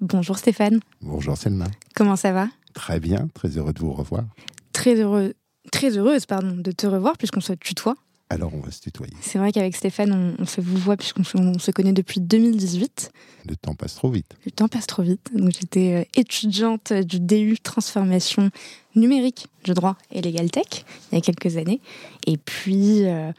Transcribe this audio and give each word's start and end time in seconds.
Bonjour 0.00 0.38
Stéphane. 0.38 0.80
Bonjour 1.02 1.36
Selma. 1.36 1.66
Comment 1.94 2.16
ça 2.16 2.32
va? 2.32 2.48
Très 2.72 3.00
bien, 3.00 3.28
très 3.34 3.58
heureux 3.58 3.74
de 3.74 3.80
vous 3.80 3.92
revoir. 3.92 4.24
Très 4.72 4.94
heureux 4.94 5.34
très 5.70 5.98
heureuse 5.98 6.24
pardon, 6.24 6.56
de 6.56 6.72
te 6.72 6.86
revoir 6.86 7.18
puisqu'on 7.18 7.40
se 7.40 7.52
tutoie. 7.52 7.96
Alors 8.30 8.54
on 8.54 8.60
va 8.60 8.70
se 8.70 8.80
tutoyer. 8.80 9.12
C'est 9.20 9.38
vrai 9.38 9.52
qu'avec 9.52 9.74
Stéphane, 9.74 10.36
on, 10.38 10.46
se 10.46 10.60
vous 10.60 10.78
voit 10.78 10.96
puisqu'on 10.96 11.24
se, 11.24 11.70
connaît 11.72 11.92
depuis 11.92 12.20
2018. 12.20 13.10
Le 13.46 13.56
temps 13.56 13.74
passe 13.74 13.96
trop 13.96 14.08
vite. 14.08 14.36
Le 14.46 14.52
temps 14.52 14.68
passe 14.68 14.86
trop 14.86 15.02
vite. 15.02 15.30
Donc 15.34 15.50
j'étais 15.60 15.94
euh, 15.94 16.18
étudiante 16.18 16.92
du 16.92 17.18
DU 17.18 17.58
Transformation 17.58 18.50
numérique 18.94 19.48
du 19.64 19.74
droit 19.74 19.96
et 20.12 20.22
Legal 20.22 20.50
Tech 20.50 20.84
il 21.10 21.16
y 21.16 21.18
a 21.18 21.20
quelques 21.20 21.56
années. 21.56 21.80
Et 22.26 22.38
puis 22.38 23.04
euh, 23.04 23.32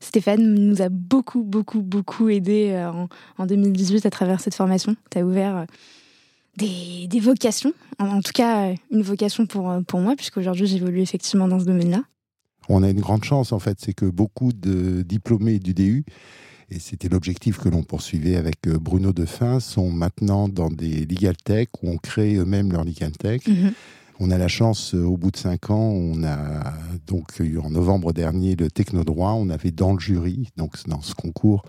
Stéphane 0.00 0.42
nous 0.42 0.82
a 0.82 0.88
beaucoup, 0.90 1.42
beaucoup, 1.42 1.80
beaucoup 1.80 2.28
aidé 2.28 2.70
euh, 2.72 2.90
en, 2.90 3.08
en 3.38 3.46
2018 3.46 4.04
à 4.04 4.10
travers 4.10 4.40
cette 4.40 4.56
formation. 4.56 4.96
Tu 5.10 5.18
as 5.18 5.24
ouvert 5.24 5.66
des, 6.56 7.20
vocations, 7.20 7.72
en, 7.98 8.20
tout 8.20 8.32
cas 8.32 8.72
une 8.90 9.02
vocation 9.02 9.46
pour, 9.46 9.70
euh, 9.70 9.80
pour 9.80 10.00
moi, 10.00 10.14
puisqu'aujourd'hui 10.16 10.66
j'évolue 10.66 11.00
effectivement 11.00 11.48
dans 11.48 11.60
ce 11.60 11.64
domaine-là. 11.64 12.02
On 12.68 12.82
a 12.82 12.90
une 12.90 13.00
grande 13.00 13.24
chance 13.24 13.52
en 13.52 13.58
fait, 13.58 13.78
c'est 13.80 13.94
que 13.94 14.06
beaucoup 14.06 14.52
de 14.52 15.02
diplômés 15.02 15.58
du 15.58 15.74
DU, 15.74 16.04
et 16.70 16.78
c'était 16.78 17.08
l'objectif 17.08 17.58
que 17.58 17.68
l'on 17.68 17.82
poursuivait 17.82 18.36
avec 18.36 18.66
euh, 18.66 18.78
Bruno 18.78 19.12
Defin, 19.12 19.60
sont 19.60 19.90
maintenant 19.90 20.48
dans 20.48 20.70
des 20.70 21.04
legal 21.06 21.36
tech 21.36 21.68
où 21.82 21.90
on 21.90 21.98
crée 21.98 22.36
eux-mêmes 22.36 22.72
leur 22.72 22.84
legal 22.84 23.12
tech. 23.12 23.46
Mhm. 23.46 23.72
On 24.20 24.30
a 24.30 24.38
la 24.38 24.48
chance, 24.48 24.94
euh, 24.94 25.02
au 25.02 25.16
bout 25.16 25.30
de 25.30 25.36
cinq 25.36 25.70
ans, 25.70 25.90
on 25.90 26.22
a 26.22 26.74
donc 27.06 27.40
eu 27.40 27.58
en 27.58 27.70
novembre 27.70 28.12
dernier 28.12 28.56
le 28.56 28.70
Technodroit, 28.70 29.32
on 29.34 29.48
avait 29.48 29.72
dans 29.72 29.94
le 29.94 29.98
jury, 29.98 30.50
donc 30.56 30.76
dans 30.86 31.00
ce 31.00 31.14
concours, 31.14 31.64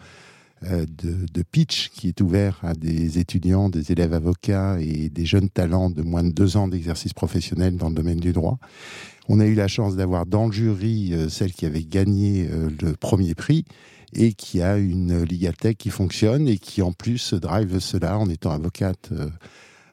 euh, 0.71 0.85
de, 0.87 1.43
pitch 1.43 1.89
qui 1.89 2.07
est 2.07 2.21
ouvert 2.21 2.59
à 2.63 2.73
des 2.73 3.19
étudiants, 3.19 3.69
des 3.69 3.91
élèves 3.91 4.13
avocats 4.13 4.77
et 4.79 5.09
des 5.09 5.25
jeunes 5.25 5.49
talents 5.49 5.89
de 5.89 6.01
moins 6.01 6.23
de 6.23 6.31
deux 6.31 6.57
ans 6.57 6.67
d'exercice 6.67 7.13
professionnel 7.13 7.75
dans 7.77 7.89
le 7.89 7.95
domaine 7.95 8.19
du 8.19 8.33
droit. 8.33 8.59
On 9.29 9.39
a 9.39 9.45
eu 9.45 9.55
la 9.55 9.67
chance 9.67 9.95
d'avoir 9.95 10.25
dans 10.25 10.47
le 10.47 10.51
jury 10.51 11.13
euh, 11.13 11.29
celle 11.29 11.53
qui 11.53 11.65
avait 11.65 11.83
gagné 11.83 12.47
euh, 12.49 12.69
le 12.81 12.93
premier 12.93 13.35
prix 13.35 13.65
et 14.13 14.33
qui 14.33 14.61
a 14.61 14.77
une 14.77 15.23
Ligatech 15.23 15.77
qui 15.77 15.89
fonctionne 15.89 16.47
et 16.47 16.57
qui 16.57 16.81
en 16.81 16.91
plus 16.91 17.33
drive 17.33 17.79
cela 17.79 18.17
en 18.19 18.29
étant 18.29 18.51
avocate 18.51 19.11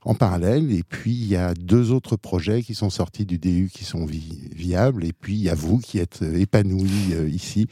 en 0.03 0.15
parallèle. 0.15 0.73
Et 0.73 0.83
puis, 0.83 1.13
il 1.13 1.27
y 1.27 1.37
a 1.37 1.55
deux 1.55 1.93
autres 1.93 2.17
projets 2.17 2.63
qui 2.63 2.75
sont 2.75 2.91
sortis 2.91 3.27
du 3.27 3.39
DU 3.39 3.71
qui 3.73 3.85
sont 3.85 4.07
viables. 4.07 5.05
Et 5.05 5.13
puis, 5.13 5.35
il 5.35 5.43
y 5.43 5.51
a 5.51 5.55
vous 5.55 5.79
qui 5.79 5.99
êtes 5.99 6.21
euh, 6.23 6.39
épanoui 6.39 6.91
euh, 7.13 7.29
ici, 7.29 7.67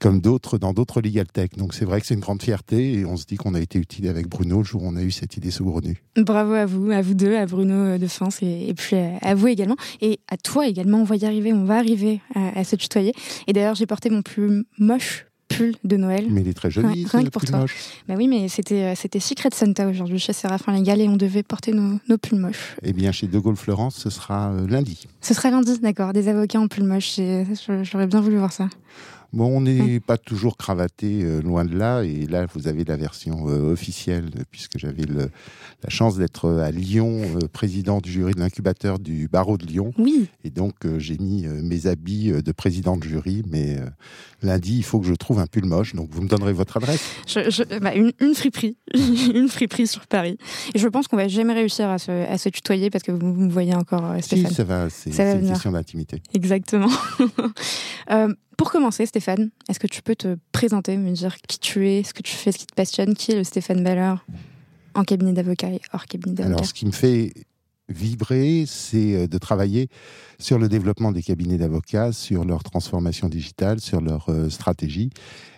comme 0.00 0.20
d'autres 0.20 0.58
dans 0.58 0.72
d'autres 0.72 1.00
Legal 1.00 1.26
Tech. 1.26 1.50
Donc, 1.56 1.74
c'est 1.74 1.84
vrai 1.84 2.00
que 2.00 2.06
c'est 2.06 2.14
une 2.14 2.20
grande 2.20 2.42
fierté. 2.42 2.94
Et 2.94 3.04
on 3.04 3.16
se 3.16 3.24
dit 3.26 3.36
qu'on 3.36 3.54
a 3.54 3.60
été 3.60 3.78
utile 3.78 4.08
avec 4.08 4.28
Bruno 4.28 4.58
le 4.58 4.64
jour 4.64 4.82
où 4.82 4.88
on 4.88 4.96
a 4.96 5.02
eu 5.02 5.10
cette 5.10 5.36
idée 5.36 5.50
saugrenue. 5.50 6.02
Bravo 6.16 6.52
à 6.52 6.66
vous, 6.66 6.90
à 6.90 7.02
vous 7.02 7.14
deux, 7.14 7.36
à 7.36 7.46
Bruno 7.46 7.98
de 7.98 8.06
France 8.06 8.42
et, 8.42 8.72
puis 8.74 8.96
à 8.96 9.34
vous 9.34 9.48
également. 9.48 9.76
Et 10.00 10.20
à 10.28 10.36
toi 10.36 10.66
également. 10.66 10.98
On 10.98 11.04
va 11.04 11.16
y 11.16 11.24
arriver, 11.24 11.52
on 11.52 11.64
va 11.64 11.76
arriver 11.76 12.20
à, 12.34 12.58
à 12.58 12.64
se 12.64 12.76
tutoyer. 12.76 13.12
Et 13.46 13.52
d'ailleurs, 13.52 13.74
j'ai 13.74 13.86
porté 13.86 14.10
mon 14.10 14.22
plus 14.22 14.64
moche 14.78 15.26
pull 15.48 15.74
de 15.84 15.96
Noël. 15.96 16.26
Mais 16.30 16.40
il 16.42 16.48
est 16.48 16.54
très 16.54 16.70
joli. 16.70 17.06
Rien, 17.06 17.24
que 17.24 17.30
pour 17.30 17.44
toi. 17.44 17.64
Bah 18.08 18.14
oui, 18.16 18.28
mais 18.28 18.48
c'était 18.48 18.82
euh, 18.82 18.94
c'était 18.94 19.20
Secret 19.20 19.50
Santa 19.52 19.88
aujourd'hui 19.88 20.18
chez 20.18 20.32
Séraphin 20.32 20.72
Légal 20.72 21.00
et 21.00 21.08
on 21.08 21.16
devait 21.16 21.42
porter 21.42 21.72
nos, 21.72 21.98
nos 22.08 22.18
pulls 22.18 22.38
moches. 22.38 22.76
Eh 22.82 22.92
bien, 22.92 23.12
chez 23.12 23.26
De 23.26 23.38
Gaulle 23.38 23.56
Florence, 23.56 23.96
ce 23.96 24.10
sera 24.10 24.50
euh, 24.50 24.66
lundi. 24.66 25.06
Ce 25.20 25.34
sera 25.34 25.50
lundi, 25.50 25.78
d'accord. 25.80 26.12
Des 26.12 26.28
avocats 26.28 26.60
en 26.60 26.68
pull 26.68 26.84
moche. 26.84 27.18
J'aurais 27.82 28.06
bien 28.06 28.20
voulu 28.20 28.38
voir 28.38 28.52
ça. 28.52 28.68
Bon, 29.36 29.54
on 29.54 29.60
n'est 29.60 30.00
pas 30.00 30.16
toujours 30.16 30.56
cravaté, 30.56 31.22
euh, 31.22 31.42
loin 31.42 31.66
de 31.66 31.76
là. 31.76 32.04
Et 32.04 32.24
là, 32.24 32.46
vous 32.54 32.68
avez 32.68 32.84
la 32.84 32.96
version 32.96 33.50
euh, 33.50 33.70
officielle, 33.70 34.30
puisque 34.50 34.78
j'avais 34.78 35.04
la 35.04 35.90
chance 35.90 36.16
d'être 36.16 36.48
à 36.48 36.70
Lyon, 36.70 37.20
euh, 37.20 37.46
président 37.46 38.00
du 38.00 38.10
jury 38.10 38.32
de 38.32 38.40
l'incubateur 38.40 38.98
du 38.98 39.28
barreau 39.28 39.58
de 39.58 39.66
Lyon. 39.66 39.92
Oui. 39.98 40.28
Et 40.42 40.48
donc, 40.48 40.74
j'ai 40.96 41.18
mis 41.18 41.46
mes 41.46 41.86
habits 41.86 42.32
de 42.32 42.52
président 42.52 42.96
de 42.96 43.04
jury. 43.04 43.42
Mais 43.46 43.76
lundi, 44.40 44.78
il 44.78 44.84
faut 44.84 45.00
que 45.00 45.06
je 45.06 45.12
trouve 45.12 45.38
un 45.38 45.46
pull 45.46 45.66
moche. 45.66 45.94
Donc, 45.94 46.08
vous 46.10 46.22
me 46.22 46.28
donnerez 46.28 46.54
votre 46.54 46.78
adresse? 46.78 47.04
Bah, 47.82 47.94
une, 47.94 48.12
une, 48.20 48.34
friperie. 48.34 48.78
une 48.94 49.48
friperie 49.48 49.86
sur 49.86 50.06
Paris. 50.06 50.38
Et 50.74 50.78
je 50.78 50.88
pense 50.88 51.08
qu'on 51.08 51.16
va 51.16 51.28
jamais 51.28 51.52
réussir 51.52 51.90
à 51.90 51.98
se, 51.98 52.10
à 52.10 52.38
se 52.38 52.48
tutoyer 52.48 52.88
parce 52.88 53.04
que 53.04 53.12
vous, 53.12 53.26
me 53.26 53.50
voyez 53.50 53.74
encore, 53.74 54.14
Stéphane. 54.22 54.48
Si, 54.48 54.54
ça 54.54 54.64
va. 54.64 54.88
C'est 54.88 55.10
une 55.10 55.48
question 55.50 55.72
d'intimité. 55.72 56.22
Exactement. 56.32 56.88
Pour 58.56 58.70
commencer, 58.70 59.04
Stéphane, 59.06 59.50
est-ce 59.68 59.78
que 59.78 59.86
tu 59.86 60.02
peux 60.02 60.16
te 60.16 60.36
présenter, 60.52 60.96
me 60.96 61.10
dire 61.10 61.36
qui 61.46 61.58
tu 61.58 61.88
es, 61.88 62.02
ce 62.02 62.14
que 62.14 62.22
tu 62.22 62.34
fais, 62.34 62.52
ce 62.52 62.58
qui 62.58 62.66
te 62.66 62.74
passionne, 62.74 63.14
qui 63.14 63.32
est 63.32 63.36
le 63.36 63.44
Stéphane 63.44 63.82
Baller 63.82 64.14
en 64.94 65.04
cabinet 65.04 65.32
d'avocat 65.32 65.68
et 65.68 65.80
hors 65.92 66.06
cabinet 66.06 66.34
d'avocat? 66.34 66.54
Alors, 66.54 66.66
ce 66.66 66.72
qui 66.72 66.86
me 66.86 66.92
fait 66.92 67.32
vibrer, 67.88 68.64
c'est 68.66 69.14
euh, 69.14 69.26
de 69.28 69.38
travailler 69.38 69.88
sur 70.38 70.58
le 70.58 70.68
développement 70.68 71.12
des 71.12 71.22
cabinets 71.22 71.58
d'avocats, 71.58 72.12
sur 72.12 72.44
leur 72.44 72.62
transformation 72.62 73.28
digitale, 73.28 73.80
sur 73.80 74.00
leur 74.00 74.28
euh, 74.28 74.50
stratégie. 74.50 75.10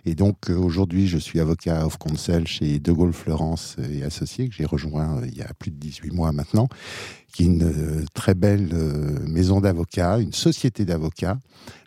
Et 0.04 0.14
donc 0.14 0.50
euh, 0.50 0.56
aujourd'hui, 0.56 1.08
je 1.08 1.18
suis 1.18 1.40
avocat 1.40 1.86
of 1.86 1.98
counsel 1.98 2.46
chez 2.46 2.78
De 2.78 2.92
Gaulle 2.92 3.12
Florence 3.12 3.76
et 3.90 4.02
Associés, 4.02 4.48
que 4.48 4.54
j'ai 4.54 4.66
rejoint 4.66 5.22
il 5.24 5.36
y 5.36 5.42
a 5.42 5.52
plus 5.58 5.70
de 5.70 5.76
18 5.76 6.12
mois 6.12 6.32
maintenant, 6.32 6.68
qui 7.32 7.44
est 7.44 7.46
une 7.46 8.04
très 8.14 8.34
belle 8.34 8.74
maison 9.26 9.60
d'avocats, 9.60 10.18
une 10.18 10.32
société 10.32 10.84
d'avocats 10.84 11.38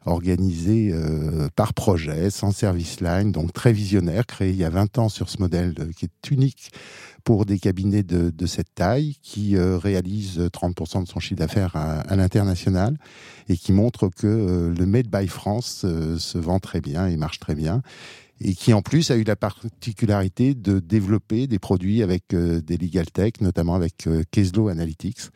organisée 0.05 0.93
par 1.55 1.73
projet, 1.73 2.29
sans 2.29 2.51
service 2.51 3.01
line, 3.01 3.31
donc 3.31 3.53
très 3.53 3.71
visionnaire, 3.71 4.25
créée 4.25 4.49
il 4.49 4.55
y 4.55 4.63
a 4.63 4.69
20 4.69 4.97
ans 4.97 5.09
sur 5.09 5.29
ce 5.29 5.39
modèle 5.39 5.75
qui 5.95 6.05
est 6.05 6.31
unique 6.31 6.71
pour 7.23 7.45
des 7.45 7.59
cabinets 7.59 8.03
de, 8.03 8.45
cette 8.45 8.73
taille 8.73 9.15
qui 9.21 9.55
euh, 9.55 9.77
réalisent 9.77 10.39
30% 10.39 11.03
de 11.03 11.07
son 11.07 11.19
chiffre 11.19 11.39
d'affaires 11.39 11.75
à, 11.75 12.15
l'international 12.15 12.97
et 13.47 13.57
qui 13.57 13.71
montrent 13.71 14.09
que 14.09 14.27
euh, 14.27 14.73
le 14.73 14.85
Made 14.85 15.07
by 15.07 15.27
France 15.27 15.83
euh, 15.85 16.17
se 16.17 16.37
vend 16.37 16.59
très 16.59 16.81
bien 16.81 17.07
et 17.07 17.15
marche 17.17 17.39
très 17.39 17.55
bien 17.55 17.81
et 18.43 18.55
qui 18.55 18.73
en 18.73 18.81
plus 18.81 19.11
a 19.11 19.15
eu 19.15 19.23
la 19.23 19.35
particularité 19.35 20.55
de 20.55 20.79
développer 20.79 21.45
des 21.45 21.59
produits 21.59 22.01
avec 22.01 22.33
des 22.33 22.77
legal 22.77 23.05
tech, 23.05 23.33
notamment 23.39 23.75
avec 23.75 24.09
Keslo 24.31 24.67
Analytics, 24.67 25.29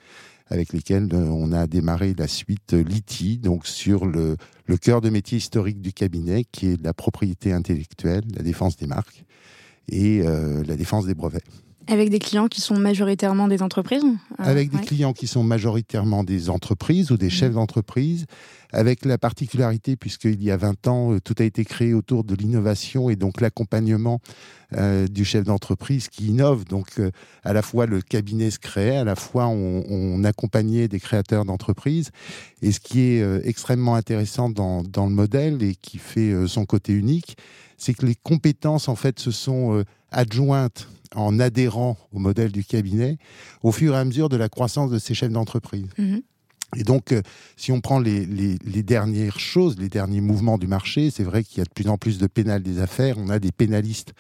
avec 0.48 0.74
lesquels 0.74 1.14
on 1.14 1.52
a 1.52 1.68
démarré 1.68 2.14
la 2.18 2.28
suite 2.28 2.74
Liti, 2.74 3.38
donc 3.38 3.66
sur 3.66 4.06
le, 4.06 4.38
le 4.66 4.78
cœur 4.78 5.02
de 5.02 5.10
métier 5.10 5.38
historique 5.38 5.82
du 5.82 5.94
cabinet, 5.94 6.46
qui 6.52 6.68
est 6.68 6.82
la 6.82 6.94
propriété 6.94 7.52
intellectuelle, 7.52 8.24
la 8.36 8.44
défense 8.44 8.78
des 8.78 8.88
marques 8.88 9.26
et 9.90 10.24
la 10.24 10.76
défense 10.76 11.06
des 11.06 11.14
brevets. 11.14 11.44
Avec 11.88 12.10
des 12.10 12.20
clients 12.20 12.48
qui 12.48 12.62
sont 12.62 12.78
majoritairement 12.78 13.48
des 13.48 13.62
entreprises 13.62 14.04
Avec 14.38 14.72
des 14.72 14.80
clients 14.80 15.14
qui 15.14 15.28
sont 15.28 15.44
majoritairement 15.44 16.24
des 16.24 16.50
entreprises 16.50 17.12
ou 17.12 17.18
des 17.18 17.30
chefs 17.30 17.52
mmh. 17.52 17.56
d'entreprise, 17.56 18.26
avec 18.76 19.06
la 19.06 19.18
particularité, 19.18 19.96
puisqu'il 19.96 20.44
y 20.44 20.52
a 20.52 20.58
20 20.58 20.88
ans, 20.88 21.14
euh, 21.14 21.22
tout 21.22 21.36
a 21.40 21.44
été 21.44 21.64
créé 21.64 21.94
autour 21.94 22.24
de 22.24 22.36
l'innovation 22.36 23.10
et 23.10 23.16
donc 23.16 23.40
l'accompagnement 23.40 24.20
euh, 24.74 25.08
du 25.08 25.24
chef 25.24 25.46
d'entreprise 25.46 26.10
qui 26.10 26.28
innove. 26.28 26.66
Donc, 26.66 27.00
euh, 27.00 27.12
à 27.44 27.54
la 27.54 27.62
fois 27.62 27.86
le 27.86 28.02
cabinet 28.02 28.52
se 28.52 28.60
créait, 28.60 28.98
à 28.98 29.04
la 29.04 29.16
fois 29.16 29.48
on, 29.48 30.24
accompagnait 30.26 30.88
des 30.88 31.00
créateurs 31.00 31.46
d'entreprises. 31.46 32.12
Et 32.62 32.72
ce 32.72 32.80
qui 32.80 33.02
est 33.02 33.48
extrêmement 33.48 33.96
intéressant 33.96 34.50
dans, 34.50 34.82
dans, 34.82 35.06
le 35.06 35.14
modèle 35.14 35.62
et 35.62 35.76
qui 35.76 36.00
fait 36.00 36.34
son 36.48 36.66
côté 36.66 36.94
unique, 36.94 37.38
c'est 37.78 37.94
que 37.94 38.06
les 38.06 38.16
compétences, 38.16 38.88
en 38.88 38.96
fait, 38.96 39.20
se 39.20 39.30
sont 39.30 39.84
adjointes 40.16 40.88
en 41.14 41.40
adhérant 41.40 41.98
au 42.12 42.20
modèle 42.20 42.52
du 42.52 42.64
cabinet 42.64 43.18
au 43.62 43.72
fur 43.72 43.94
et 43.94 43.98
à 43.98 44.06
mesure 44.06 44.30
de 44.30 44.38
la 44.38 44.50
croissance 44.50 44.90
de 44.90 44.98
ces 44.98 45.14
chefs 45.14 45.32
d'entreprise. 45.32 45.88
Mhm. 45.98 46.22
Et 46.76 46.84
donc, 46.84 47.12
euh, 47.12 47.22
si 47.58 47.72
on 47.72 47.82
prend 47.82 48.00
les, 48.00 48.26
dernières 48.84 49.40
choses, 49.40 49.78
les 49.78 49.90
derniers 49.90 50.22
mouvements 50.22 50.58
du 50.58 50.68
marché, 50.68 51.10
c'est 51.10 51.24
vrai 51.24 51.44
qu'il 51.44 51.60
y 51.60 51.62
a 51.62 51.66
de 51.66 51.74
plus 51.74 51.88
en 51.88 51.98
plus 51.98 52.18
de 52.18 52.28
pénales 52.28 52.64
des 52.64 52.80
affaires. 52.80 53.18
On 53.18 53.30
a 53.30 53.40
des 53.40 53.52
pénalistes 53.52 54.14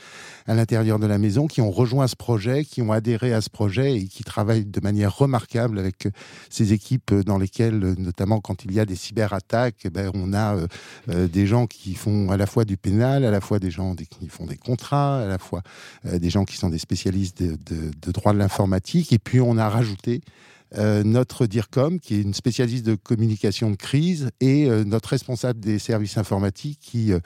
à 0.47 0.55
l'intérieur 0.55 0.99
de 0.99 1.05
la 1.05 1.17
maison 1.17 1.47
qui 1.47 1.61
ont 1.61 1.71
rejoint 1.71 2.07
ce 2.07 2.15
projet, 2.15 2.63
qui 2.63 2.81
ont 2.81 2.91
adhéré 2.91 3.33
à 3.33 3.41
ce 3.41 3.49
projet 3.49 3.95
et 3.95 4.07
qui 4.07 4.23
travaillent 4.23 4.65
de 4.65 4.79
manière 4.79 5.15
remarquable 5.15 5.79
avec 5.79 6.05
euh, 6.05 6.11
ces 6.49 6.73
équipes 6.73 7.13
dans 7.13 7.37
lesquelles, 7.37 7.83
euh, 7.83 7.95
notamment 7.97 8.39
quand 8.39 8.63
il 8.63 8.73
y 8.73 8.79
a 8.79 8.85
des 8.85 8.95
cyberattaques, 8.95 9.81
eh 9.85 9.89
ben, 9.89 10.11
on 10.13 10.33
a 10.33 10.55
des 11.07 11.47
gens 11.47 11.67
qui 11.67 11.95
font 11.95 12.29
à 12.29 12.37
la 12.37 12.45
fois 12.45 12.65
du 12.65 12.77
pénal, 12.77 13.25
à 13.25 13.31
la 13.31 13.41
fois 13.41 13.59
des 13.59 13.71
gens 13.71 13.95
qui 13.95 14.27
font 14.27 14.45
des 14.45 14.57
contrats, 14.57 15.21
à 15.21 15.25
la 15.25 15.37
fois 15.37 15.61
des 16.03 16.29
gens 16.29 16.45
qui 16.45 16.57
sont 16.57 16.69
des 16.69 16.77
spécialistes 16.77 17.43
de 17.43 18.11
droit 18.11 18.33
de 18.33 18.37
l'informatique. 18.37 19.11
Et 19.13 19.19
puis, 19.19 19.41
on 19.41 19.57
a 19.57 19.69
rajouté 19.69 20.21
euh, 20.77 21.03
notre 21.03 21.45
DIRCOM, 21.45 21.99
qui 21.99 22.15
est 22.15 22.21
une 22.21 22.33
spécialiste 22.33 22.85
de 22.85 22.95
communication 22.95 23.71
de 23.71 23.75
crise, 23.75 24.29
et 24.41 24.69
euh, 24.69 24.83
notre 24.83 25.09
responsable 25.09 25.59
des 25.59 25.79
services 25.79 26.17
informatiques, 26.17 26.79
qui 26.81 27.13
euh, 27.13 27.19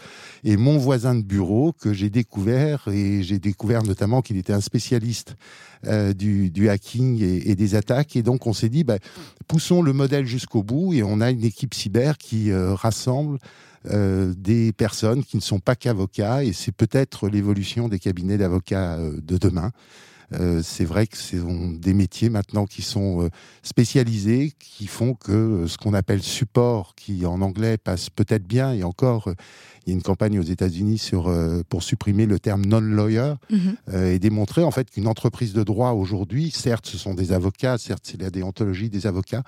est 0.44 0.58
mon 0.58 0.78
voisin 0.78 1.16
de 1.16 1.24
bureau, 1.24 1.74
que 1.74 1.92
j'ai 1.92 2.10
découvert, 2.10 2.88
et 2.92 3.24
j'ai 3.24 3.40
découvert 3.40 3.82
notamment 3.84 4.22
qu'il 4.22 4.38
était 4.38 4.54
un 4.54 4.62
spécialiste 4.62 5.36
du, 5.84 6.70
hacking 6.70 7.24
et, 7.24 7.56
des 7.56 7.76
attaques. 7.76 8.18
Et 8.18 8.22
donc, 8.22 8.46
on 8.48 8.54
s'est 8.54 8.68
dit, 8.68 8.84
bah, 8.84 8.98
poussons 9.48 9.82
le 9.82 9.94
modèle 9.94 10.26
jusqu'au 10.26 10.62
bout, 10.62 10.94
et 10.94 11.04
on 11.04 11.22
a 11.22 11.32
une 11.32 11.46
équipe 11.46 11.74
cyber 11.74 12.18
qui 12.18 12.52
rassemble 12.54 13.40
des 13.86 14.74
personnes 14.74 15.24
qui 15.24 15.38
ne 15.38 15.42
sont 15.42 15.60
pas 15.60 15.76
qu'avocats, 15.76 16.44
et 16.44 16.52
c'est 16.52 16.74
peut-être 16.74 17.30
l'évolution 17.30 17.88
des 17.88 17.98
cabinets 17.98 18.38
d'avocats 18.38 18.98
de 18.98 19.38
demain. 19.38 19.72
Euh, 20.34 20.62
c'est 20.64 20.86
vrai 20.86 21.08
que 21.08 21.18
ce 21.18 21.40
sont 21.40 21.70
des 21.70 21.94
métiers 21.94 22.30
maintenant 22.30 22.66
qui 22.66 22.82
sont 22.82 23.24
euh, 23.24 23.30
spécialisés, 23.64 24.54
qui 24.60 24.88
font 24.88 25.14
que 25.14 25.32
euh, 25.32 25.68
ce 25.68 25.78
qu'on 25.78 25.94
appelle 25.94 26.22
support, 26.22 26.94
qui 26.96 27.26
en 27.26 27.42
anglais 27.42 27.78
passe 27.78 28.10
peut-être 28.10 28.48
bien, 28.48 28.74
et 28.74 28.84
encore, 28.84 29.34
il 29.86 29.90
y 29.90 29.92
a 29.92 29.96
une 29.96 30.04
campagne 30.04 30.40
aux 30.40 30.44
États-Unis 30.44 31.00
sur 31.00 31.34
pour 31.70 31.82
supprimer 31.82 32.26
le 32.26 32.38
terme 32.38 32.64
non-lawyer 32.66 33.34
mhm. 33.50 33.76
et 34.06 34.20
démontrer 34.20 34.64
en 34.64 34.72
fait 34.72 34.90
qu'une 34.90 35.08
entreprise 35.08 35.54
de 35.54 35.64
droit 35.64 35.92
aujourd'hui, 35.92 36.52
certes, 36.52 36.86
ce 36.86 36.98
sont 36.98 37.16
des 37.16 37.32
avocats, 37.32 37.78
certes, 37.78 38.04
c'est 38.06 38.22
la 38.22 38.30
déontologie 38.30 38.90
des 38.90 39.08
avocats, 39.08 39.42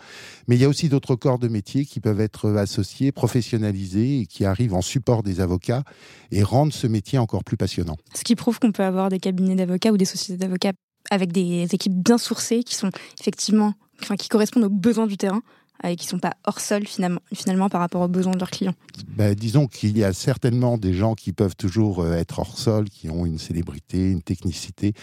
mais 0.48 0.56
il 0.56 0.62
y 0.62 0.66
a 0.66 0.70
aussi 0.70 0.90
d'autres 0.90 1.16
corps 1.16 1.38
de 1.38 1.48
métiers 1.48 1.86
qui 1.86 2.00
peuvent 2.00 2.22
être 2.22 2.56
associés, 2.56 3.12
professionnalisés 3.12 4.22
et 4.22 4.26
qui 4.26 4.46
arrivent 4.46 4.74
en 4.74 4.82
support 4.82 5.22
des 5.22 5.42
avocats 5.42 5.84
et 6.32 6.44
rendent 6.44 6.74
ce 6.74 6.88
métier 6.88 7.20
encore 7.20 7.44
plus 7.44 7.58
passionnant. 7.58 7.98
Ce 8.16 8.24
qui 8.24 8.36
prouve 8.36 8.60
qu'on 8.60 8.72
peut 8.72 8.84
avoir 8.84 9.10
des 9.10 9.20
cabinets 9.20 9.56
d'avocats 9.56 9.92
ou 9.92 9.98
des 9.98 10.06
sociétés 10.06 10.38
d'avocats 10.38 10.71
avec 11.10 11.32
des 11.32 11.68
équipes 11.74 11.96
bien 11.96 12.18
sourcées 12.18 12.64
qui 12.64 12.76
sont 12.76 12.92
effectivement, 13.20 13.74
enfin, 14.02 14.16
qui 14.16 14.30
correspondent 14.30 14.66
aux 14.66 14.70
besoins 14.70 15.08
du 15.08 15.18
terrain 15.18 15.42
et 15.84 15.96
qui 15.96 16.06
ne 16.06 16.12
sont 16.12 16.20
pas 16.20 16.36
hors 16.46 16.60
sol 16.60 16.84
finalement, 16.86 17.70
par 17.70 17.82
rapport 17.82 18.02
aux 18.02 18.08
besoins 18.08 18.34
de 18.34 18.40
leurs 18.40 18.52
clients 18.52 18.76
ben, 19.08 19.34
Disons 19.34 19.68
qu'il 19.68 19.98
y 19.98 20.04
a 20.04 20.14
certainement 20.14 20.78
des 20.78 20.94
gens 20.94 21.16
qui 21.16 21.34
peuvent 21.34 21.56
toujours 21.56 22.02
euh, 22.02 22.14
être 22.14 22.40
hors 22.40 22.58
sol, 22.58 22.90
qui 22.90 23.10
ont 23.10 23.26
une 23.26 23.40
célébrité, 23.40 24.12
une 24.12 24.22
technicité. 24.22 24.94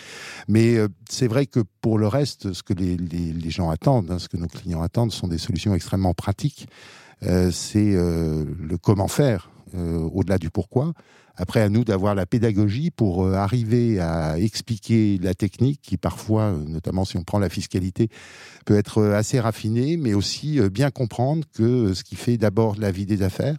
Mais 0.46 0.76
euh, 0.76 0.88
c'est 1.08 1.26
vrai 1.26 1.46
que 1.46 1.60
pour 1.80 1.98
le 1.98 2.06
reste, 2.06 2.52
ce 2.52 2.62
que 2.62 2.74
les, 2.74 2.96
les, 2.96 3.50
gens 3.50 3.70
attendent, 3.70 4.10
hein, 4.10 4.18
ce 4.18 4.28
que 4.28 4.36
nos 4.36 4.46
clients 4.46 4.82
attendent, 4.82 5.12
sont 5.12 5.28
des 5.28 5.38
solutions 5.38 5.74
extrêmement 5.74 6.14
pratiques. 6.14 6.68
Euh, 7.24 7.50
c'est 7.50 7.92
le 7.92 8.76
comment 8.80 9.08
faire, 9.08 9.50
au-delà 9.74 10.38
du 10.38 10.50
pourquoi. 10.50 10.92
Après, 11.40 11.60
à 11.60 11.68
nous 11.68 11.84
d'avoir 11.84 12.16
la 12.16 12.26
pédagogie 12.26 12.90
pour 12.90 13.24
euh, 13.24 13.34
arriver 13.34 14.00
à 14.00 14.38
expliquer 14.38 15.18
la 15.22 15.34
technique 15.34 15.80
qui 15.80 15.96
parfois, 15.96 16.46
euh, 16.46 16.64
notamment 16.66 17.04
si 17.04 17.16
on 17.16 17.22
prend 17.22 17.38
la 17.38 17.48
fiscalité, 17.48 18.08
peut 18.66 18.76
être 18.76 18.98
euh, 18.98 19.16
assez 19.16 19.38
raffinée, 19.38 19.96
mais 19.96 20.14
aussi 20.14 20.60
bien 20.68 20.90
comprendre 20.90 21.46
que 21.54 21.94
ce 21.94 22.02
qui 22.02 22.16
fait 22.16 22.38
d'abord 22.38 22.74
la 22.78 22.90
vie 22.90 23.06
des 23.06 23.22
affaires, 23.22 23.56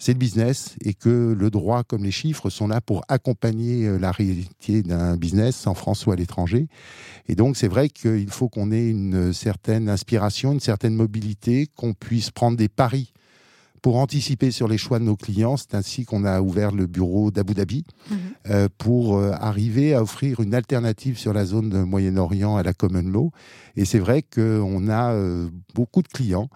c'est 0.00 0.14
le 0.14 0.18
business 0.18 0.74
et 0.84 0.94
que 0.94 1.32
le 1.38 1.48
droit 1.48 1.84
comme 1.84 2.02
les 2.02 2.10
chiffres 2.10 2.50
sont 2.50 2.66
là 2.66 2.80
pour 2.80 3.04
accompagner 3.06 3.98
la 4.00 4.10
réalité 4.10 4.82
d'un 4.82 5.16
business 5.16 5.68
en 5.68 5.74
France 5.74 6.06
ou 6.06 6.10
à 6.10 6.16
l'étranger. 6.16 6.66
Et 7.28 7.36
donc 7.36 7.56
c'est 7.56 7.68
vrai 7.68 7.88
qu'il 7.88 8.30
faut 8.30 8.48
qu'on 8.48 8.72
ait 8.72 8.88
une 8.88 9.32
certaine 9.32 9.88
inspiration, 9.88 10.52
une 10.52 10.60
certaine 10.60 10.96
mobilité, 10.96 11.68
qu'on 11.76 11.94
puisse 11.94 12.32
prendre 12.32 12.56
des 12.56 12.68
paris 12.68 13.12
pour 13.82 13.96
anticiper 13.96 14.52
sur 14.52 14.68
les 14.68 14.78
choix 14.78 15.00
de 15.00 15.04
nos 15.04 15.16
clients. 15.16 15.56
C'est 15.56 15.74
ainsi 15.74 16.04
qu'on 16.04 16.24
a 16.24 16.40
ouvert 16.40 16.70
le 16.70 16.86
bureau 16.86 17.32
d'Abu 17.32 17.52
Dhabi 17.52 17.84
mhm. 18.10 18.18
euh, 18.48 18.68
pour 18.78 19.18
euh, 19.18 19.32
arriver 19.32 19.92
à 19.94 20.02
offrir 20.02 20.40
une 20.40 20.54
alternative 20.54 21.18
sur 21.18 21.32
la 21.32 21.44
zone 21.44 21.68
de 21.68 21.78
Moyen-Orient 21.78 22.56
à 22.56 22.62
la 22.62 22.72
Common 22.72 23.02
Law. 23.02 23.32
Et 23.76 23.84
c'est 23.84 23.98
vrai 23.98 24.22
qu'on 24.22 24.88
a 24.88 25.12
euh, 25.12 25.48
beaucoup 25.74 26.02
de 26.02 26.08
clients 26.08 26.48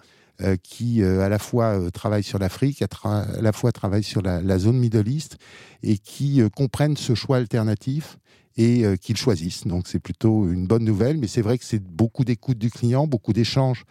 qui 0.63 1.03
à 1.03 1.31
la 1.31 1.39
fois 1.39 1.91
travaillent 1.93 2.23
sur 2.23 2.39
l'Afrique, 2.39 2.83
à, 2.83 3.25
la 3.41 3.53
fois 3.53 3.73
travaillent 3.73 4.03
sur 4.03 4.21
la, 4.21 4.59
zone 4.59 4.77
Middle 4.77 5.09
East 5.09 5.39
et 5.83 5.97
qui 5.97 6.43
comprennent 6.55 6.99
ce 6.99 7.15
choix 7.15 7.39
alternatif 7.39 8.19
et 8.59 8.85
qu'ils 9.01 9.17
choisissent. 9.17 9.67
Donc 9.67 9.89
c'est 9.89 9.99
plutôt 9.99 10.47
une 10.51 10.67
bonne 10.67 10.85
nouvelle, 10.85 11.17
mais 11.17 11.27
c'est 11.27 11.41
vrai 11.41 11.57
que 11.57 11.65
c'est 11.65 11.83
beaucoup 11.83 12.23
d'écoute 12.23 12.59
du 12.59 12.71
client, 12.71 13.07
beaucoup 13.07 13.33
d'échanges 13.33 13.87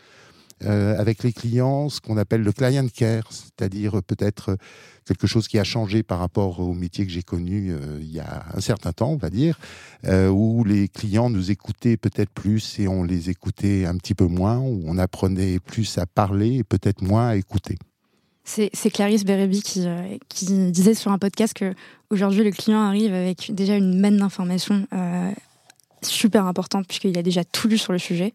euh, 0.63 0.98
avec 0.98 1.24
les 1.24 1.34
clients 1.34 1.90
ce 1.90 2.00
qu'on 2.00 2.16
appelle 2.16 2.42
le 2.42 2.54
client 2.54 2.88
care, 2.88 3.28
c'est-à-dire 3.30 4.02
peut-être 4.02 4.56
quelque 5.06 5.28
chose 5.28 5.50
qui 5.50 5.59
a 5.59 5.66
changé 5.66 6.02
par 6.02 6.19
rapport 6.19 6.62
au 6.62 6.74
métier 6.74 7.06
que 7.06 7.12
j'ai 7.12 7.24
connu 7.24 7.71
euh, 7.74 8.00
il 8.00 8.09
y 8.09 8.21
a 8.21 8.45
un 8.54 8.62
certain 8.62 8.94
temps, 8.94 9.09
on 9.09 9.18
va 9.18 9.30
dire, 9.30 9.59
euh, 10.06 10.30
où 10.30 10.64
les 10.64 10.88
clients 10.88 11.30
nous 11.30 11.52
écoutaient 11.52 11.97
peut-être 11.97 12.30
plus 12.30 12.80
et 12.80 12.88
on 12.88 13.04
les 13.04 13.30
écoutait 13.30 13.85
un 13.85 13.97
petit 13.97 14.16
peu 14.16 14.28
moins, 14.28 14.59
où 14.59 14.81
on 14.85 14.97
apprenait 14.97 15.59
plus 15.59 15.97
à 15.97 16.06
parler 16.06 16.59
et 16.59 16.64
peut-être 16.64 17.02
moins 17.02 17.28
à 17.28 17.35
écouter. 17.35 17.76
C'est 18.45 18.69
Clarisse 18.92 19.26
Bérébi 19.26 19.62
qui, 19.62 19.85
qui, 20.30 20.45
disait 20.71 20.94
sur 20.94 21.12
un 21.12 21.18
podcast 21.18 21.54
que 21.54 21.74
aujourd'hui 22.12 22.44
le 22.44 22.52
client 22.52 22.80
arrive 22.80 23.12
avec 23.12 23.54
déjà 23.54 23.76
une 23.76 24.00
manne 24.00 24.18
d'informations 24.18 24.88
super 26.04 26.45
importante 26.45 26.88
puisqu'il 26.88 27.18
a 27.18 27.24
déjà 27.24 27.44
tout 27.44 27.68
lu 27.68 27.80
sur 27.80 27.92
le 27.92 27.97
sujet 27.97 28.33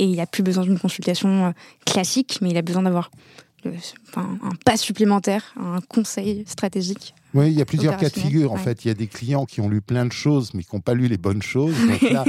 et 0.00 0.04
il 0.04 0.16
n'a 0.16 0.26
plus 0.26 0.42
besoin 0.42 0.64
d'une 0.64 0.78
consultation 0.78 1.46
euh, 1.46 1.50
classique, 1.84 2.38
mais 2.40 2.48
il 2.48 2.56
a 2.56 2.62
besoin 2.62 2.82
d'avoir 2.82 3.10
un 4.16 4.54
pas 4.64 4.78
supplémentaire, 4.78 5.52
un 5.60 5.80
conseil 5.82 6.44
stratégique. 6.46 7.14
Oui, 7.34 7.48
il 7.50 7.58
y 7.58 7.62
a 7.62 7.64
plusieurs 7.64 7.96
cas 7.96 8.08
de 8.08 8.18
figure. 8.18 8.52
En 8.52 8.56
fait, 8.56 8.84
il 8.84 8.88
y 8.88 8.90
a 8.90 8.94
des 8.94 9.06
clients 9.06 9.46
qui 9.46 9.60
ont 9.60 9.68
lu 9.68 9.80
plein 9.80 10.04
de 10.04 10.12
choses, 10.12 10.52
mais 10.54 10.62
qui 10.62 10.74
n'ont 10.74 10.80
pas 10.80 10.94
lu 10.94 11.06
les 11.06 11.18
bonnes 11.18 11.42
choses. 11.42 11.74
Donc 11.86 12.02
là, 12.10 12.24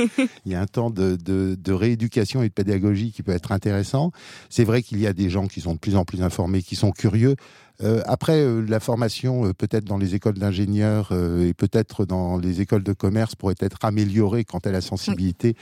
il 0.46 0.52
y 0.52 0.56
a 0.56 0.62
un 0.62 0.68
temps 0.68 0.90
de, 0.90 1.16
de, 1.16 1.74
rééducation 1.74 2.44
et 2.44 2.50
de 2.50 2.54
pédagogie 2.54 3.12
qui 3.12 3.24
peut 3.24 3.32
être 3.32 3.52
intéressant. 3.52 4.12
C'est 4.50 4.64
vrai 4.64 4.84
qu'il 4.84 5.00
y 5.00 5.08
a 5.08 5.14
des 5.14 5.30
gens 5.30 5.48
qui 5.48 5.62
sont 5.62 5.74
de 5.74 5.80
plus 5.80 5.96
en 5.96 6.06
plus 6.06 6.22
informés, 6.22 6.62
qui 6.62 6.76
sont 6.76 6.92
curieux. 6.92 7.36
Euh, 7.84 8.02
après, 8.06 8.42
euh, 8.42 8.64
la 8.68 8.80
formation, 8.80 9.46
euh, 9.46 9.54
peut-être 9.54 9.86
dans 9.86 9.98
les 9.98 10.14
écoles 10.14 10.38
d'ingénieurs 10.38 11.12
et 11.12 11.54
peut-être 11.54 12.06
dans 12.06 12.38
les 12.38 12.62
écoles 12.62 12.84
de 12.84 12.94
commerce, 12.94 13.36
pourrait 13.36 13.56
être 13.60 13.84
améliorée 13.84 14.44
quant 14.44 14.60
à 14.60 14.72
la 14.72 14.82
sensibilité 14.82 15.56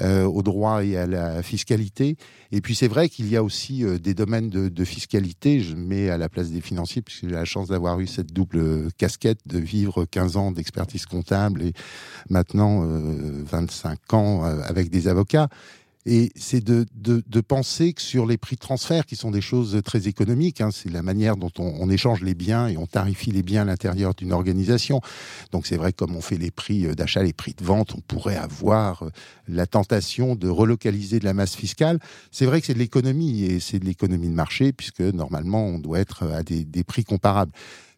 au 0.00 0.42
droit 0.42 0.82
et 0.82 0.96
à 0.96 1.06
la 1.06 1.42
fiscalité. 1.42 2.16
Et 2.50 2.62
puis, 2.62 2.74
c'est 2.74 2.88
vrai 2.88 3.10
qu'il 3.10 3.28
y 3.28 3.36
a 3.36 3.42
aussi 3.42 3.84
des 4.00 4.14
domaines 4.14 4.48
de, 4.48 4.84
fiscalité. 4.84 5.60
Je 5.60 5.76
mets 5.76 6.08
à 6.08 6.16
la 6.16 6.28
place 6.30 6.50
des 6.50 6.62
financiers, 6.62 7.02
puisque 7.02 7.28
j'ai 7.28 7.34
la 7.34 7.44
chance 7.44 7.68
d'avoir 7.68 8.00
eu 8.00 8.06
cette 8.06 8.32
double 8.32 8.81
casquette 8.96 9.40
de 9.46 9.58
vivre 9.58 10.04
15 10.04 10.36
ans 10.36 10.52
d'expertise 10.52 11.06
comptable 11.06 11.62
et 11.62 11.72
maintenant 12.30 12.84
25 12.84 14.14
ans 14.14 14.42
avec 14.42 14.90
des 14.90 15.08
avocats. 15.08 15.48
Et 16.04 16.32
c'est 16.34 16.64
de, 16.64 16.84
de, 16.96 17.40
penser 17.40 17.92
que 17.92 18.02
sur 18.02 18.26
les 18.26 18.36
prix 18.36 18.56
de 18.56 18.60
transfert, 18.60 19.06
qui 19.06 19.14
sont 19.14 19.30
des 19.30 19.40
choses 19.40 19.80
très 19.84 20.08
économiques, 20.08 20.60
hein, 20.60 20.70
c'est 20.72 20.90
la 20.90 21.02
manière 21.02 21.36
dont 21.36 21.50
on, 21.58 21.88
échange 21.90 22.22
les 22.22 22.34
biens 22.34 22.66
et 22.66 22.76
on 22.76 22.86
tarifie 22.86 23.30
les 23.30 23.42
biens 23.42 23.62
à 23.62 23.64
l'intérieur 23.66 24.14
d'une 24.14 24.32
organisation. 24.32 25.00
Donc 25.52 25.66
c'est 25.66 25.76
vrai, 25.76 25.92
comme 25.92 26.16
on 26.16 26.20
fait 26.20 26.38
les 26.38 26.50
prix 26.50 26.86
euh, 26.86 26.94
d'achat, 26.94 27.22
les 27.22 27.32
prix 27.32 27.54
de 27.56 27.64
vente, 27.64 27.94
on 27.94 28.00
pourrait 28.00 28.36
avoir 28.36 29.04
euh, 29.04 29.10
la 29.46 29.66
tentation 29.66 30.34
de 30.34 30.48
relocaliser 30.48 31.20
de 31.20 31.24
la 31.24 31.34
masse 31.34 31.54
fiscale. 31.54 32.00
C'est 32.32 32.46
vrai 32.46 32.60
que 32.60 32.66
c'est 32.66 32.74
de 32.74 32.80
l'économie 32.80 33.44
et 33.44 33.60
c'est 33.60 33.78
de 33.78 33.84
l'économie 33.84 34.28
de 34.28 34.34
marché, 34.34 34.72
puisque 34.72 35.00
normalement 35.00 35.66
on 35.66 35.78
doit 35.78 36.00
être 36.00 36.24
à 36.24 36.42
des 36.42 36.84
prix 36.84 37.04
comparables. 37.04 37.52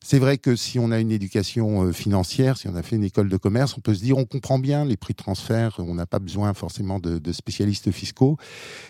C'est 0.07 0.19
vrai 0.19 0.37
que 0.37 0.55
si 0.55 0.79
on 0.79 0.91
a 0.91 1.01
une 1.01 1.11
éducation 1.11 1.91
financière, 1.95 2.59
si 2.59 2.69
on 2.69 2.77
a 2.77 2.83
fait 2.83 2.97
une 2.97 3.05
école 3.05 3.31
de 3.31 3.39
commerce, 3.39 3.75
on 3.79 3.81
peut 3.81 3.95
se 3.95 4.03
dire 4.03 4.19
on 4.19 4.27
comprend 4.27 4.59
bien 4.59 4.85
les 4.85 4.99
prix 4.99 5.15
de 5.15 5.17
transfert, 5.17 5.77
on 5.79 5.95
n'a 5.95 6.05
pas 6.05 6.19
besoin 6.19 6.53
forcément 6.53 6.99
de, 6.99 7.17
de 7.17 7.33
spécialistes 7.33 7.91
fiscaux. 7.91 8.37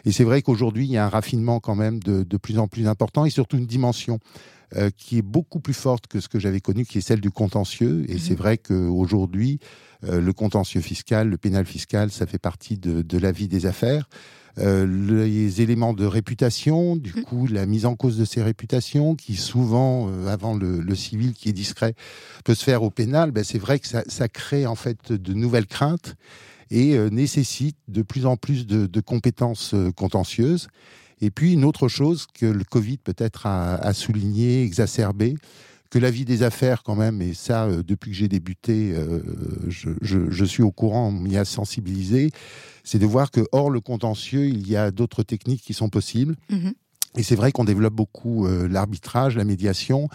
Et 0.04 0.10
c'est 0.10 0.24
vrai 0.24 0.42
qu'aujourd'hui, 0.42 0.86
il 0.86 0.90
y 0.90 0.96
a 0.96 1.06
un 1.06 1.08
raffinement 1.08 1.60
quand 1.60 1.76
même 1.76 2.00
de, 2.00 2.24
de 2.24 2.36
plus 2.36 2.58
en 2.58 2.66
plus 2.66 2.88
important 2.88 3.24
et 3.24 3.30
surtout 3.30 3.58
une 3.58 3.66
dimension 3.66 4.18
euh, 4.74 4.90
qui 4.96 5.18
est 5.18 5.22
beaucoup 5.22 5.60
plus 5.60 5.72
forte 5.72 6.08
que 6.08 6.18
ce 6.18 6.28
que 6.28 6.40
j'avais 6.40 6.60
connu, 6.60 6.84
qui 6.84 6.98
est 6.98 7.00
celle 7.00 7.20
du 7.20 7.30
contentieux. 7.30 8.04
Et 8.08 8.18
c'est 8.18 8.32
mhm. 8.32 8.38
vrai 8.38 8.58
qu'aujourd'hui, 8.58 9.60
euh, 10.02 10.20
le 10.20 10.32
contentieux 10.32 10.80
fiscal, 10.80 11.28
le 11.28 11.38
pénal 11.38 11.64
fiscal, 11.64 12.10
ça 12.10 12.26
fait 12.26 12.38
partie 12.38 12.76
de, 12.76 13.02
de 13.02 13.18
la 13.18 13.30
vie 13.30 13.46
des 13.46 13.66
affaires. 13.66 14.08
Euh, 14.58 14.86
les 14.86 15.62
éléments 15.62 15.94
de 15.94 16.04
réputation, 16.04 16.96
du 16.96 17.12
mhm. 17.14 17.24
coup 17.24 17.46
la 17.46 17.66
mise 17.66 17.86
en 17.86 17.96
cause 17.96 18.16
de 18.16 18.24
ces 18.24 18.42
réputations, 18.42 19.16
qui 19.16 19.34
souvent, 19.34 20.08
euh, 20.08 20.28
avant 20.28 20.54
le, 20.54 20.80
le, 20.80 20.94
civil 20.94 21.32
qui 21.32 21.48
est 21.48 21.52
discret, 21.52 21.94
peut 22.44 22.54
se 22.54 22.62
faire 22.62 22.82
au 22.82 22.90
pénal, 22.90 23.32
ben 23.32 23.42
c'est 23.42 23.58
vrai 23.58 23.78
que 23.80 23.88
ça, 23.88 24.04
ça, 24.06 24.28
crée 24.28 24.66
en 24.66 24.76
fait 24.76 25.12
de 25.12 25.32
nouvelles 25.32 25.66
craintes 25.66 26.14
et 26.70 26.98
nécessite 27.10 27.76
de 27.88 28.02
plus 28.02 28.26
en 28.26 28.36
plus 28.36 28.66
de, 28.66 28.86
de 28.86 29.00
compétences 29.00 29.74
contentieuses. 29.96 30.68
Et 31.20 31.30
puis 31.30 31.52
une 31.52 31.64
autre 31.64 31.88
chose 31.88 32.26
que 32.32 32.46
le 32.46 32.64
Covid 32.64 32.98
peut-être 32.98 33.46
a, 33.46 33.92
souligné, 33.92 34.62
exacerbé, 34.62 35.36
que 35.94 36.00
la 36.00 36.10
vie 36.10 36.24
des 36.24 36.42
affaires 36.42 36.82
quand 36.82 36.96
même, 36.96 37.22
et 37.22 37.34
ça 37.34 37.66
euh, 37.66 37.84
depuis 37.84 38.10
que 38.10 38.16
j'ai 38.16 38.26
débuté, 38.26 38.92
euh, 38.96 39.20
je, 39.68 40.44
suis 40.44 40.64
au 40.64 40.72
courant, 40.72 41.06
on 41.06 41.12
m'y 41.12 41.36
a 41.36 41.44
sensibilisé, 41.44 42.32
c'est 42.82 42.98
de 42.98 43.06
voir 43.06 43.30
que 43.30 43.46
hors 43.52 43.70
le 43.70 43.78
contentieux, 43.78 44.46
il 44.46 44.68
y 44.68 44.74
a 44.74 44.90
d'autres 44.90 45.22
techniques 45.22 45.62
qui 45.62 45.72
sont 45.72 45.88
possibles. 45.88 46.34
Mm-hmm. 46.50 46.72
Et 47.18 47.22
c'est 47.22 47.36
vrai 47.36 47.52
qu'on 47.52 47.62
développe 47.62 47.94
beaucoup 47.94 48.44
euh, 48.44 48.66
l'arbitrage, 48.66 49.36
la 49.36 49.44
médiation, 49.44 50.08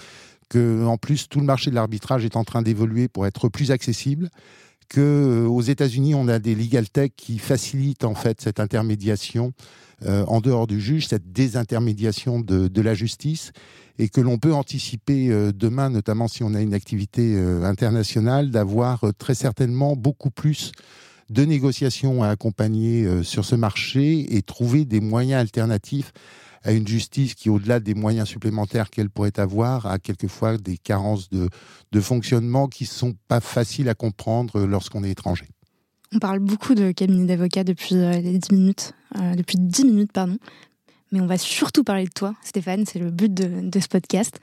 que 0.50 0.86
en 0.86 0.98
plus 0.98 1.29
tout 1.29 1.39
le 1.39 1.45
marché 1.45 1.69
de 1.69 1.75
l'arbitrage 1.75 2.25
est 2.25 2.36
en 2.36 2.43
train 2.43 2.62
d'évoluer 2.62 3.07
pour 3.07 3.25
être 3.25 3.48
plus 3.48 3.71
accessible 3.71 4.29
que 4.89 5.46
aux 5.48 5.62
États-Unis, 5.62 6.15
on 6.15 6.27
a 6.27 6.39
des 6.39 6.55
legal 6.55 6.89
tech 6.89 7.12
qui 7.15 7.38
facilitent 7.38 8.03
en 8.03 8.15
fait 8.15 8.41
cette 8.41 8.60
intermédiation 8.60 9.53
euh, 10.05 10.24
en 10.27 10.39
dehors 10.39 10.65
du 10.65 10.79
juge, 10.79 11.08
cette 11.08 11.34
désintermédiation 11.34 12.39
de, 12.39 12.81
la 12.81 12.93
justice, 12.93 13.51
et 13.98 14.08
que 14.08 14.22
l'on 14.22 14.38
peut 14.38 14.53
anticiper 14.53 15.29
euh, 15.29 15.51
demain, 15.53 15.89
notamment 15.89 16.29
si 16.29 16.41
on 16.41 16.53
a 16.53 16.62
une 16.62 16.74
activité 16.74 17.36
euh, 17.36 17.63
internationale, 17.63 18.50
d'avoir 18.50 19.03
très 19.17 19.36
certainement 19.36 19.98
beaucoup 19.98 20.31
plus 20.31 20.72
de 21.29 21.43
négociations 21.43 22.24
à 22.24 22.29
accompagner 22.29 23.24
sur 23.24 23.46
ce 23.46 23.55
marché 23.55 24.36
et 24.36 24.41
trouver 24.41 24.86
des 24.86 25.00
moyens 25.00 25.41
alternatifs 25.41 26.12
à 26.63 26.72
une 26.72 26.88
justice 26.88 27.36
qui, 27.36 27.50
au-delà 27.50 27.80
des 27.80 27.94
moyens 27.94 28.28
supplémentaires 28.28 28.89
qu'elle 28.89 29.10
pourrait 29.10 29.39
avoir, 29.39 29.86
a 29.86 30.00
quelquefois 30.00 30.58
des 30.58 30.78
carences 30.78 31.30
de, 31.30 31.50
de 31.92 32.01
fonctionnement 32.01 32.68
qui 32.68 32.84
ne 32.84 32.89
sont 32.89 33.16
pas 33.28 33.39
faciles 33.39 33.89
à 33.89 33.96
comprendre 33.96 34.66
lorsqu'on 34.66 35.04
est 35.04 35.12
étranger. 35.12 35.48
On 36.13 36.18
parle 36.18 36.39
beaucoup 36.39 36.74
de 36.74 36.92
cabinet 36.92 37.25
d'avocats 37.25 37.63
depuis 37.63 37.96
10 37.96 38.01
euh, 38.01 38.39
minutes, 38.51 38.94
euh, 39.18 39.36
depuis 39.36 39.58
10 39.58 39.86
minutes, 39.86 40.12
pardon. 40.12 40.38
Mais 41.12 41.22
on 41.22 41.28
va 41.28 41.38
surtout 41.38 41.84
parler 41.84 42.06
de 42.06 42.12
toi, 42.12 42.34
Stéphane, 42.44 42.86
c'est 42.86 43.00
le 43.00 43.12
but 43.12 43.34
de, 43.34 43.80
ce 43.80 43.88
podcast. 43.88 44.39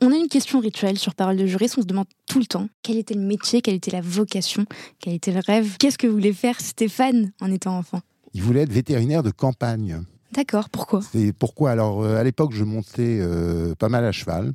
On 0.00 0.12
a 0.12 0.16
une 0.16 0.28
question 0.28 0.60
rituelle 0.60 0.98
sur 0.98 1.14
Parole 1.14 1.36
de 1.36 1.46
juriste, 1.46 1.76
on 1.76 1.82
se 1.82 1.86
demande 1.86 2.06
tout 2.26 2.38
le 2.38 2.46
temps 2.46 2.68
quel 2.82 2.96
était 2.96 3.14
le 3.14 3.20
métier, 3.20 3.60
quelle 3.60 3.74
était 3.74 3.90
la 3.90 4.00
vocation, 4.00 4.64
quel 4.98 5.12
était 5.12 5.32
le 5.32 5.40
rêve, 5.46 5.76
qu'est-ce 5.78 5.98
que 5.98 6.06
voulait 6.06 6.32
faire 6.32 6.58
Stéphane 6.58 7.32
en 7.40 7.52
étant 7.52 7.76
enfant? 7.76 8.00
Il 8.32 8.42
voulait 8.42 8.62
être 8.62 8.72
vétérinaire 8.72 9.22
de 9.22 9.30
campagne. 9.30 10.02
D'accord, 10.32 10.70
pourquoi? 10.70 11.00
C'est 11.12 11.32
pourquoi 11.32 11.72
Alors, 11.72 12.02
euh, 12.02 12.16
à 12.16 12.24
l'époque, 12.24 12.52
je 12.54 12.64
montais 12.64 13.20
pas 13.78 13.88
mal 13.88 14.04
à 14.04 14.12
cheval 14.12 14.52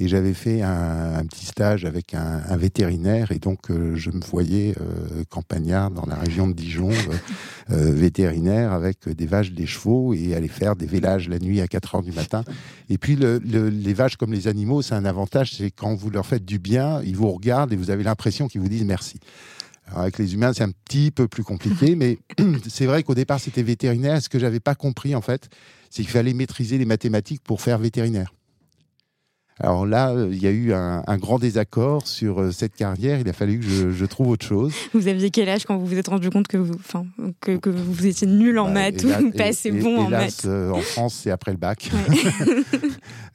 et 0.00 0.08
j'avais 0.08 0.34
fait 0.34 0.62
un, 0.62 1.24
petit 1.26 1.46
stage 1.46 1.84
avec 1.84 2.14
un, 2.14 2.42
un 2.48 2.56
vétérinaire 2.56 3.30
et 3.30 3.38
donc 3.38 3.70
euh, 3.70 3.94
je 3.94 4.10
me 4.10 4.20
voyais 4.20 4.74
euh, 4.80 5.22
campagnard 5.30 5.90
dans 5.90 6.06
la 6.06 6.16
région 6.16 6.48
de 6.48 6.52
Dijon, 6.52 6.90
euh, 6.90 7.16
euh, 7.70 7.92
vétérinaire 7.92 8.72
avec 8.72 9.08
des 9.08 9.26
vaches, 9.26 9.52
des 9.52 9.66
chevaux 9.66 10.12
et 10.12 10.34
aller 10.34 10.48
faire 10.48 10.74
des 10.74 10.86
vélages 10.86 11.28
la 11.28 11.38
nuit 11.38 11.60
à 11.60 11.68
4 11.68 11.96
heures 11.96 12.02
du 12.02 12.12
matin. 12.12 12.42
Et 12.90 12.98
puis 12.98 13.14
le, 13.14 13.38
le, 13.38 13.68
les 13.68 13.94
vaches 13.94 14.16
comme 14.16 14.32
les 14.32 14.48
animaux, 14.48 14.82
c'est 14.82 14.94
un 14.94 15.04
avantage, 15.04 15.52
c'est 15.56 15.70
quand 15.70 15.94
vous 15.94 16.10
leur 16.10 16.26
faites 16.26 16.44
du 16.44 16.58
bien, 16.58 17.00
ils 17.04 17.16
vous 17.16 17.30
regardent 17.30 17.72
et 17.72 17.76
vous 17.76 17.90
avez 17.90 18.02
l'impression 18.02 18.48
qu'ils 18.48 18.60
vous 18.60 18.68
disent 18.68 18.84
merci. 18.84 19.20
Avec 19.86 20.18
les 20.18 20.34
humains, 20.34 20.52
c'est 20.52 20.64
un 20.64 20.70
petit 20.70 21.10
peu 21.10 21.28
plus 21.28 21.44
compliqué, 21.44 21.94
mais 21.94 22.18
c'est 22.68 22.86
vrai 22.86 23.02
qu'au 23.02 23.14
départ, 23.14 23.40
c'était 23.40 23.62
vétérinaire. 23.62 24.20
Ce 24.20 24.28
que 24.28 24.38
j'avais 24.38 24.60
pas 24.60 24.74
compris, 24.74 25.14
en 25.14 25.20
fait, 25.20 25.48
c'est 25.90 26.02
qu'il 26.02 26.10
fallait 26.10 26.34
maîtriser 26.34 26.78
les 26.78 26.86
mathématiques 26.86 27.42
pour 27.42 27.60
faire 27.60 27.78
vétérinaire. 27.78 28.32
Alors 29.60 29.86
là, 29.86 30.10
euh, 30.10 30.30
il 30.32 30.42
y 30.42 30.48
a 30.48 30.50
eu 30.50 30.72
un, 30.72 31.16
grand 31.18 31.38
désaccord 31.38 32.08
sur 32.08 32.40
euh, 32.40 32.50
cette 32.50 32.74
carrière. 32.74 33.20
Il 33.20 33.28
a 33.28 33.32
fallu 33.32 33.60
que 33.60 33.92
je, 33.92 34.04
trouve 34.04 34.28
autre 34.28 34.44
chose. 34.44 34.74
Vous 34.92 35.06
aviez 35.06 35.30
quel 35.30 35.48
âge 35.48 35.64
quand 35.64 35.76
vous 35.76 35.86
vous 35.86 35.96
êtes 35.96 36.08
rendu 36.08 36.28
compte 36.28 36.48
que 36.48 36.56
vous, 36.56 36.74
enfin, 36.74 37.06
que, 37.40 37.68
vous 37.68 38.06
étiez 38.06 38.26
nul 38.26 38.58
en 38.58 38.66
bah, 38.66 38.90
maths 38.90 39.04
ou 39.04 39.30
pas 39.30 39.44
assez 39.44 39.70
bon 39.70 40.06
en 40.06 40.10
maths 40.10 40.44
euh, 40.44 40.70
En 40.70 40.80
France, 40.80 41.20
c'est 41.22 41.30
après 41.30 41.52
le 41.52 41.58
bac. 41.58 41.88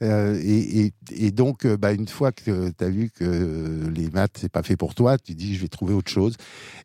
et, 0.02 1.30
donc, 1.32 1.66
bah, 1.66 1.92
une 1.92 2.08
fois 2.08 2.32
que 2.32 2.70
tu 2.70 2.84
as 2.84 2.90
vu 2.90 3.10
que 3.10 3.88
les 3.94 4.10
maths, 4.10 4.36
c'est 4.38 4.52
pas 4.52 4.62
fait 4.62 4.76
pour 4.76 4.94
toi, 4.94 5.16
tu 5.16 5.34
dis, 5.34 5.54
je 5.54 5.62
vais 5.62 5.68
trouver 5.68 5.94
autre 5.94 6.10
chose. 6.10 6.36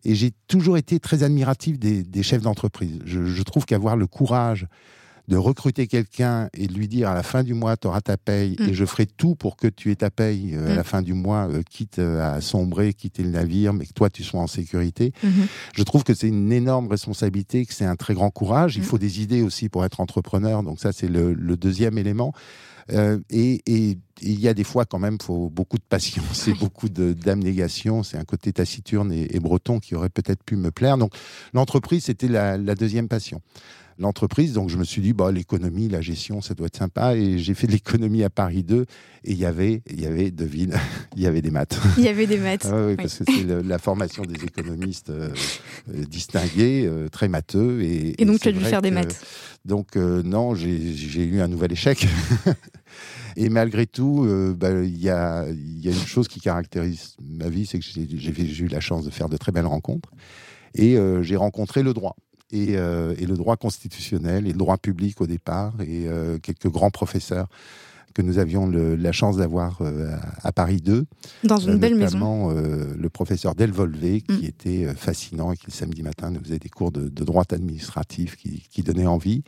Et 0.06 0.16
j'ai 0.16 0.32
toujours 0.48 0.78
été 0.78 1.00
très 1.00 1.24
admiratif 1.24 1.78
des, 1.78 2.24
chefs 2.24 2.42
d'entreprise. 2.42 3.00
Je, 3.06 3.26
je 3.26 3.44
trouve 3.44 3.66
qu'avoir 3.66 3.98
le 3.98 4.08
courage 4.08 4.68
de 5.28 5.38
recruter 5.38 5.88
quelqu'un 5.88 6.50
et 6.54 6.68
de 6.68 6.74
lui 6.74 6.88
dire 6.88 7.10
à 7.10 7.14
la 7.14 7.24
fin 7.24 7.44
du 7.44 7.54
mois, 7.54 7.78
tu 7.78 7.88
auras 7.88 8.02
ta 8.02 8.18
paye 8.18 8.56
et 8.60 8.72
mm. 8.72 8.74
je 8.74 8.86
ferai 8.86 9.06
tout 9.06 9.36
pour 9.36 9.56
que 9.56 9.68
tu 9.68 9.92
aies 9.92 9.96
ta 9.96 10.12
paye 10.12 10.52
euh, 10.54 10.72
à 10.72 10.76
la 10.76 10.82
mm. 10.82 10.86
fin 10.86 11.02
du 11.02 11.14
mois, 11.14 11.48
euh, 11.50 11.64
quitte 11.68 12.00
euh, 12.00 12.36
à 12.36 12.42
sombrer, 12.42 12.94
quitter 12.94 13.24
le 13.24 13.32
navire, 13.32 13.74
mais 13.74 13.86
que 13.86 13.94
toi, 13.94 14.10
tu 14.10 14.24
sois 14.24 14.42
en 14.42 14.48
sécurité. 14.48 15.14
Mm-hmm. 15.24 15.48
Je 15.76 15.84
trouve 15.84 16.04
que 16.04 16.14
c'est 16.14 16.28
une 16.28 16.52
énorme 16.52 16.88
responsabilité, 16.88 17.66
que 17.66 17.74
c'est 17.74 17.86
un 17.86 17.96
très 17.96 18.14
grand 18.14 18.30
courage. 18.30 18.76
Il 18.76 18.82
mm. 18.82 18.86
faut 18.86 18.98
des 18.98 19.22
idées 19.22 19.42
aussi 19.42 19.70
pour 19.70 19.84
être 19.84 20.00
entrepreneur. 20.00 20.62
Donc 20.62 20.80
ça, 20.80 20.92
c'est 20.92 21.08
le, 21.08 21.36
deuxième 21.56 21.98
élément. 21.98 22.34
et, 22.90 23.98
il 24.22 24.40
y 24.40 24.48
a 24.48 24.54
des 24.54 24.64
fois 24.64 24.86
quand 24.86 25.00
même, 25.00 25.18
faut 25.22 25.50
beaucoup 25.50 25.78
de 25.78 25.84
patience 25.84 26.48
et 26.48 26.54
beaucoup 26.54 26.88
d'abnégation. 26.88 28.04
C'est 28.04 28.18
un 28.18 28.24
côté 28.24 28.54
taciturne 28.54 29.12
et, 29.12 29.40
breton 29.40 29.80
qui 29.80 29.96
aurait 29.96 30.10
peut-être 30.10 30.44
pu 30.44 30.56
me 30.56 30.72
plaire. 30.72 30.98
Donc 30.98 31.14
l'entreprise, 31.54 32.06
c'était 32.06 32.28
la, 32.28 32.58
la, 32.58 32.76
deuxième 32.76 33.08
passion 33.08 33.42
l'entreprise. 33.98 34.54
Donc 34.54 34.70
je 34.70 34.78
me 34.78 34.84
suis 34.84 35.02
dit, 35.02 35.14
bah, 35.14 35.32
l'économie, 35.32 35.88
la 35.88 36.02
gestion, 36.02 36.42
ça 36.42 36.54
doit 36.54 36.68
être 36.68 36.78
sympa. 36.78 37.16
Et 37.16 37.38
j'ai 37.40 37.54
fait 37.54 37.68
de 37.68 37.72
l'économie 37.72 38.24
à 38.24 38.30
Paris 38.30 38.64
2 38.64 38.86
et 39.28 39.32
il 39.32 39.38
y 39.38 39.46
avait, 39.46 39.82
il 39.90 40.00
y 40.00 40.06
avait, 40.06 40.32
devine, 40.32 40.74
il 41.16 41.24
y 41.24 41.28
avait 41.28 41.42
des 41.42 41.52
maths. 41.52 41.80
Il 41.98 42.04
y 42.04 42.08
avait 42.08 42.28
des 42.28 42.38
maths. 42.38 42.68
Ah 42.76 42.88
oui, 42.88 42.96
parce 42.96 43.20
que 43.20 43.24
c'est 43.26 43.64
la 43.64 43.80
formation 43.80 44.24
des 44.24 44.44
économistes 44.44 45.10
euh, 45.10 45.30
euh, 45.90 46.04
distingués, 46.06 46.86
euh, 46.86 47.08
très 47.10 47.28
matheux. 47.28 47.82
Et, 47.82 48.22
et 48.22 48.26
donc 48.26 48.40
tu 48.40 48.48
as 48.48 48.52
dû 48.52 48.60
faire 48.60 48.82
des 48.82 48.92
maths. 48.92 49.24
Donc 49.66 49.96
non, 49.96 50.56
j'ai 50.56 51.24
eu 51.24 51.42
un 51.42 51.48
nouvel 51.48 51.72
échec. 51.72 52.08
Et 53.38 53.50
malgré 53.50 53.86
tout, 53.86 54.26
bah, 54.58 54.70
il 54.84 54.98
y, 54.98 55.10
a, 55.10 55.46
y, 55.50 55.90
a, 55.90 55.92
une 55.92 56.06
chose 56.06 56.30
qui 56.30 56.40
caractérise 56.40 57.18
ma 57.22 57.50
vie, 57.50 57.66
c'est 57.66 57.80
que 57.80 57.86
j'ai 57.86 58.64
eu 58.64 58.68
la 58.68 58.80
chance 58.80 59.04
de 59.04 59.10
faire 59.10 59.28
de 59.28 59.36
très 59.36 59.52
belles 59.52 59.66
rencontres. 59.66 60.10
Et 60.74 60.98
j'ai 61.22 61.36
rencontré 61.36 61.84
le 61.84 61.94
droit. 61.94 62.16
Euh, 62.54 63.16
et, 63.18 63.26
le 63.26 63.36
droit 63.36 63.58
constitutionnel 63.58 64.46
et 64.46 64.52
le 64.52 64.58
droit 64.58 64.78
public 64.78 65.20
au 65.20 65.26
départ 65.26 65.74
et 65.82 66.08
euh, 66.08 66.38
quelques 66.38 66.70
grands 66.70 66.92
professeurs 66.92 67.48
que 68.14 68.22
nous 68.22 68.38
avions 68.38 68.68
la 68.70 69.12
chance 69.12 69.38
d'avoir 69.38 69.80
euh, 69.82 70.16
à, 70.44 70.52
Paris 70.52 70.80
2. 70.80 71.06
Dans 71.44 71.58
une 71.58 71.80
belle 71.80 71.96
maison. 71.96 72.50
le 72.52 73.10
professeur 73.10 73.56
Delvolvé, 73.56 74.22
qui 74.22 74.44
mm. 74.44 74.46
était 74.46 74.96
fascinant 74.96 75.52
et 75.52 75.58
qui 75.58 75.66
le 75.68 75.74
samedi 75.74 76.02
matin 76.02 76.30
nous 76.30 76.40
faisait 76.40 76.60
des 76.60 76.70
cours 76.70 76.92
de, 76.92 77.10
droit 77.10 77.44
administratif 77.52 78.38
qui, 78.38 78.64
qui 78.70 78.84
donnaient 78.84 79.08
envie. 79.08 79.44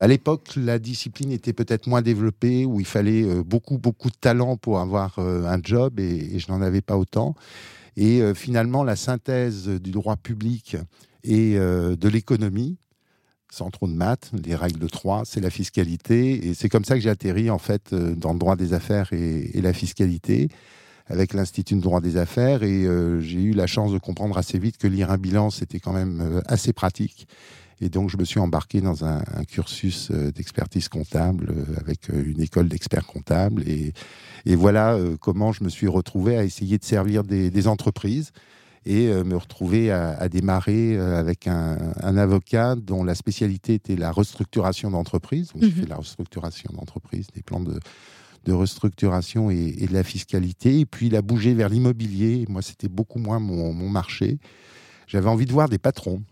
À 0.00 0.06
l'époque, 0.06 0.54
la 0.56 0.78
discipline 0.78 1.30
était 1.30 1.52
peut-être 1.52 1.88
moins 1.88 2.00
développée, 2.00 2.64
où 2.64 2.80
il 2.80 2.86
fallait 2.86 3.24
beaucoup, 3.42 3.76
beaucoup 3.76 4.08
de 4.08 4.16
talent 4.18 4.56
pour 4.56 4.78
avoir 4.78 5.18
un 5.18 5.58
job, 5.62 6.00
et, 6.00 6.36
et 6.36 6.38
je 6.38 6.50
n'en 6.50 6.62
avais 6.62 6.80
pas 6.80 6.96
autant. 6.96 7.34
Et 7.98 8.22
finalement, 8.34 8.82
la 8.82 8.96
synthèse 8.96 9.68
du 9.68 9.90
droit 9.90 10.16
public 10.16 10.78
et 11.26 11.56
euh, 11.56 11.96
de 11.96 12.08
l'économie, 12.08 12.78
sans 13.50 13.70
trop 13.70 13.86
de 13.86 13.92
maths, 13.92 14.30
les 14.44 14.54
règles 14.54 14.78
de 14.78 14.88
trois, 14.88 15.22
c'est 15.24 15.40
la 15.40 15.50
fiscalité. 15.50 16.46
Et 16.46 16.54
c'est 16.54 16.68
comme 16.68 16.84
ça 16.84 16.94
que 16.94 17.00
j'ai 17.00 17.10
atterri 17.10 17.50
en 17.50 17.58
fait 17.58 17.92
euh, 17.92 18.14
dans 18.14 18.32
le 18.32 18.38
droit 18.38 18.56
des 18.56 18.72
affaires 18.72 19.12
et, 19.12 19.60
la 19.60 19.72
fiscalité 19.72 20.48
avec 21.08 21.34
l'Institut 21.34 21.76
de 21.76 21.80
droit 21.80 22.00
des 22.00 22.16
affaires. 22.16 22.62
Et 22.62 22.84
euh, 22.84 23.20
j'ai 23.20 23.40
eu 23.40 23.52
la 23.52 23.66
chance 23.66 23.92
de 23.92 23.98
comprendre 23.98 24.38
assez 24.38 24.58
vite 24.58 24.78
que 24.78 24.86
lire 24.86 25.10
un 25.10 25.18
bilan, 25.18 25.50
c'était 25.50 25.80
quand 25.80 25.92
même 25.92 26.42
assez 26.46 26.72
pratique. 26.72 27.28
Et 27.80 27.90
donc, 27.90 28.08
je 28.08 28.16
me 28.16 28.24
suis 28.24 28.40
embarqué 28.40 28.80
dans 28.80 29.04
un, 29.04 29.22
cursus 29.46 30.10
d'expertise 30.10 30.88
comptable 30.88 31.52
avec 31.78 32.08
une 32.08 32.40
école 32.40 32.68
d'experts 32.68 33.06
comptables. 33.06 33.64
Et, 33.68 33.92
voilà 34.46 34.98
comment 35.20 35.52
je 35.52 35.62
me 35.62 35.68
suis 35.68 35.86
retrouvé 35.86 36.38
à 36.38 36.44
essayer 36.44 36.78
de 36.78 36.84
servir 36.84 37.22
des 37.22 37.68
entreprises 37.68 38.32
et 38.86 39.08
euh, 39.08 39.24
me 39.24 39.36
retrouver 39.36 39.90
à, 39.90 40.28
démarrer 40.28 40.96
euh, 40.96 41.18
avec 41.18 41.48
un, 41.48 41.76
avocat 42.00 42.76
dont 42.76 43.02
la 43.02 43.16
spécialité 43.16 43.74
était 43.74 43.96
la 43.96 44.12
restructuration 44.12 44.92
d'entreprise. 44.92 45.48
Donc, 45.52 45.64
je 45.64 45.68
mhm. 45.68 45.74
fais 45.74 45.86
la 45.86 45.96
restructuration 45.96 46.70
d'entreprise, 46.72 47.26
des 47.34 47.42
plans 47.42 47.60
de, 47.60 47.80
de 48.44 48.52
restructuration 48.52 49.50
et, 49.50 49.72
de 49.72 49.92
la 49.92 50.04
fiscalité. 50.04 50.80
Et 50.80 50.86
puis 50.86 51.08
il 51.08 51.16
a 51.16 51.22
bougé 51.22 51.52
vers 51.52 51.68
l'immobilier. 51.68 52.46
Moi, 52.48 52.62
c'était 52.62 52.88
beaucoup 52.88 53.18
moins 53.18 53.40
mon, 53.40 53.74
marché. 53.90 54.38
J'avais 55.08 55.28
envie 55.28 55.46
de 55.46 55.52
voir 55.52 55.68
des 55.68 55.78
patrons. 55.78 56.22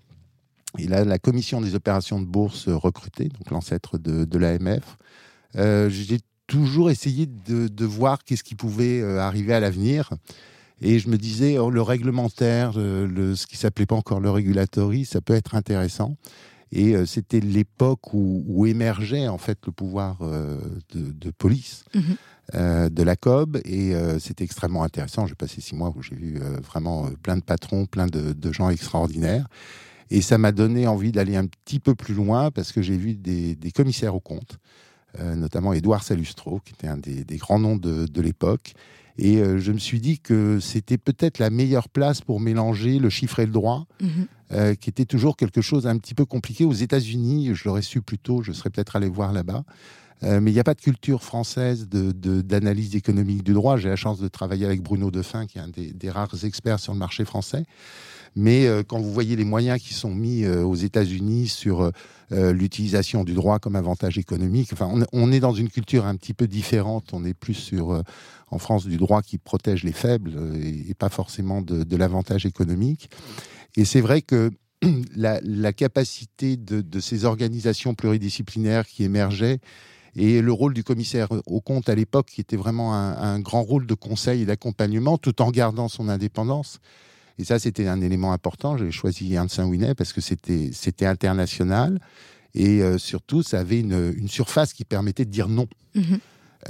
Et 0.78 0.86
là, 0.86 1.04
la 1.04 1.18
commission 1.18 1.60
des 1.60 1.74
opérations 1.74 2.20
de 2.20 2.26
bourse 2.26 2.68
recrutée, 2.68 3.28
donc 3.28 3.50
l'ancêtre 3.50 3.98
de, 3.98 4.38
l'AMF, 4.38 4.96
euh, 5.56 5.88
j'ai 5.88 6.18
toujours 6.46 6.90
essayé 6.90 7.26
de, 7.26 7.84
voir 7.84 8.22
qu'est-ce 8.22 8.44
qui 8.44 8.54
pouvait 8.54 9.02
arriver 9.02 9.54
à 9.54 9.60
l'avenir. 9.60 10.10
Et 10.80 10.98
je 10.98 11.08
me 11.08 11.16
disais, 11.16 11.58
oh, 11.58 11.70
le 11.70 11.82
réglementaire, 11.82 12.72
le, 12.76 13.34
ce 13.34 13.46
qui 13.46 13.56
s'appelait 13.56 13.86
pas 13.86 13.94
encore 13.94 14.20
le 14.20 14.30
régulatory, 14.30 15.04
ça 15.04 15.20
peut 15.20 15.34
être 15.34 15.54
intéressant. 15.54 16.16
Et 16.74 16.96
euh, 16.96 17.06
c'était 17.06 17.40
l'époque 17.40 18.12
où, 18.12 18.66
émergeait 18.66 19.28
en 19.28 19.38
fait 19.38 19.58
le 19.66 19.72
pouvoir 19.72 20.18
euh, 20.22 20.58
de, 20.92 21.30
police 21.30 21.84
mhm. 21.94 22.02
euh, 22.54 22.88
de 22.88 23.02
la 23.02 23.14
COB, 23.14 23.58
et 23.64 23.94
c'était 24.18 24.44
extrêmement 24.44 24.82
intéressant. 24.82 25.26
J'ai 25.26 25.36
passé 25.36 25.60
six 25.60 25.74
mois 25.74 25.92
où 25.96 26.02
j'ai 26.02 26.16
vu 26.16 26.40
vraiment 26.62 27.08
plein 27.22 27.36
de 27.36 27.42
patrons, 27.42 27.86
plein 27.86 28.06
de, 28.06 28.52
gens 28.52 28.70
extraordinaires. 28.70 29.46
Et 30.10 30.20
ça 30.20 30.36
m'a 30.36 30.52
donné 30.52 30.86
envie 30.86 31.12
d'aller 31.12 31.36
un 31.36 31.46
petit 31.46 31.80
peu 31.80 31.94
plus 31.94 32.14
loin 32.14 32.50
parce 32.50 32.72
que 32.72 32.82
j'ai 32.82 32.96
vu 32.96 33.14
des, 33.14 33.56
commissaires 33.74 34.14
aux 34.14 34.20
comptes, 34.20 34.58
notamment 35.18 35.72
Édouard 35.72 36.02
Salustro, 36.02 36.60
qui 36.64 36.72
était 36.72 36.88
un 36.88 36.96
des, 36.96 37.36
grands 37.36 37.58
noms 37.58 37.76
de, 37.76 38.06
de 38.06 38.20
l'époque. 38.20 38.74
Et 39.16 39.36
je 39.36 39.70
me 39.70 39.78
suis 39.78 40.00
dit 40.00 40.18
que 40.18 40.58
c'était 40.60 40.98
peut-être 40.98 41.38
la 41.38 41.48
meilleure 41.50 41.88
place 41.88 42.20
pour 42.20 42.40
mélanger 42.40 42.98
le 42.98 43.10
chiffre 43.10 43.38
et 43.38 43.46
le 43.46 43.52
droit. 43.52 43.86
Mhm. 44.00 44.26
Euh, 44.52 44.74
qui 44.74 44.90
était 44.90 45.06
toujours 45.06 45.36
quelque 45.36 45.62
chose 45.62 45.86
un 45.86 45.96
petit 45.96 46.14
peu 46.14 46.26
compliqué. 46.26 46.64
Aux 46.64 46.72
États-Unis, 46.72 47.54
je 47.54 47.64
l'aurais 47.64 47.82
su 47.82 48.02
plus 48.02 48.18
tôt, 48.18 48.42
je 48.42 48.52
serais 48.52 48.70
peut-être 48.70 48.94
allé 48.94 49.08
voir 49.08 49.32
là-bas. 49.32 49.64
Euh, 50.24 50.40
mais 50.40 50.50
il 50.50 50.54
n'y 50.54 50.60
a 50.60 50.64
pas 50.64 50.74
de 50.74 50.80
culture 50.80 51.22
française 51.22 51.88
d'analyse 51.88 52.90
de, 52.90 52.96
économique 52.96 53.42
du 53.42 53.52
droit. 53.52 53.76
J'ai 53.76 53.88
la 53.88 53.96
chance 53.96 54.18
de 54.18 54.28
travailler 54.28 54.64
avec 54.64 54.82
Bruno 54.82 55.10
Defin, 55.10 55.46
qui 55.46 55.58
est 55.58 55.60
un 55.60 55.68
des, 55.68 56.10
rares 56.10 56.44
experts 56.44 56.80
sur 56.80 56.92
le 56.92 56.98
marché 56.98 57.24
français. 57.24 57.64
Mais 58.36 58.66
euh, 58.66 58.82
quand 58.82 58.98
vous 58.98 59.12
voyez 59.12 59.36
les 59.36 59.44
moyens 59.44 59.80
qui 59.80 59.94
sont 59.94 60.14
mis 60.14 60.46
aux 60.46 60.74
États-Unis 60.74 61.48
sur 61.48 61.90
l'utilisation 62.30 63.22
du 63.22 63.34
droit 63.34 63.58
comme 63.58 63.76
avantage 63.76 64.18
économique, 64.18 64.70
enfin, 64.72 64.90
on, 65.12 65.30
est 65.30 65.40
dans 65.40 65.52
une 65.52 65.68
culture 65.68 66.06
un 66.06 66.16
petit 66.16 66.34
peu 66.34 66.48
différente. 66.48 67.10
On 67.12 67.24
est 67.24 67.34
plus 67.34 67.54
sur, 67.54 68.02
en 68.50 68.58
France, 68.58 68.86
du 68.86 68.96
droit 68.96 69.22
qui 69.22 69.38
protège 69.38 69.84
les 69.84 69.92
faibles 69.92 70.32
et, 70.88 70.94
pas 70.94 71.10
forcément 71.10 71.62
de, 71.62 71.84
de 71.84 71.96
l'avantage 71.96 72.46
économique. 72.46 73.08
Et 73.76 73.84
c'est 73.84 74.00
vrai 74.00 74.22
que 74.22 74.50
la, 75.16 75.72
capacité 75.72 76.56
de, 76.56 77.00
ces 77.00 77.24
organisations 77.24 77.94
pluridisciplinaires 77.94 78.86
qui 78.86 79.04
émergeaient 79.04 79.58
et 80.16 80.40
le 80.40 80.52
rôle 80.52 80.74
du 80.74 80.84
commissaire 80.84 81.28
au 81.46 81.60
compte 81.60 81.88
à 81.88 81.94
l'époque, 81.94 82.26
qui 82.26 82.40
était 82.40 82.56
vraiment 82.56 82.94
un, 82.94 83.40
grand 83.40 83.62
rôle 83.62 83.86
de 83.86 83.94
conseil 83.94 84.42
et 84.42 84.46
d'accompagnement, 84.46 85.18
tout 85.18 85.42
en 85.42 85.50
gardant 85.50 85.88
son 85.88 86.08
indépendance. 86.08 86.80
Et 87.38 87.44
ça, 87.44 87.58
c'était 87.58 87.88
un 87.88 88.00
élément 88.00 88.32
important. 88.32 88.76
J'ai 88.76 88.92
choisi 88.92 89.34
Ernst 89.34 89.58
Winet 89.58 89.94
parce 89.94 90.12
que 90.12 90.20
c'était 90.20 90.70
c'était 90.72 91.06
international 91.06 92.00
et 92.54 92.82
euh, 92.82 92.98
surtout, 92.98 93.42
ça 93.42 93.60
avait 93.60 93.80
une, 93.80 94.28
surface 94.28 94.72
qui 94.72 94.84
permettait 94.84 95.24
de 95.24 95.30
dire 95.30 95.48
non. 95.48 95.66
Mm-hmm. 95.96 96.18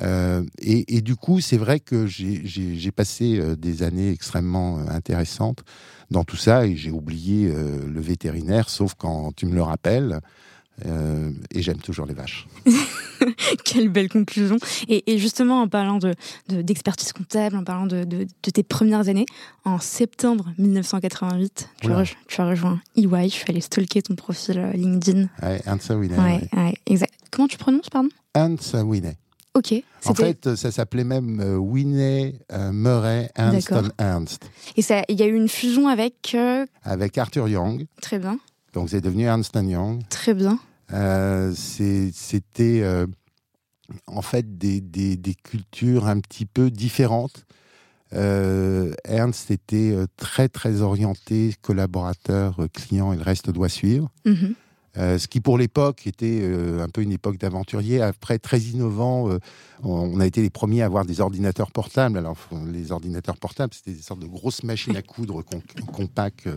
Euh, 0.00 0.42
et, 0.58 1.00
du 1.02 1.16
coup, 1.16 1.40
c'est 1.40 1.56
vrai 1.56 1.80
que 1.80 2.06
j'ai 2.06 2.90
passé 2.90 3.38
euh, 3.38 3.54
des 3.54 3.82
années 3.82 4.10
extrêmement 4.10 4.78
intéressantes 4.88 5.62
dans 6.10 6.24
tout 6.24 6.36
ça 6.36 6.66
et 6.66 6.76
j'ai 6.76 6.90
oublié 6.90 7.48
euh, 7.48 7.78
le 7.86 8.00
vétérinaire, 8.00 8.68
sauf 8.70 8.94
quand 8.94 9.32
tu 9.36 9.46
me 9.46 9.54
le 9.54 9.62
rappelles. 9.62 10.20
Euh, 10.86 11.30
et 11.52 11.62
j'aime 11.62 11.78
toujours 11.78 12.06
les 12.06 12.14
vaches. 12.14 12.46
Quelle 13.64 13.88
belle 13.88 14.08
conclusion. 14.08 14.56
Et, 14.88 15.18
justement, 15.18 15.62
en 15.62 15.68
parlant 15.68 15.98
d'expertise 16.48 17.08
de, 17.08 17.12
comptable, 17.12 17.56
en 17.56 17.64
parlant 17.64 17.86
de, 17.86 18.26
tes 18.42 18.62
premières 18.62 19.08
années, 19.08 19.26
en 19.64 19.78
septembre 19.78 20.52
1988, 20.58 21.70
tu, 21.80 21.90
as, 21.90 22.44
rejoint 22.44 22.80
EY. 22.96 23.28
Je 23.28 23.28
suis 23.28 23.44
allée 23.48 23.60
stalker 23.60 24.02
ton 24.02 24.14
profil 24.14 24.58
euh, 24.58 24.72
LinkedIn. 24.72 25.28
Ouais, 25.42 25.62
Ansa 25.66 25.96
Winnet. 25.96 26.18
Ouais, 26.18 26.74
exact. 26.86 27.12
Comment 27.30 27.48
tu 27.48 27.56
prononces, 27.56 27.88
pardon? 27.88 28.08
Ansa 28.34 28.84
Winnet. 28.84 29.16
Ok. 29.54 29.72
En 30.06 30.14
fait, 30.14 30.56
ça 30.56 30.72
s'appelait 30.72 31.04
même 31.04 31.40
euh, 31.40 31.56
Winnie 31.56 32.34
euh, 32.52 32.72
Murray 32.72 33.30
Anston 33.38 33.90
Ernst. 33.98 34.50
Et 34.76 34.82
il 35.08 35.20
y 35.20 35.22
a 35.22 35.26
eu 35.26 35.36
une 35.36 35.48
fusion 35.48 35.86
avec 35.86 36.36
Avec 36.82 37.16
Arthur 37.16 37.48
Young. 37.48 37.86
Très 38.02 38.18
bien. 38.18 38.38
Donc 38.74 38.90
c'est 38.90 39.00
devenu 39.00 39.24
Ernst 39.24 39.54
Young. 39.56 40.02
Très 40.08 40.34
bien. 40.34 40.58
C'était 41.54 42.84
en 44.06 44.22
fait 44.22 44.58
des, 44.58 44.80
des, 44.80 45.16
des, 45.16 45.34
cultures 45.34 46.06
un 46.06 46.20
petit 46.20 46.46
peu 46.46 46.70
différentes. 46.70 47.46
Ernst 48.12 49.50
était 49.50 49.96
très 50.16 50.48
très 50.48 50.82
orienté 50.82 51.54
collaborateur, 51.62 52.58
client 52.72 53.12
et 53.12 53.16
le 53.16 53.22
reste 53.22 53.50
doit 53.50 53.68
suivre. 53.68 54.10
Mm 54.24 54.52
euh, 54.96 55.18
ce 55.18 55.26
qui 55.26 55.40
pour 55.40 55.58
l'époque 55.58 56.06
était 56.06 56.40
euh, 56.42 56.82
un 56.82 56.88
peu 56.88 57.02
une 57.02 57.12
époque 57.12 57.38
d'aventurier. 57.38 58.00
Après, 58.00 58.38
très 58.38 58.60
innovant, 58.60 59.28
euh, 59.28 59.38
on 59.82 60.20
a 60.20 60.26
été 60.26 60.40
les 60.40 60.50
premiers 60.50 60.82
à 60.82 60.86
avoir 60.86 61.04
des 61.04 61.20
ordinateurs 61.20 61.72
portables. 61.72 62.16
Alors, 62.16 62.36
les 62.72 62.92
ordinateurs 62.92 63.36
portables, 63.36 63.74
c'était 63.74 63.92
des 63.92 64.02
sortes 64.02 64.20
de 64.20 64.26
grosses 64.26 64.62
machines 64.62 64.96
à 64.96 65.02
coudre 65.02 65.42
compactes. 65.92 66.48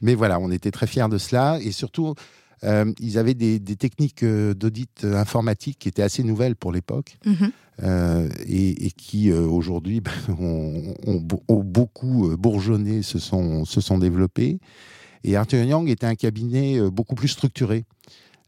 Mais 0.00 0.14
voilà, 0.14 0.38
on 0.38 0.50
était 0.50 0.70
très 0.70 0.86
fiers 0.86 1.08
de 1.08 1.18
cela. 1.18 1.58
Et 1.60 1.72
surtout, 1.72 2.14
ils 2.62 3.18
avaient 3.18 3.34
des, 3.34 3.60
techniques 3.76 4.24
d'audit 4.24 5.04
informatique 5.04 5.78
qui 5.80 5.88
étaient 5.88 6.02
assez 6.02 6.22
nouvelles 6.22 6.56
pour 6.56 6.72
l'époque. 6.72 7.18
Mm-hmm. 7.26 8.30
et, 8.46 8.90
qui 8.92 9.32
aujourd'hui 9.32 10.00
ben, 10.00 10.12
ont, 10.38 10.94
ont, 11.06 11.62
beaucoup 11.62 12.34
bourgeonné, 12.36 13.02
se 13.02 13.18
sont, 13.18 13.64
se 13.64 13.80
sont 13.80 13.98
développés. 13.98 14.58
Et 15.24 15.36
Arthur 15.36 15.64
Young 15.64 15.88
était 15.88 16.06
un 16.06 16.14
cabinet 16.14 16.78
euh, 16.78 16.90
beaucoup 16.90 17.14
plus 17.14 17.28
structuré. 17.28 17.84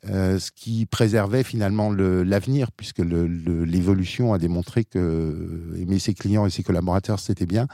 Euh, 0.09 0.39
ce 0.39 0.51
qui 0.51 0.87
préservait 0.87 1.43
finalement 1.43 1.93
l'avenir, 1.93 2.73
puisque 2.73 3.01
l'évolution 3.01 4.33
a 4.33 4.39
démontré 4.39 4.85
que 4.85 5.75
aimer 5.77 5.99
ses 5.99 6.15
clients 6.15 6.47
et 6.47 6.51
ses 6.51 6.63
collaborateurs, 6.63 7.21
c'était 7.21 7.45
bien. 7.45 7.67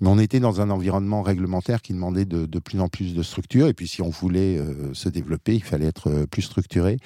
Mais 0.00 0.08
on 0.08 0.18
était 0.18 0.40
dans 0.40 0.62
un 0.62 0.70
environnement 0.70 1.20
réglementaire 1.20 1.82
qui 1.82 1.92
demandait 1.92 2.24
de, 2.24 2.58
plus 2.58 2.80
en 2.80 2.88
plus 2.88 3.14
de 3.14 3.22
structure. 3.22 3.68
Et 3.68 3.74
puis, 3.74 3.86
si 3.86 4.00
on 4.00 4.08
voulait 4.08 4.56
euh, 4.56 4.94
se 4.94 5.10
développer, 5.10 5.56
il 5.56 5.62
fallait 5.62 5.88
être 5.88 6.24
plus 6.30 6.42
structuré. 6.42 6.96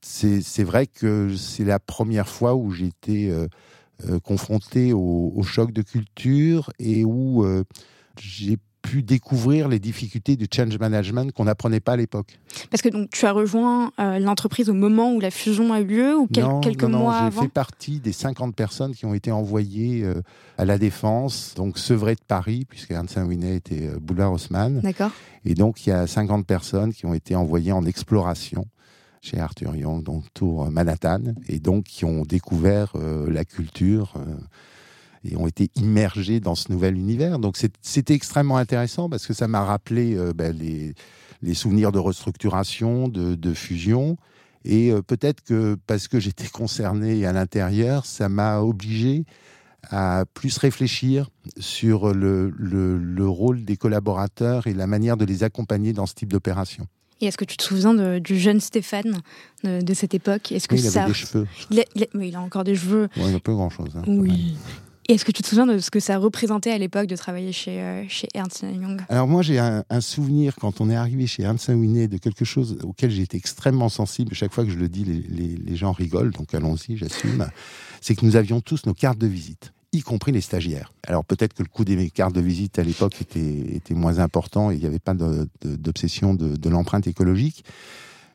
c'est 0.00 0.64
vrai 0.64 0.86
que 0.86 1.34
c'est 1.34 1.64
la 1.64 1.80
première 1.80 2.28
fois 2.28 2.54
où 2.54 2.72
été 2.72 3.32
confronté 4.22 4.92
au, 4.92 5.32
au, 5.34 5.42
choc 5.42 5.72
de 5.72 5.82
culture 5.82 6.70
et 6.78 7.04
où 7.04 7.44
j'ai 8.20 8.58
pu 8.86 9.02
découvrir 9.02 9.68
les 9.68 9.80
difficultés 9.80 10.36
du 10.36 10.46
change 10.54 10.78
management 10.78 11.32
qu'on 11.32 11.44
n'apprenait 11.44 11.80
pas 11.80 11.92
à 11.92 11.96
l'époque. 11.96 12.38
Parce 12.70 12.82
que 12.82 12.88
donc 12.88 13.10
tu 13.10 13.26
as 13.26 13.32
rejoint 13.32 13.92
euh, 13.98 14.20
l'entreprise 14.20 14.70
au 14.70 14.74
moment 14.74 15.12
où 15.12 15.18
la 15.18 15.32
fusion 15.32 15.72
a 15.72 15.80
eu 15.80 15.86
lieu 15.86 16.16
ou 16.16 16.28
quelques 16.28 16.84
non, 16.84 17.00
mois 17.00 17.16
avant 17.16 17.40
J'ai 17.42 17.48
fait 17.48 17.52
partie 17.52 17.98
des 17.98 18.12
50 18.12 18.54
personnes 18.54 18.94
qui 18.94 19.04
ont 19.04 19.14
été 19.14 19.32
envoyées 19.32 20.04
euh, 20.04 20.22
à 20.56 20.64
la 20.64 20.78
Défense, 20.78 21.54
donc 21.56 21.78
sevrées 21.78 22.14
de 22.14 22.20
Paris, 22.26 22.64
puisque 22.68 22.92
Ernst 22.92 23.16
Winet 23.16 23.56
était 23.56 23.88
euh, 23.88 23.98
Boulevard 24.00 24.32
Haussmann. 24.32 24.80
D'accord. 24.80 25.10
Et 25.44 25.54
donc 25.54 25.84
il 25.84 25.90
y 25.90 25.92
a 25.92 26.06
50 26.06 26.46
personnes 26.46 26.92
qui 26.92 27.06
ont 27.06 27.14
été 27.14 27.34
envoyées 27.34 27.72
en 27.72 27.84
exploration 27.84 28.66
chez 29.20 29.40
Arthur 29.40 29.74
Young, 29.74 30.04
donc 30.04 30.22
tour 30.32 30.70
Manhattan, 30.70 31.34
et 31.48 31.58
donc 31.58 31.84
qui 31.84 32.04
ont 32.04 32.22
découvert 32.22 32.92
la 33.26 33.44
culture 33.44 34.14
et 35.26 35.36
ont 35.36 35.46
été 35.46 35.70
immergés 35.76 36.40
dans 36.40 36.54
ce 36.54 36.70
nouvel 36.70 36.96
univers. 36.96 37.38
Donc 37.38 37.56
c'était 37.82 38.14
extrêmement 38.14 38.56
intéressant 38.56 39.08
parce 39.08 39.26
que 39.26 39.34
ça 39.34 39.48
m'a 39.48 39.64
rappelé 39.64 40.14
euh, 40.14 40.32
ben, 40.32 40.56
les, 40.56 41.54
souvenirs 41.54 41.92
de 41.92 41.98
restructuration, 41.98 43.08
de, 43.08 43.54
fusion. 43.54 44.16
Et 44.64 44.90
euh, 44.90 45.02
peut-être 45.02 45.42
que 45.42 45.76
parce 45.86 46.08
que 46.08 46.18
j'étais 46.18 46.48
concerné 46.48 47.24
à 47.26 47.32
l'intérieur, 47.32 48.06
ça 48.06 48.28
m'a 48.28 48.60
obligé 48.60 49.24
à 49.88 50.24
plus 50.34 50.58
réfléchir 50.58 51.30
sur 51.58 52.12
le, 52.12 52.50
rôle 53.20 53.64
des 53.64 53.76
collaborateurs 53.76 54.66
et 54.66 54.74
la 54.74 54.88
manière 54.88 55.16
de 55.16 55.24
les 55.24 55.44
accompagner 55.44 55.92
dans 55.92 56.06
ce 56.06 56.14
type 56.14 56.32
d'opération. 56.32 56.86
Et 57.20 57.26
est-ce 57.26 57.38
que 57.38 57.44
tu 57.44 57.56
te 57.56 57.62
souviens 57.62 58.18
du 58.18 58.38
jeune 58.38 58.60
Stéphane 58.60 59.22
de, 59.62 59.94
cette 59.94 60.12
époque? 60.12 60.50
Est-ce 60.50 60.66
que 60.66 60.74
oui, 60.74 60.82
il 60.82 60.98
avait 60.98 61.06
des 61.06 61.14
cheveux. 61.14 61.46
Il 61.70 62.34
a, 62.36 62.40
encore 62.40 62.64
des 62.64 62.74
cheveux. 62.74 63.08
il 63.16 63.32
n'a 63.32 63.40
pas 63.40 63.52
grand-chose. 63.52 63.96
Hein, 63.96 64.02
oui. 64.08 64.56
Et 65.08 65.14
est-ce 65.14 65.24
que 65.24 65.30
tu 65.30 65.42
te 65.42 65.48
souviens 65.48 65.66
de 65.66 65.78
ce 65.78 65.90
que 65.90 66.00
ça 66.00 66.18
représentait 66.18 66.72
à 66.72 66.78
l'époque 66.78 67.06
de 67.06 67.14
travailler 67.14 67.52
chez, 67.52 67.80
euh, 67.80 68.04
chez 68.08 68.26
Ernst 68.34 68.62
Young? 68.62 69.00
Alors 69.08 69.28
moi 69.28 69.42
j'ai 69.42 69.58
un, 69.58 69.84
souvenir 70.00 70.56
quand 70.56 70.80
on 70.80 70.90
est 70.90 70.96
arrivé 70.96 71.26
chez 71.26 71.44
Ernst 71.44 71.68
Young 71.68 72.08
de 72.08 72.18
quelque 72.18 72.44
chose 72.44 72.78
auquel 72.82 73.16
été 73.20 73.36
extrêmement 73.36 73.88
sensible. 73.88 74.34
Chaque 74.34 74.52
fois 74.52 74.64
que 74.64 74.70
je 74.70 74.78
le 74.78 74.88
dis, 74.88 75.04
les, 75.04 75.76
gens 75.76 75.92
rigolent, 75.92 76.32
donc 76.32 76.54
allons-y, 76.54 76.96
j'assume. 76.96 77.46
C'est 78.00 78.14
que 78.14 78.24
nous 78.24 78.36
avions 78.36 78.60
tous 78.60 78.86
nos 78.86 78.94
cartes 78.94 79.18
de 79.18 79.26
visite 79.26 79.72
y 79.92 80.02
compris 80.02 80.32
les 80.32 80.42
stagiaires. 80.42 80.92
Alors 81.06 81.24
peut-être 81.24 81.54
que 81.54 81.62
le 81.62 81.68
coût 81.68 81.84
des 81.84 82.10
cartes 82.10 82.34
de 82.34 82.40
visite 82.40 82.78
à 82.78 82.82
l'époque 82.82 83.18
était, 83.22 83.76
était 83.76 83.94
moins 83.94 84.18
important 84.18 84.70
et 84.70 84.74
il 84.74 84.80
n'y 84.80 84.86
avait 84.86 84.98
pas 84.98 85.14
d'obsession 85.14 86.34
de, 86.34 86.68
l'empreinte 86.68 87.06
écologique. 87.06 87.64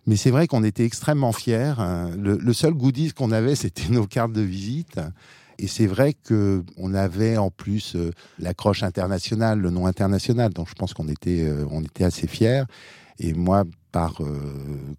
Mais 0.08 0.16
c'est 0.16 0.32
vrai 0.32 0.48
qu'on 0.48 0.64
était 0.64 0.86
extrêmement 0.86 1.34
fiers. 1.34 1.74
Le, 2.18 2.38
le 2.38 2.54
seul 2.54 2.74
goodies 2.74 3.12
qu'on 3.12 3.32
avait, 3.32 3.56
c'était 3.56 3.90
nos 3.90 4.08
cartes 4.08 4.34
de 4.34 4.42
visite. 4.42 5.00
Et 5.62 5.68
c'est 5.68 5.86
vrai 5.86 6.14
que 6.14 6.64
on 6.76 6.96
avait 6.96 7.38
en 7.38 7.52
plus 7.52 7.96
euh, 7.96 8.10
l'accroche 8.40 8.82
internationale, 8.82 9.60
le 9.60 9.70
nom 9.70 9.86
international. 9.86 10.52
Donc 10.52 10.68
je 10.68 10.74
pense 10.74 10.96
qu'on 10.96 11.08
était, 11.08 11.42
euh, 11.42 11.66
on 11.70 11.84
était 11.84 12.04
assez 12.04 12.26
fiers. 12.26 12.64
Et 13.20 13.34
moi, 13.34 13.66
par 13.92 14.22
euh, 14.22 14.40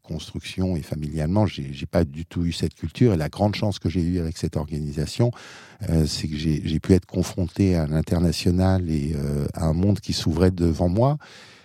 construction 0.05 0.77
et 0.77 0.83
familialement, 0.83 1.47
j'ai 1.47 1.87
pas 1.91 2.05
du 2.05 2.25
tout 2.27 2.45
eu 2.45 2.53
cette 2.53 2.75
culture. 2.75 3.15
Et 3.15 3.17
la 3.17 3.29
grande 3.29 3.57
chance 3.57 3.81
que 3.81 3.89
j'ai 3.89 4.03
eue 4.03 4.21
avec 4.21 4.39
cette 4.39 4.57
organisation, 4.57 5.33
c'est 6.07 6.29
que 6.29 6.37
j'ai 6.37 6.79
pu 6.79 6.93
être 6.93 7.07
confronté 7.07 7.75
à 7.75 7.87
l'international 7.87 8.89
et 8.89 9.17
à 9.55 9.65
un 9.65 9.73
monde 9.73 9.99
qui 9.99 10.13
s'ouvrait 10.13 10.53
devant 10.53 10.89
moi. 10.89 11.19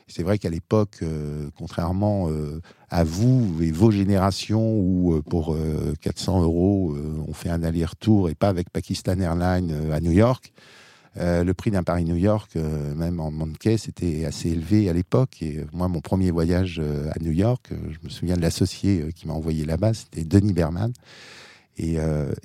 C'est 0.07 0.23
vrai 0.23 0.37
qu'à 0.37 0.49
l'époque, 0.49 0.99
euh, 1.03 1.49
contrairement 1.57 2.29
euh, 2.29 2.61
à 2.89 3.03
vous 3.03 3.57
et 3.61 3.71
vos 3.71 3.91
générations 3.91 4.79
où 4.79 5.15
euh, 5.15 5.21
pour 5.21 5.57
400 6.01 6.43
euros 6.43 6.95
on 7.27 7.33
fait 7.33 7.49
un 7.49 7.61
aller-retour 7.61 8.29
et 8.29 8.35
pas 8.35 8.47
avec 8.47 8.69
Pakistan 8.69 9.19
Airlines 9.19 9.91
à 9.91 9.99
New 9.99 10.11
York, 10.11 10.53
le 11.19 11.51
prix 11.53 11.71
d'un 11.71 11.81
Paris-New 11.83 12.15
York, 12.15 12.55
même 12.55 13.19
en 13.19 13.31
manquet, 13.31 13.77
c'était 13.77 14.25
assez 14.25 14.49
élevé 14.49 14.87
à 14.87 14.93
l'époque. 14.93 15.41
Et 15.41 15.65
moi, 15.73 15.87
mon 15.87 15.99
premier 15.99 16.29
voyage 16.29 16.79
à 16.79 17.19
New 17.19 17.31
York, 17.31 17.69
je 17.71 17.97
me 18.03 18.09
souviens 18.09 18.37
de 18.37 18.41
l'associé 18.41 19.11
qui 19.15 19.27
m'a 19.27 19.33
envoyé 19.33 19.65
là-bas, 19.65 19.95
c'était 19.95 20.23
Denis 20.23 20.53
Berman. 20.53 20.93
Et 21.77 21.97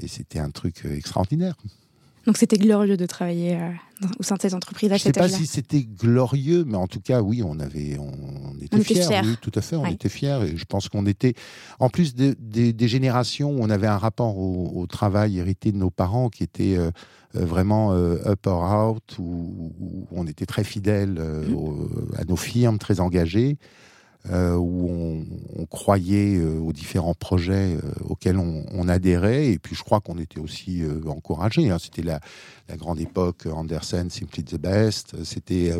c'était 0.07 0.39
un 0.39 0.51
truc 0.51 0.87
extraordinaire. 0.87 1.57
Donc 2.27 2.37
c'était 2.37 2.59
glorieux 2.59 2.97
de 2.97 3.07
travailler 3.07 3.57
euh, 3.57 3.71
au 4.19 4.23
sein 4.23 4.37
de 4.37 4.43
cette 4.43 4.55
entreprise 4.55 4.89
Je 4.89 4.95
ne 4.95 4.99
sais 4.99 5.13
pas 5.13 5.29
si 5.29 5.47
c'était 5.47 5.83
glorieux, 5.83 6.65
mais 6.65 6.77
en 6.77 6.87
tout 6.87 7.01
cas, 7.01 7.21
oui, 7.21 7.43
on 7.45 7.59
avait, 7.59 7.99
on 7.99 8.61
était 8.61 8.83
fiers. 8.83 9.21
Oui, 9.25 9.37
tout 9.41 9.51
à 9.55 9.61
fait, 9.61 9.77
on 9.77 9.87
était 9.87 10.09
fiers. 10.09 10.39
Et 10.45 10.57
je 10.57 10.65
pense 10.65 10.89
qu'on 10.89 11.07
était, 11.07 11.35
en 11.81 11.89
plus 11.89 12.15
des 12.15 12.89
générations 12.89 13.51
où 13.51 13.59
on 13.61 13.71
avait 13.71 13.89
un 13.89 13.99
rapport 13.99 14.39
au, 14.39 14.87
travail 14.87 15.39
hérité 15.39 15.73
de 15.73 15.79
nos 15.79 15.91
parents 15.91 16.29
qui 16.29 16.43
était 16.43 16.77
euh, 16.77 16.91
euh, 17.37 17.45
vraiment 17.45 17.93
up 17.93 18.47
or 18.47 18.91
out, 18.91 19.17
où, 19.19 19.73
on 20.11 20.27
était 20.27 20.47
très 20.47 20.65
fidèles 20.65 21.19
mmh. 21.21 22.19
à 22.19 22.25
nos 22.25 22.37
firmes, 22.37 22.79
très 22.79 23.01
engagés. 23.01 23.59
Euh, 24.31 24.55
où 24.55 25.25
on, 25.57 25.67
croyait 25.67 26.37
euh, 26.37 26.61
aux 26.61 26.73
différents 26.73 27.15
projets 27.15 27.75
euh, 27.75 27.81
auxquels 28.05 28.39
on, 28.39 28.65
on, 28.71 28.89
adhérait. 28.89 29.49
Et 29.49 29.59
puis 29.59 29.75
je 29.75 29.83
crois 29.83 30.01
qu'on 30.01 30.17
était 30.17 30.39
aussi 30.39 30.85
encouragés. 31.09 31.71
Hein. 31.71 31.79
C'était 31.81 32.03
la, 32.03 32.21
la, 32.69 32.77
grande 32.77 33.01
époque 33.01 33.47
Andersen, 33.47 34.11
Simply 34.11 34.45
the 34.45 34.61
Best. 34.61 35.25
C'était 35.25 35.73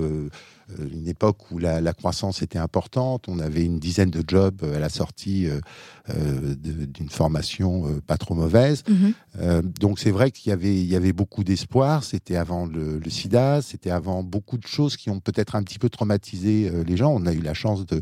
une 0.93 1.09
époque 1.09 1.51
où 1.51 1.59
la, 1.59 1.81
la, 1.81 1.93
croissance 1.93 2.43
était 2.43 2.59
importante. 2.59 3.25
On 3.29 3.39
avait 3.39 3.65
une 3.65 3.79
dizaine 3.79 4.11
de 4.11 4.23
jobs 4.27 4.63
à 4.75 4.79
la 4.79 4.89
sortie 4.89 5.49
d'une 6.09 7.11
formation 7.11 8.01
pas 8.07 8.17
trop 8.17 8.35
mauvaise. 8.35 8.83
Mm-hmm. 8.89 9.63
donc 9.79 9.99
c'est 9.99 10.11
vrai 10.11 10.31
qu'il 10.31 10.51
y 10.51 10.53
avait, 10.53 10.75
il 10.75 10.87
y 10.87 10.97
avait 10.97 11.13
beaucoup 11.13 11.45
d'espoir. 11.45 12.05
C'était 12.05 12.37
avant 12.37 12.67
le, 12.67 12.99
le 12.99 13.11
SIDA, 13.11 13.63
c'était 13.63 13.91
avant 13.91 14.23
beaucoup 14.23 14.59
de 14.59 14.67
choses 14.67 14.97
qui 14.97 15.11
ont 15.11 15.21
peut-être 15.21 15.55
un 15.55 15.63
petit 15.63 15.79
peu 15.79 15.89
traumatisé 15.89 16.71
les 16.87 16.97
gens. 16.97 17.13
On 17.13 17.27
a 17.27 17.33
eu 17.33 17.41
la 17.41 17.55
chance 17.55 17.87
de 17.87 18.01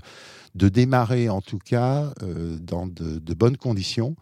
de 0.54 0.68
démarrer 0.68 1.28
en 1.28 1.40
tout 1.40 1.59
cas 1.59 2.12
euh, 2.22 2.56
dans 2.61 2.87
de, 2.87 3.35
bonnes 3.35 3.56
conditions. 3.56 4.16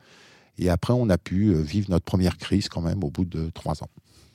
Et 0.58 0.70
après, 0.70 0.92
on 0.92 1.08
a 1.08 1.18
pu 1.18 1.48
euh, 1.48 1.61
vivre 1.61 1.90
notre 1.90 2.04
première 2.04 2.37
crise 2.37 2.68
quand 2.68 2.80
même 2.80 3.04
au 3.04 3.11
bout 3.11 3.24
de 3.24 3.50
trois 3.50 3.82
ans. 3.82 3.88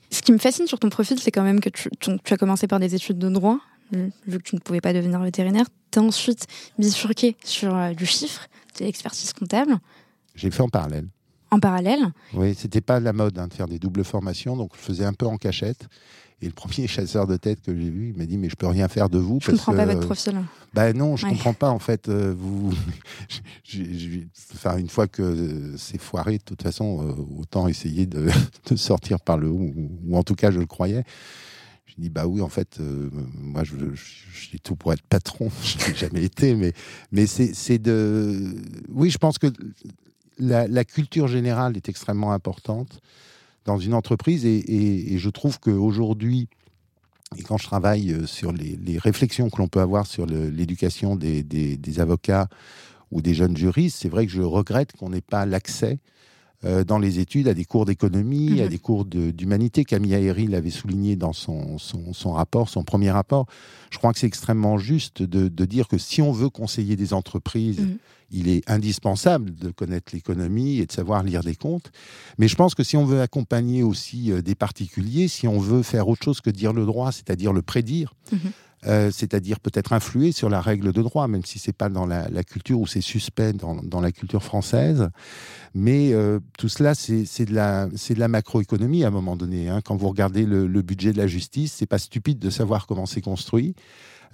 Ce 0.10 0.21
qui 0.21 0.32
me 0.32 0.38
fascine 0.38 0.67
sur 0.67 0.80
ton 0.80 0.89
profil, 0.89 1.19
c'est 1.19 1.32
quand 1.32 1.43
même 1.43 1.60
que 1.60 1.69
tu, 1.69 1.89
as 2.30 2.38
commencé 2.38 2.67
par 2.67 2.80
des 2.80 2.93
études 2.95 3.17
de 3.17 3.30
droit, 3.30 3.60
vu 3.91 4.38
que 4.38 4.43
tu 4.43 4.56
ne 4.56 4.60
pouvais 4.60 4.82
pas 4.82 4.93
devenir 4.93 5.19
vétérinaire. 5.19 5.65
Tu 5.91 6.00
as 6.00 6.02
ensuite 6.02 6.48
bifurqué 6.78 7.36
sur 7.43 7.76
euh, 7.76 7.93
du 7.93 8.06
chiffre, 8.06 8.48
de 8.80 8.86
l'expertise 8.86 9.34
comptable. 9.34 9.78
J'ai 10.36 10.52
fait 10.52 10.63
en 10.63 10.69
parallèle. 10.69 11.08
En 11.52 11.60
parallèle 11.60 12.02
Oui, 12.34 12.56
c'était 12.56 12.82
pas 12.82 13.00
la 13.00 13.13
mode 13.13 13.38
hein, 13.38 13.48
de 13.48 13.54
faire 13.54 13.67
des 13.67 13.78
doubles 13.78 14.04
formations, 14.04 14.58
donc 14.58 14.72
je 14.76 14.82
faisais 14.82 15.06
un 15.06 15.13
peu 15.13 15.28
en 15.28 15.38
cachette. 15.38 15.88
Et 16.41 16.48
le 16.48 16.52
premier 16.52 16.88
chasseur 16.88 17.28
de 17.28 17.38
tête 17.38 17.62
que 17.62 17.76
j'ai 17.76 17.89
vu, 17.89 18.10
il 18.10 18.17
m'a 18.17 18.26
dit 18.26 18.38
mais 18.38 18.50
je 18.50 18.56
peux 18.56 18.67
rien 18.67 18.88
faire 18.88 19.10
de 19.10 19.19
vous. 19.19 19.39
Je 19.41 19.52
ne 19.52 19.58
comprends 19.58 19.76
pas 19.76 19.86
votre 19.86 20.06
profil. 20.06 20.41
Ben 20.74 20.98
non, 20.98 21.15
je 21.15 21.28
ne 21.28 21.32
comprends 21.32 21.54
pas 21.54 21.69
en 21.69 21.80
fait. 21.80 22.10
Euh, 22.10 22.34
vous, 22.36 22.74
enfin 24.54 24.78
une 24.78 24.89
fois 24.89 25.08
que 25.08 25.76
c'est 25.78 26.02
foiré, 26.02 26.39
de 26.39 26.43
toute 26.43 26.63
façon, 26.63 27.08
euh, 27.08 27.39
autant 27.39 27.67
essayer 27.67 28.08
de, 28.08 28.30
de, 28.69 28.76
sortir 28.76 29.19
par 29.19 29.38
le 29.38 29.50
haut, 29.50 29.72
ou, 30.06 30.17
en 30.17 30.24
tout 30.24 30.36
cas 30.36 30.50
je 30.50 30.60
le 30.60 30.65
croyais. 30.65 31.04
Je 31.86 31.96
dis 31.98 32.10
bah 32.10 32.26
oui 32.26 32.41
en 32.41 32.50
fait 32.50 32.80
euh, 32.80 33.10
moi 33.36 33.63
je, 33.63 33.76
j'ai 33.96 34.58
tout 34.58 34.76
pour 34.76 34.93
être 34.93 35.04
patron 35.04 35.50
je 35.63 35.88
n'ai 35.88 35.96
jamais 35.96 36.24
été 36.24 36.56
mais 36.56 36.74
mais 37.12 37.28
c'est, 37.28 37.78
de 37.78 38.56
oui 38.89 39.12
je 39.12 39.17
pense 39.19 39.38
que 39.38 39.48
la, 40.39 40.67
la 40.67 40.84
culture 40.84 41.28
générale 41.28 41.78
est 41.78 41.89
extrêmement 41.89 42.32
importante 42.32 43.00
dans 43.65 43.78
une 43.78 43.93
entreprise. 43.93 44.46
Et, 44.46 45.17
je 45.17 45.30
trouve 45.30 45.60
qu'aujourd'hui, 45.60 46.48
et 47.38 47.43
quand 47.43 47.58
je 47.58 47.65
travaille 47.65 48.12
euh, 48.12 48.26
sur 48.28 48.52
les, 48.52 48.98
réflexions 48.98 49.50
que 49.50 49.58
l'on 49.58 49.67
peut 49.67 49.82
avoir 49.82 50.06
sur 50.06 50.26
l'éducation 50.26 51.15
des, 51.15 51.43
des, 51.43 52.00
avocats 52.00 52.48
ou 53.12 53.22
des 53.22 53.34
jeunes 53.34 53.58
juristes, 53.58 53.98
c'est 54.02 54.10
vrai 54.10 54.26
que 54.26 54.32
je 54.32 54.41
regrette 54.41 54.93
qu'on 54.93 55.10
n'ait 55.10 55.22
pas 55.22 55.46
l'accès 55.46 56.00
euh, 56.65 56.84
dans 56.84 56.97
les 56.97 57.19
études 57.19 57.47
à 57.47 57.54
des 57.54 57.65
cours 57.65 57.86
d'économie, 57.86 58.62
à 58.62 58.65
mhm. 58.65 58.69
des 58.69 58.80
cours 58.80 59.06
d'humanité. 59.06 59.84
Camille 59.84 60.15
Aéry 60.15 60.47
l'avait 60.47 60.69
souligné 60.69 61.15
dans 61.15 61.34
son, 61.34 61.78
son, 61.78 62.32
rapport, 62.32 62.69
son 62.69 62.84
premier 62.84 63.12
rapport. 63.12 63.47
Je 63.91 63.97
crois 63.97 64.13
que 64.13 64.19
c'est 64.19 64.28
extrêmement 64.28 64.78
juste 64.78 65.21
de, 65.21 65.49
de, 65.49 65.65
dire 65.65 65.88
que 65.88 65.97
si 65.97 66.21
on 66.21 66.32
veut 66.32 66.49
conseiller 66.49 66.95
des 66.95 67.13
entreprises, 67.13 67.82
mhm. 67.82 67.97
il 68.32 68.47
est 68.47 68.69
indispensable 68.69 69.54
de 69.56 69.71
connaître 69.71 70.13
l'économie 70.13 70.80
et 70.80 70.86
de 70.86 70.91
savoir 70.91 71.23
lire 71.23 71.43
des 71.43 71.56
comptes. 71.56 71.91
Mais 72.38 72.47
je 72.47 72.56
pense 72.56 72.76
que 72.76 72.84
si 72.84 72.95
on 72.97 73.06
veut 73.06 73.21
accompagner 73.21 73.84
aussi 73.84 74.32
euh, 74.32 74.41
des 74.41 74.56
particuliers, 74.56 75.28
si 75.28 75.47
on 75.47 75.60
veut 75.60 75.84
faire 75.84 76.08
autre 76.08 76.23
chose 76.23 76.39
que 76.39 76.49
dire 76.49 76.73
le 76.73 76.86
droit, 76.86 77.12
c'est-à-dire 77.12 77.52
le 77.52 77.62
prédire, 77.62 78.13
mhm. 78.32 78.52
Euh, 78.86 79.12
c'est-à-dire 79.12 79.60
peut-être 79.60 79.93
influer 79.93 80.32
sur 80.32 80.50
la 80.50 80.60
règle 80.60 80.91
de 80.91 81.02
droit, 81.02 81.28
même 81.28 81.46
si 81.46 81.58
c'est 81.58 81.74
pas 81.74 81.89
dans 81.89 82.06
la, 82.06 82.28
culture 82.43 82.80
ou 82.80 82.88
c'est 82.88 83.02
suspect 83.02 83.54
dans, 83.54 84.02
la 84.02 84.12
culture 84.12 84.43
française. 84.43 85.10
Mais 85.74 86.13
euh, 86.13 86.39
tout 86.58 86.69
cela, 86.69 86.93
c'est 86.96 87.46
de 87.46 87.54
la, 87.54 87.88
la 88.15 88.28
macroéconomie 88.28 89.04
à 89.04 89.08
un 89.08 89.12
moment 89.12 89.36
donné. 89.36 89.69
Hein. 89.69 89.82
Quand 89.84 89.96
vous 89.96 90.10
regardez 90.10 90.46
le, 90.46 90.67
le 90.67 90.82
budget 90.82 91.13
de 91.13 91.17
la 91.17 91.28
justice, 91.28 91.74
c'est 91.74 91.86
pas 91.86 91.98
stupide 91.98 92.39
de 92.39 92.50
savoir 92.50 92.86
comment 92.88 93.06
c'est 93.06 93.22
construit. 93.22 93.76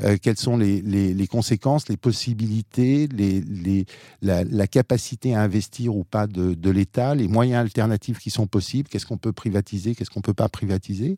Euh, 0.01 0.17
quelles 0.21 0.38
sont 0.38 0.57
les, 0.57 0.81
les, 0.81 1.27
conséquences, 1.27 1.89
les 1.89 1.97
possibilités, 1.97 3.07
les, 3.07 3.85
la, 4.21 4.43
la, 4.45 4.67
capacité 4.67 5.35
à 5.35 5.41
investir 5.41 5.95
ou 5.95 6.03
pas 6.03 6.25
de, 6.25 6.53
de 6.53 6.69
l'État, 6.69 7.15
les 7.15 7.27
moyens 7.27 7.59
alternatifs 7.59 8.19
qui 8.19 8.29
sont 8.29 8.47
possibles, 8.47 8.88
qu'est-ce 8.88 9.05
qu'on 9.05 9.17
peut 9.17 9.33
privatiser, 9.33 9.95
qu'est-ce 9.95 10.09
qu'on 10.09 10.21
peut 10.21 10.33
pas 10.33 10.47
privatiser. 10.47 11.17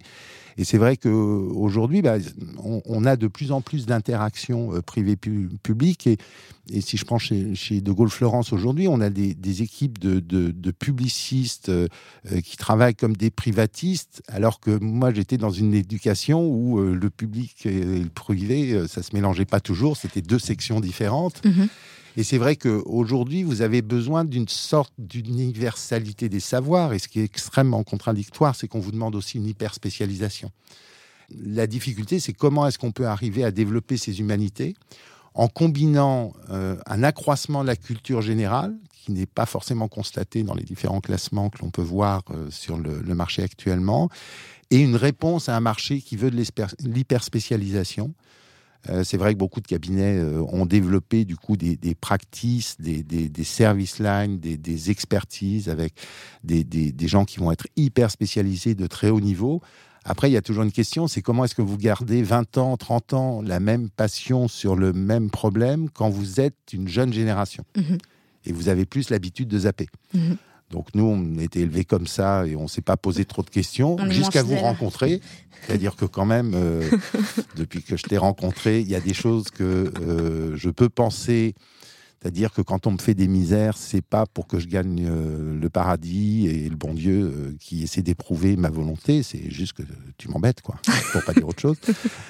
Et 0.58 0.63
c'est 0.63 0.78
vrai 0.78 0.98
qu'aujourd'hui, 0.98 2.02
bah, 2.02 2.17
on, 2.58 3.06
a 3.06 3.15
de 3.15 3.28
plus 3.28 3.52
en 3.52 3.62
plus 3.62 3.86
d'interactions 3.86 4.76
euh, 4.76 4.82
privées-publiques. 4.82 6.08
Et, 6.08 6.17
et, 6.70 6.82
si 6.82 6.98
je 6.98 7.06
prends 7.06 7.20
chez, 7.20 7.56
chez 7.56 7.82
De 7.82 7.91
Gaulle 7.91 8.10
Florence 8.10 8.52
aujourd'hui, 8.52 8.88
on 8.88 9.00
a 9.00 9.10
des, 9.10 9.34
des 9.34 9.62
équipes 9.62 10.00
de, 10.00 10.20
de, 10.20 10.52
de 10.52 10.72
publicistes 10.72 11.70
euh, 11.70 11.88
qui 12.44 12.58
travaillent 12.58 12.96
comme 12.96 13.15
des 13.15 13.32
privatistes, 13.32 14.22
alors 14.28 14.60
que 14.60 14.78
moi, 14.80 15.13
j'étais 15.13 15.38
dans 15.38 15.52
une 15.52 15.74
éducation 15.74 16.48
où 16.48 16.82
le 16.82 17.10
public 17.10 17.65
et 17.65 17.82
le 17.82 18.10
privé 18.10 18.71
euh, 18.74 18.88
ça 18.88 19.04
se 19.04 19.14
mélangeait 19.14 19.46
pas 19.46 19.60
toujours, 19.60 19.98
c'était 19.98 20.22
deux 20.22 20.40
sections 20.40 20.80
différentes. 20.80 21.44
Mhm. 21.46 21.68
Et 22.18 22.24
c'est 22.24 22.38
vrai 22.38 22.56
qu'aujourd'hui, 22.56 23.44
vous 23.44 23.62
avez 23.62 23.82
besoin 23.82 24.26
d'une 24.26 24.48
sorte 24.48 24.94
d'universalité 24.98 26.28
des 26.28 26.42
savoirs. 26.42 26.94
Et 26.94 27.00
ce 27.00 27.08
qui 27.08 27.22
est 27.22 27.24
extrêmement 27.24 27.84
contradictoire, 27.84 28.56
c'est 28.56 28.68
qu'on 28.68 28.80
vous 28.80 28.92
demande 28.92 29.16
aussi 29.16 29.38
une 29.38 29.46
hyper 29.46 29.74
spécialisation. 29.74 30.52
La 31.46 31.68
difficulté, 31.68 32.20
c'est 32.20 32.34
comment 32.34 32.68
est-ce 32.68 32.78
qu'on 32.78 32.92
peut 32.92 33.08
arriver 33.08 33.46
à 33.46 33.52
développer 33.52 33.96
ces 33.96 34.20
humanités 34.20 34.76
en 35.34 35.48
combinant 35.48 36.34
euh, 36.50 36.76
un 36.86 37.04
accroissement 37.04 37.62
de 37.62 37.68
la 37.68 37.78
culture 37.78 38.22
générale, 38.22 38.76
qui 38.92 39.14
n'est 39.14 39.26
pas 39.26 39.46
forcément 39.46 39.88
constaté 39.88 40.44
dans 40.44 40.54
les 40.54 40.64
différents 40.64 41.00
classements 41.00 41.50
que 41.50 41.60
l'on 41.60 41.70
peut 41.70 41.82
voir 41.82 42.24
euh, 42.32 42.52
sur 42.52 42.78
le, 42.78 43.02
le, 43.02 43.16
marché 43.16 43.42
actuellement, 43.42 44.10
et 44.70 44.80
une 44.80 44.98
réponse 44.98 45.48
à 45.48 45.56
un 45.56 45.62
marché 45.62 46.02
qui 46.02 46.18
veut 46.18 46.32
de 46.32 46.44
l'hyperspécialisation. 46.84 48.14
Euh, 48.89 49.04
c'est 49.04 49.17
vrai 49.17 49.34
que 49.34 49.39
beaucoup 49.39 49.62
de 49.62 49.67
cabinets 49.67 50.17
euh, 50.17 50.41
ont 50.41 50.65
développé 50.65 51.26
du 51.26 51.36
coup 51.38 51.56
des, 51.56 51.76
des 51.76 51.94
practices, 51.94 52.80
des, 52.80 53.04
des, 53.04 53.30
des 53.30 53.44
service 53.44 54.00
lines, 54.00 54.39
des, 54.39 54.89
expertises 54.89 55.70
avec 55.70 55.94
des, 56.44 56.63
des, 56.63 57.08
gens 57.08 57.26
qui 57.26 57.39
vont 57.39 57.52
être 57.52 57.67
hyper 57.76 58.10
spécialisés 58.10 58.74
de 58.74 58.88
très 58.88 59.10
haut 59.10 59.22
niveau. 59.22 59.62
Après, 60.04 60.30
il 60.30 60.34
y 60.34 60.38
a 60.38 60.41
toujours 60.41 60.63
une 60.63 60.72
question, 60.72 61.08
c'est 61.08 61.22
comment 61.22 61.46
est-ce 61.46 61.54
que 61.54 61.62
vous 61.62 61.78
gardez 61.78 62.24
20 62.24 62.58
ans, 62.58 62.76
30 62.76 63.13
ans 63.13 63.41
la 63.44 63.60
même 63.60 63.89
passion 63.89 64.48
sur 64.48 64.76
le 64.76 64.94
même 64.94 65.30
problème 65.30 65.89
quand 65.91 66.10
vous 66.10 66.39
êtes 66.39 66.74
une 66.74 66.88
jeune 66.88 67.13
génération? 67.13 67.63
Mmh 67.78 67.98
et 68.44 68.54
vous 68.54 68.70
avez 68.70 68.86
plus 68.86 69.12
l'habitude 69.12 69.48
de 69.50 69.60
zapper. 69.60 69.86
Mmh 70.15 70.32
donc 70.72 70.88
nous, 70.96 71.04
on 71.04 71.38
était 71.40 71.60
élevés 71.60 71.86
comme 71.86 72.08
ça 72.08 72.46
et 72.48 72.56
on 72.56 72.68
s'est 72.68 72.82
pas 72.82 72.98
posé 72.98 73.26
trop 73.26 73.44
de 73.44 73.50
questions 73.50 73.98
jusqu'à 74.10 74.44
vous 74.44 74.56
rencontrer. 74.56 75.22
C'est-à-dire 75.66 75.96
que 75.96 76.06
quand 76.06 76.26
même, 76.26 76.54
euh, 76.56 76.90
depuis 77.56 77.84
que 77.84 77.98
je 77.98 78.04
t'ai 78.04 78.18
rencontré, 78.18 78.82
il 78.82 78.90
y 78.90 78.96
a 78.96 79.00
des 79.00 79.14
choses 79.14 79.50
que 79.50 79.92
euh, 80.02 80.58
je 80.58 80.70
peux 80.70 80.90
penser 80.90 81.54
C'est-à-dire 82.20 82.52
que 82.52 82.62
quand 82.62 82.88
on 82.88 82.92
me 82.92 82.98
fait 82.98 83.14
des 83.14 83.28
misères, 83.28 83.78
c'est 83.78 84.02
pas 84.02 84.26
pour 84.26 84.48
que 84.48 84.60
je 84.60 84.68
gagne 84.68 85.06
euh, 85.08 85.60
le 85.60 85.70
paradis 85.70 86.48
et 86.48 86.68
le 86.68 86.76
bon 86.76 86.94
Dieu 86.94 87.56
qui 87.60 87.84
essaie 87.84 88.02
d'éprouver 88.02 88.56
ma 88.56 88.70
volonté, 88.70 89.22
c'est 89.24 89.52
juste 89.52 89.74
que 89.74 89.84
tu 90.18 90.30
m'embêtes, 90.30 90.62
quoi, 90.62 90.76
pour 91.12 91.24
pas 91.24 91.34
dire 91.34 91.48
autre 91.48 91.62
chose. 91.62 91.78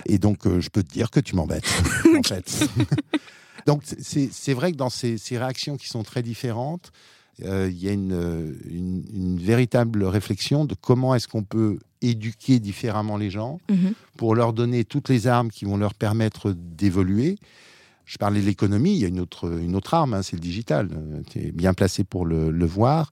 Et 0.05 0.17
donc, 0.17 0.39
je 0.45 0.69
peux 0.69 0.83
te 0.83 0.91
dire 0.91 1.09
que 1.09 1.19
tu 1.19 1.35
m'embêtes, 1.35 1.71
en 2.17 2.23
fait. 2.23 2.67
donc, 3.65 3.83
c'est 3.85 4.53
vrai 4.53 4.71
que 4.71 4.77
dans 4.77 4.89
ces, 4.89 5.17
ces, 5.17 5.37
réactions 5.37 5.77
qui 5.77 5.87
sont 5.87 6.03
très 6.03 6.23
différentes, 6.23 6.91
il 7.43 7.77
y 7.77 7.89
a 7.89 7.91
une, 7.91 8.55
une, 8.69 9.03
une, 9.13 9.37
véritable 9.39 10.03
réflexion 10.03 10.65
de 10.65 10.75
comment 10.79 11.15
est-ce 11.15 11.27
qu'on 11.27 11.43
peut 11.43 11.79
éduquer 12.01 12.59
différemment 12.59 13.17
les 13.17 13.29
gens 13.29 13.59
mm-hmm. 13.69 13.93
pour 14.17 14.35
leur 14.35 14.53
donner 14.53 14.85
toutes 14.85 15.09
les 15.09 15.27
armes 15.27 15.49
qui 15.49 15.65
vont 15.65 15.77
leur 15.77 15.93
permettre 15.93 16.53
d'évoluer 16.55 17.37
je 18.11 18.17
parlais 18.17 18.41
de 18.41 18.45
l'économie, 18.45 18.91
il 18.91 18.97
y 18.97 19.05
a 19.05 19.07
une 19.07 19.21
autre, 19.21 19.57
une 19.61 19.73
autre 19.73 19.93
arme, 19.93 20.13
hein, 20.13 20.21
c'est 20.21 20.35
le 20.35 20.41
digital. 20.41 20.89
Tu 21.29 21.39
es 21.39 21.51
bien 21.53 21.73
placé 21.73 22.03
pour 22.03 22.25
le, 22.25 22.65
voir. 22.65 23.09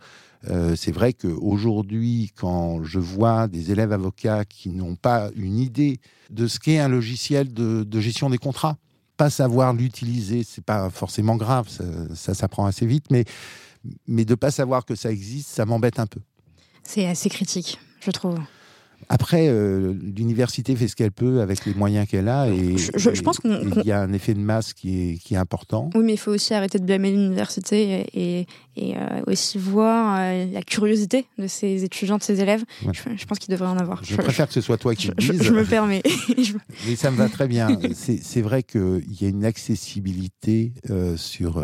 Euh, 0.49 0.75
c'est 0.75 0.91
vrai 0.91 1.13
qu'aujourd'hui, 1.13 2.33
quand 2.35 2.83
je 2.83 2.99
vois 2.99 3.47
des 3.47 3.71
élèves 3.71 3.93
avocats 3.93 4.43
qui 4.43 4.71
n'ont 4.71 4.95
pas 4.95 5.29
une 5.37 5.57
idée 5.57 6.01
de 6.29 6.47
ce 6.47 6.59
qu'est 6.59 6.79
un 6.79 6.89
logiciel 6.89 7.53
de, 7.53 7.99
gestion 8.01 8.29
des 8.29 8.37
contrats, 8.37 8.75
pas 9.15 9.29
savoir 9.29 9.73
l'utiliser, 9.73 10.43
c'est 10.43 10.63
pas 10.63 10.89
forcément 10.89 11.37
grave, 11.37 11.69
ça, 12.13 12.33
s'apprend 12.33 12.65
assez 12.65 12.85
vite, 12.85 13.05
mais, 13.09 13.23
mais 14.07 14.25
de 14.25 14.35
pas 14.35 14.51
savoir 14.51 14.85
que 14.85 14.95
ça 14.95 15.11
existe, 15.11 15.49
ça 15.49 15.65
m'embête 15.65 15.99
un 15.99 16.07
peu. 16.07 16.21
C'est 16.83 17.05
assez 17.07 17.29
critique, 17.29 17.79
je 18.01 18.11
trouve. 18.11 18.39
Après, 19.07 19.47
euh, 19.47 19.93
l'université 20.15 20.75
fait 20.75 20.87
ce 20.87 20.95
qu'elle 20.95 21.11
peut 21.11 21.41
avec 21.41 21.65
les 21.65 21.73
moyens 21.73 22.07
qu'elle 22.07 22.27
a 22.27 22.49
et, 22.49 22.77
je, 22.77 23.21
pense 23.21 23.39
qu'il 23.39 23.83
y 23.85 23.91
a 23.91 24.01
un 24.01 24.11
effet 24.13 24.33
de 24.33 24.39
masse 24.39 24.73
qui 24.73 25.11
est, 25.11 25.17
qui 25.17 25.35
est 25.35 25.37
important. 25.37 25.89
Oui, 25.95 26.03
mais 26.03 26.13
il 26.13 26.17
faut 26.17 26.31
aussi 26.31 26.53
arrêter 26.53 26.79
de 26.79 26.85
blâmer 26.85 27.11
l'université 27.11 28.05
et, 28.13 28.45
et 28.75 28.97
euh, 28.97 29.21
aussi 29.25 29.57
voir 29.57 30.17
euh, 30.19 30.45
la 30.51 30.61
curiosité 30.61 31.25
de 31.37 31.47
ces 31.47 31.83
étudiants, 31.83 32.17
de 32.17 32.23
ces 32.23 32.41
élèves. 32.41 32.63
Je, 32.91 33.25
pense 33.25 33.39
qu'il 33.39 33.51
devrait 33.51 33.69
en 33.69 33.77
avoir. 33.77 34.03
Je, 34.03 34.15
préfère 34.15 34.47
que 34.47 34.53
ce 34.53 34.61
soit 34.61 34.77
toi 34.77 34.93
qui 34.95 35.07
le 35.07 35.15
dises. 35.15 35.41
Je, 35.41 35.53
me 35.53 35.63
permets. 35.63 36.03
mais 36.87 36.95
ça 36.95 37.09
me 37.09 37.17
va 37.17 37.29
très 37.29 37.47
bien. 37.47 37.79
C'est 37.93 38.41
vrai 38.41 38.63
qu'il 38.63 39.21
y 39.21 39.25
a 39.25 39.29
une 39.29 39.45
accessibilité 39.45 40.73
sur 41.15 41.63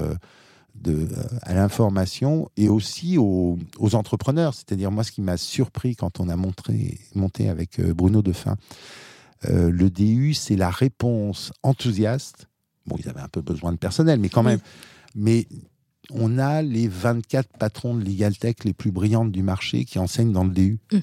de, 0.76 1.08
à 1.42 1.54
l'information 1.54 2.50
et 2.58 2.70
aussi 2.70 3.18
aux, 3.18 3.58
entrepreneurs. 3.94 4.54
C'est-à-dire, 4.54 4.92
moi, 4.92 5.04
ce 5.04 5.12
qui 5.12 5.22
m'a 5.22 5.38
surpris 5.38 5.96
quand 5.96 6.20
on 6.20 6.30
a 6.30 6.36
montré, 6.36 7.00
monté 7.14 7.50
avec 7.50 7.80
euh, 7.80 7.94
Bruno 7.94 8.22
Defin, 8.22 8.58
euh, 9.50 9.70
le 9.70 9.90
DU, 9.90 10.34
c'est 10.34 10.56
la 10.56 10.70
réponse 10.70 11.52
enthousiaste. 11.64 12.48
Bon, 12.86 12.96
ils 13.00 13.10
avaient 13.10 13.22
un 13.22 13.28
peu 13.28 13.42
besoin 13.42 13.72
de 13.72 13.78
personnel, 13.78 14.20
mais 14.20 14.30
quand 14.30 14.44
même. 14.44 14.60
Mais 15.16 15.48
on 16.12 16.38
a 16.38 16.62
les 16.62 16.88
24 16.88 17.58
patrons 17.58 17.96
de 17.96 18.04
LegalTech 18.04 18.64
les 18.64 18.74
plus 18.74 18.92
brillantes 18.92 19.32
du 19.32 19.44
marché 19.44 19.86
qui 19.86 19.98
enseignent 19.98 20.32
dans 20.32 20.44
le 20.44 20.52
DU. 20.52 20.80
Mmh. 20.92 20.98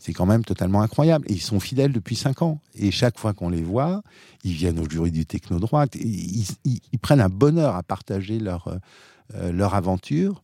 C'est 0.00 0.14
quand 0.14 0.24
même 0.24 0.44
totalement 0.44 0.80
incroyable. 0.80 1.26
Et 1.28 1.34
ils 1.34 1.42
sont 1.42 1.60
fidèles 1.60 1.92
depuis 1.92 2.16
cinq 2.16 2.40
ans. 2.40 2.58
Et 2.74 2.90
chaque 2.90 3.18
fois 3.18 3.34
qu'on 3.34 3.50
les 3.50 3.62
voit, 3.62 4.02
ils 4.44 4.54
viennent 4.54 4.80
au 4.80 4.88
jury 4.88 5.10
du 5.10 5.26
techno-droit. 5.26 5.84
Ils, 5.94 6.46
ils, 6.64 6.98
prennent 6.98 7.20
un 7.20 7.28
bonheur 7.28 7.76
à 7.76 7.82
partager 7.82 8.38
leur, 8.38 8.68
euh, 9.34 9.52
leur 9.52 9.74
aventure. 9.74 10.42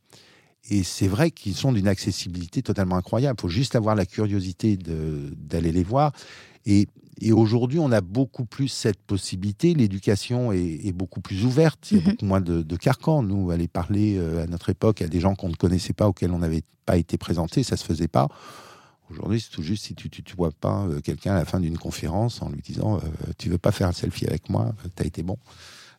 Et 0.68 0.82
c'est 0.82 1.08
vrai 1.08 1.30
qu'ils 1.30 1.54
sont 1.54 1.72
d'une 1.72 1.88
accessibilité 1.88 2.60
totalement 2.62 2.96
incroyable. 2.96 3.36
Il 3.38 3.42
faut 3.42 3.48
juste 3.48 3.76
avoir 3.76 3.94
la 3.94 4.04
curiosité 4.04 4.76
d'aller 4.76 5.72
les 5.72 5.84
voir. 5.84 6.12
Et, 6.66 6.86
et 7.22 7.32
aujourd'hui, 7.32 7.78
on 7.78 7.92
a 7.92 8.02
beaucoup 8.02 8.44
plus 8.44 8.68
cette 8.68 9.00
possibilité. 9.00 9.72
L'éducation 9.72 10.52
est, 10.52 10.92
beaucoup 10.92 11.22
plus 11.22 11.46
ouverte. 11.46 11.92
Il 11.92 11.96
y 11.96 12.00
a 12.00 12.02
mhm. 12.02 12.10
beaucoup 12.10 12.26
moins 12.26 12.40
de, 12.42 12.60
de 12.60 12.76
carcans. 12.76 13.22
Nous, 13.22 13.50
aller 13.50 13.68
parler 13.68 14.18
euh, 14.18 14.44
à 14.44 14.46
notre 14.46 14.68
époque 14.68 15.00
à 15.00 15.08
des 15.08 15.20
gens 15.20 15.34
qu'on 15.34 15.48
ne 15.48 15.54
connaissait 15.54 15.94
pas, 15.94 16.08
auxquels 16.08 16.32
on 16.32 16.40
n'avait 16.40 16.62
pas 16.84 16.98
été 16.98 17.16
présenté, 17.16 17.62
ça 17.62 17.78
se 17.78 17.84
faisait 17.84 18.08
pas. 18.08 18.28
Aujourd'hui, 19.10 19.40
c'est 19.40 19.50
tout 19.50 19.62
juste 19.62 19.84
si 19.84 19.94
tu 19.94 20.08
ne 20.08 20.36
vois 20.36 20.50
pas 20.50 20.84
euh, 20.84 21.00
quelqu'un 21.00 21.32
à 21.32 21.38
la 21.38 21.44
fin 21.44 21.60
d'une 21.60 21.78
conférence 21.78 22.42
en 22.42 22.50
lui 22.50 22.62
disant 22.62 23.00
Tu 23.38 23.48
veux 23.48 23.58
pas 23.58 23.72
faire 23.72 23.88
un 23.88 23.92
selfie 23.92 24.26
avec 24.26 24.50
moi 24.50 24.74
Tu 24.96 25.02
as 25.02 25.06
été 25.06 25.22
bon. 25.22 25.38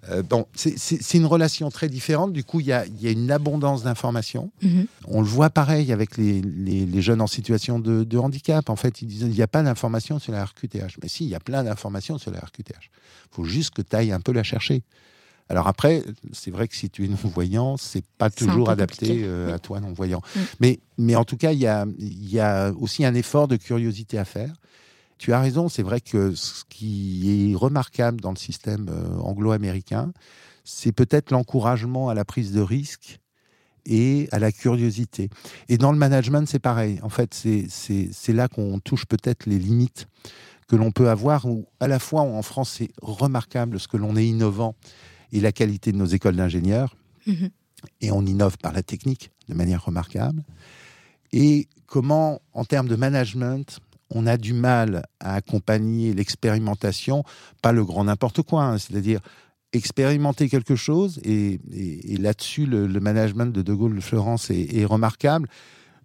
Euh, 0.09 0.21
bon, 0.21 0.45
c'est 0.53 1.13
une 1.15 1.25
relation 1.25 1.69
très 1.69 1.89
différente. 1.89 2.31
Du 2.31 2.43
coup, 2.43 2.59
il 2.59 2.67
y 2.67 2.73
a, 2.73 2.85
une 3.01 3.31
abondance 3.31 3.83
d'informations. 3.83 4.51
Mhm. 4.61 4.87
On 5.07 5.21
le 5.21 5.27
voit 5.27 5.49
pareil 5.49 5.91
avec 5.91 6.17
les, 6.17 7.01
jeunes 7.01 7.21
en 7.21 7.27
situation 7.27 7.79
de, 7.79 8.17
handicap. 8.17 8.69
En 8.69 8.75
fait, 8.75 9.01
ils 9.01 9.07
disent 9.07 9.21
il 9.21 9.29
n'y 9.29 9.41
a 9.41 9.47
pas 9.47 9.63
d'informations 9.63 10.19
sur 10.19 10.31
la 10.31 10.45
RQTH. 10.45 10.97
Mais 11.01 11.09
si, 11.09 11.25
il 11.25 11.29
y 11.29 11.35
a 11.35 11.39
plein 11.39 11.63
d'informations 11.63 12.17
sur 12.17 12.31
la 12.31 12.39
RQTH. 12.39 12.89
Il 13.31 13.35
faut 13.35 13.43
juste 13.43 13.73
que 13.73 13.81
tu 13.81 13.95
ailles 13.95 14.11
un 14.11 14.21
peu 14.21 14.31
la 14.31 14.43
chercher. 14.43 14.83
Alors 15.49 15.67
après, 15.67 16.03
c'est 16.33 16.51
vrai 16.51 16.67
que 16.67 16.75
si 16.75 16.89
tu 16.89 17.05
es 17.05 17.07
non-voyant, 17.07 17.77
c'est 17.77 18.03
pas 18.17 18.29
toujours 18.29 18.69
adapté 18.69 19.21
euh, 19.23 19.53
à 19.53 19.59
toi 19.59 19.79
non-voyant. 19.79 20.21
Mm. 20.35 20.39
Mais, 20.59 20.79
mais 20.97 21.15
en 21.15 21.23
tout 21.23 21.37
cas, 21.37 21.51
il 21.51 21.59
y 21.59 21.67
a, 21.67 21.85
y 21.97 22.39
a 22.39 22.71
aussi 22.79 23.05
un 23.05 23.13
effort 23.13 23.47
de 23.47 23.55
curiosité 23.55 24.17
à 24.17 24.25
faire. 24.25 24.53
Tu 25.17 25.33
as 25.33 25.39
raison, 25.39 25.67
c'est 25.69 25.83
vrai 25.83 26.01
que 26.01 26.35
ce 26.35 26.63
qui 26.69 27.51
est 27.51 27.55
remarquable 27.55 28.21
dans 28.21 28.31
le 28.31 28.37
système 28.37 28.87
euh, 28.89 29.17
anglo-américain, 29.19 30.11
c'est 30.63 30.91
peut-être 30.91 31.31
l'encouragement 31.31 32.09
à 32.09 32.13
la 32.13 32.25
prise 32.25 32.51
de 32.51 32.61
risque 32.61 33.19
et 33.85 34.27
à 34.31 34.39
la 34.39 34.51
curiosité. 34.51 35.29
Et 35.69 35.77
dans 35.77 35.93
le 35.93 35.97
management, 35.97 36.47
c'est 36.47 36.59
pareil. 36.59 36.99
En 37.03 37.09
fait, 37.09 37.33
c'est 37.33 38.33
là 38.33 38.49
qu'on 38.49 38.79
touche 38.79 39.05
peut-être 39.05 39.45
les 39.45 39.57
limites 39.57 40.07
que 40.67 40.75
l'on 40.75 40.91
peut 40.91 41.09
avoir, 41.09 41.45
où 41.45 41.65
à 41.79 41.87
la 41.87 41.99
fois 41.99 42.21
en 42.21 42.41
France, 42.41 42.75
c'est 42.77 42.91
remarquable 43.01 43.79
ce 43.79 43.87
que 43.87 43.95
l'on 43.95 44.17
est 44.17 44.27
innovant 44.27 44.75
et 45.31 45.39
la 45.39 45.51
qualité 45.51 45.91
de 45.91 45.97
nos 45.97 46.05
écoles 46.05 46.35
d'ingénieurs, 46.35 46.95
mm-hmm. 47.27 47.49
et 48.01 48.11
on 48.11 48.25
innove 48.25 48.57
par 48.57 48.73
la 48.73 48.83
technique 48.83 49.31
de 49.49 49.53
manière 49.53 49.83
remarquable, 49.85 50.43
et 51.31 51.67
comment, 51.85 52.41
en 52.53 52.65
termes 52.65 52.87
de 52.87 52.95
management, 52.95 53.79
on 54.09 54.27
a 54.27 54.37
du 54.37 54.53
mal 54.53 55.05
à 55.19 55.35
accompagner 55.35 56.13
l'expérimentation, 56.13 57.23
pas 57.61 57.71
le 57.71 57.83
grand 57.83 58.05
n'importe 58.05 58.41
quoi, 58.41 58.63
hein, 58.63 58.77
c'est-à-dire 58.77 59.19
expérimenter 59.73 60.47
quelque 60.49 60.75
chose, 60.75 61.19
et, 61.23 61.59
là-dessus, 62.17 62.65
le, 62.65 62.87
management 62.99 63.47
de 63.47 63.61
De 63.61 63.73
Gaulle 63.73 63.95
de 63.95 64.01
Florence 64.01 64.49
est, 64.49 64.85
remarquable, 64.85 65.49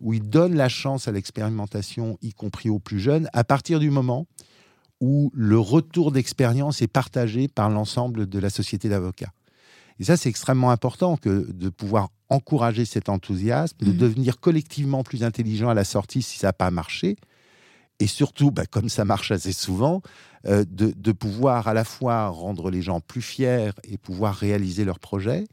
où 0.00 0.12
il 0.12 0.28
donne 0.28 0.56
la 0.56 0.68
chance 0.68 1.06
à 1.06 1.12
l'expérimentation, 1.12 2.18
y 2.22 2.32
compris 2.32 2.70
aux 2.70 2.80
plus 2.80 2.98
jeunes, 2.98 3.28
à 3.32 3.44
partir 3.44 3.78
du 3.78 3.90
moment 3.90 4.26
où 5.02 5.32
le 5.34 5.58
retour 5.58 6.12
d'expérience 6.12 6.80
est 6.80 6.86
partagé 6.86 7.48
par 7.48 7.68
l'ensemble 7.68 8.28
de 8.28 8.38
la 8.38 8.50
société 8.50 8.88
d'avocats. 8.88 9.32
Et 9.98 10.04
ça, 10.04 10.16
c'est 10.16 10.28
extrêmement 10.28 10.70
important 10.70 11.16
que 11.16 11.50
de 11.50 11.68
pouvoir 11.68 12.10
encourager 12.28 12.84
cet 12.84 13.08
enthousiasme, 13.08 13.76
de 13.80 13.90
mmh. 13.90 13.96
devenir 13.96 14.38
collectivement 14.38 15.02
plus 15.02 15.24
intelligent 15.24 15.68
à 15.68 15.74
la 15.74 15.82
sortie 15.82 16.22
si 16.22 16.38
ça 16.38 16.48
n'a 16.48 16.52
pas 16.52 16.70
marché, 16.70 17.16
et 17.98 18.06
surtout, 18.06 18.52
bah, 18.52 18.64
comme 18.64 18.88
ça 18.88 19.04
marche 19.04 19.32
assez 19.32 19.52
souvent, 19.52 20.02
euh, 20.46 20.64
de, 20.68 21.12
pouvoir 21.12 21.66
à 21.66 21.74
la 21.74 21.84
fois 21.84 22.28
rendre 22.28 22.70
les 22.70 22.80
gens 22.80 23.00
plus 23.00 23.22
fiers 23.22 23.72
et 23.84 23.98
pouvoir 23.98 24.36
réaliser 24.36 24.84
leurs 24.84 25.00
projets, 25.00 25.44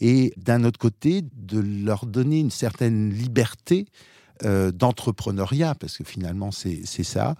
et 0.00 0.34
d'un 0.36 0.64
autre 0.64 0.78
côté, 0.78 1.22
de 1.34 1.60
leur 1.60 2.04
donner 2.04 2.40
une 2.40 2.50
certaine 2.50 3.10
liberté 3.10 3.86
euh, 4.44 4.72
d'entrepreneuriat, 4.72 5.74
parce 5.74 5.98
que 5.98 6.04
finalement 6.04 6.50
c'est 6.50 6.84
ça, 7.04 7.36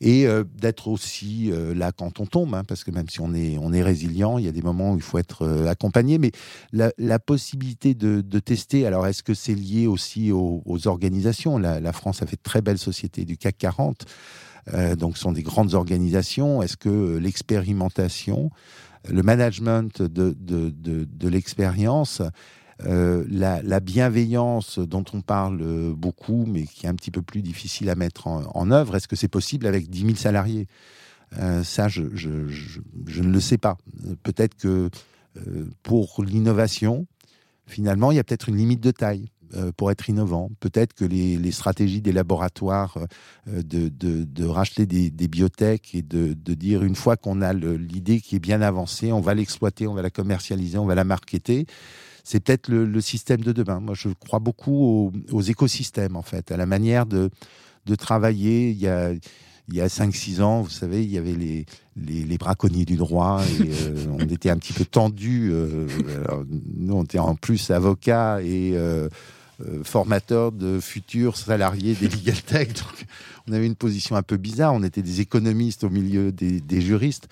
et 0.00 0.26
euh, 0.26 0.44
d'être 0.54 0.88
aussi 0.88 1.50
euh, 1.50 1.74
là 1.74 1.92
quand 1.92 2.20
on 2.20 2.26
tombe, 2.26 2.54
hein, 2.54 2.62
parce 2.64 2.82
que 2.82 2.90
même 2.90 3.08
si 3.08 3.20
on 3.20 3.34
est, 3.34 3.58
on 3.58 3.72
est 3.72 3.82
résilient, 3.82 4.38
il 4.38 4.44
y 4.44 4.48
a 4.48 4.52
des 4.52 4.62
moments 4.62 4.92
où 4.92 4.96
il 4.96 5.02
faut 5.02 5.18
être 5.18 5.46
accompagné, 5.68 6.18
mais 6.18 6.32
la, 6.72 7.18
possibilité 7.18 7.94
de, 7.94 8.38
tester, 8.38 8.86
alors 8.86 9.06
est-ce 9.06 9.22
que 9.22 9.34
c'est 9.34 9.54
lié 9.54 9.86
aussi 9.86 10.32
aux, 10.32 10.62
organisations? 10.86 11.58
La, 11.58 11.92
France 11.92 12.22
a 12.22 12.26
fait 12.26 12.36
de 12.36 12.42
très 12.42 12.62
belles 12.62 12.78
sociétés 12.78 13.24
du 13.24 13.36
CAC 13.36 13.58
40, 13.58 14.04
donc 14.96 15.16
ce 15.16 15.22
sont 15.24 15.32
des 15.32 15.42
grandes 15.42 15.74
organisations, 15.74 16.62
est-ce 16.62 16.76
que 16.76 17.18
l'expérimentation, 17.18 18.50
le 19.08 19.22
management 19.22 20.02
de, 20.02 20.34
de, 20.38 20.72
de 20.72 21.28
l'expérience, 21.28 22.22
euh, 22.84 23.24
la, 23.28 23.80
bienveillance 23.80 24.78
dont 24.78 25.04
on 25.12 25.22
parle 25.22 25.94
beaucoup, 25.94 26.44
mais 26.46 26.64
qui 26.64 26.86
est 26.86 26.88
un 26.88 26.94
petit 26.94 27.10
peu 27.10 27.22
plus 27.22 27.42
difficile 27.42 27.88
à 27.88 27.94
mettre 27.94 28.26
en, 28.26 28.70
œuvre, 28.70 28.96
est-ce 28.96 29.08
que 29.08 29.16
c'est 29.16 29.28
possible 29.28 29.66
avec 29.66 29.88
10 29.88 30.00
000 30.00 30.14
salariés? 30.16 30.66
Euh, 31.38 31.62
Ça, 31.62 31.88
je, 31.88 32.02
ne 32.02 33.32
le 33.32 33.40
sais 33.40 33.58
pas. 33.58 33.78
Peut-être 34.22 34.56
que 34.56 34.90
euh, 35.36 35.70
pour 35.82 36.22
l'innovation, 36.22 37.06
finalement, 37.66 38.12
il 38.12 38.16
y 38.16 38.20
a 38.20 38.24
peut-être 38.24 38.48
une 38.48 38.56
limite 38.56 38.80
de 38.80 38.90
taille 38.90 39.30
pour 39.76 39.92
être 39.92 40.10
innovant. 40.10 40.50
Peut-être 40.58 40.92
que 40.92 41.04
les, 41.04 41.52
stratégies 41.52 42.00
des 42.00 42.10
laboratoires 42.12 42.98
de, 43.46 44.44
racheter 44.44 44.86
des, 44.86 45.08
des, 45.08 45.28
biotech 45.28 45.94
et 45.94 46.02
de, 46.02 46.34
dire 46.34 46.82
une 46.82 46.96
fois 46.96 47.16
qu'on 47.16 47.40
a 47.40 47.52
l'idée 47.52 48.20
qui 48.20 48.34
est 48.34 48.40
bien 48.40 48.60
avancée, 48.60 49.12
on 49.12 49.20
va 49.20 49.34
l'exploiter, 49.34 49.86
on 49.86 49.94
va 49.94 50.02
la 50.02 50.10
commercialiser, 50.10 50.78
on 50.78 50.84
va 50.84 50.96
la 50.96 51.04
marketer 51.04 51.66
c'est 52.26 52.40
peut-être 52.40 52.68
le, 52.68 53.00
système 53.00 53.40
de 53.40 53.52
demain. 53.52 53.78
Moi, 53.78 53.94
je 53.94 54.08
crois 54.08 54.40
beaucoup 54.40 55.12
aux, 55.30 55.42
écosystèmes, 55.42 56.16
en 56.16 56.22
fait, 56.22 56.50
à 56.50 56.56
la 56.56 56.66
manière 56.66 57.06
de, 57.06 57.30
de 57.86 57.94
travailler. 57.94 58.70
Il 58.70 58.78
y 58.78 58.88
a, 58.88 59.12
il 59.12 59.74
y 59.74 59.80
a 59.80 59.86
5-6 59.86 60.42
ans, 60.42 60.62
vous 60.62 60.70
savez, 60.70 61.04
il 61.04 61.10
y 61.10 61.18
avait 61.18 61.34
les, 61.34 61.66
les, 61.96 62.36
braconniers 62.36 62.84
du 62.84 62.96
droit 62.96 63.44
et 63.44 63.70
on 64.10 64.18
était 64.18 64.50
un 64.50 64.56
petit 64.56 64.72
peu 64.72 64.84
tendus. 64.84 65.52
nous, 66.76 66.94
on 66.94 67.04
était 67.04 67.20
en 67.20 67.36
plus 67.36 67.70
avocats 67.70 68.42
et 68.42 68.76
formateurs 69.84 70.50
de 70.50 70.80
futurs 70.80 71.36
salariés 71.36 71.94
des 71.94 72.08
Legal 72.08 72.42
Tech. 72.42 72.68
Donc, 72.74 73.06
on 73.48 73.52
avait 73.52 73.66
une 73.66 73.76
position 73.76 74.16
un 74.16 74.24
peu 74.24 74.36
bizarre. 74.36 74.74
On 74.74 74.82
était 74.82 75.02
des 75.02 75.20
économistes 75.20 75.84
au 75.84 75.90
milieu 75.90 76.32
des, 76.32 76.60
des 76.60 76.80
juristes 76.80 77.28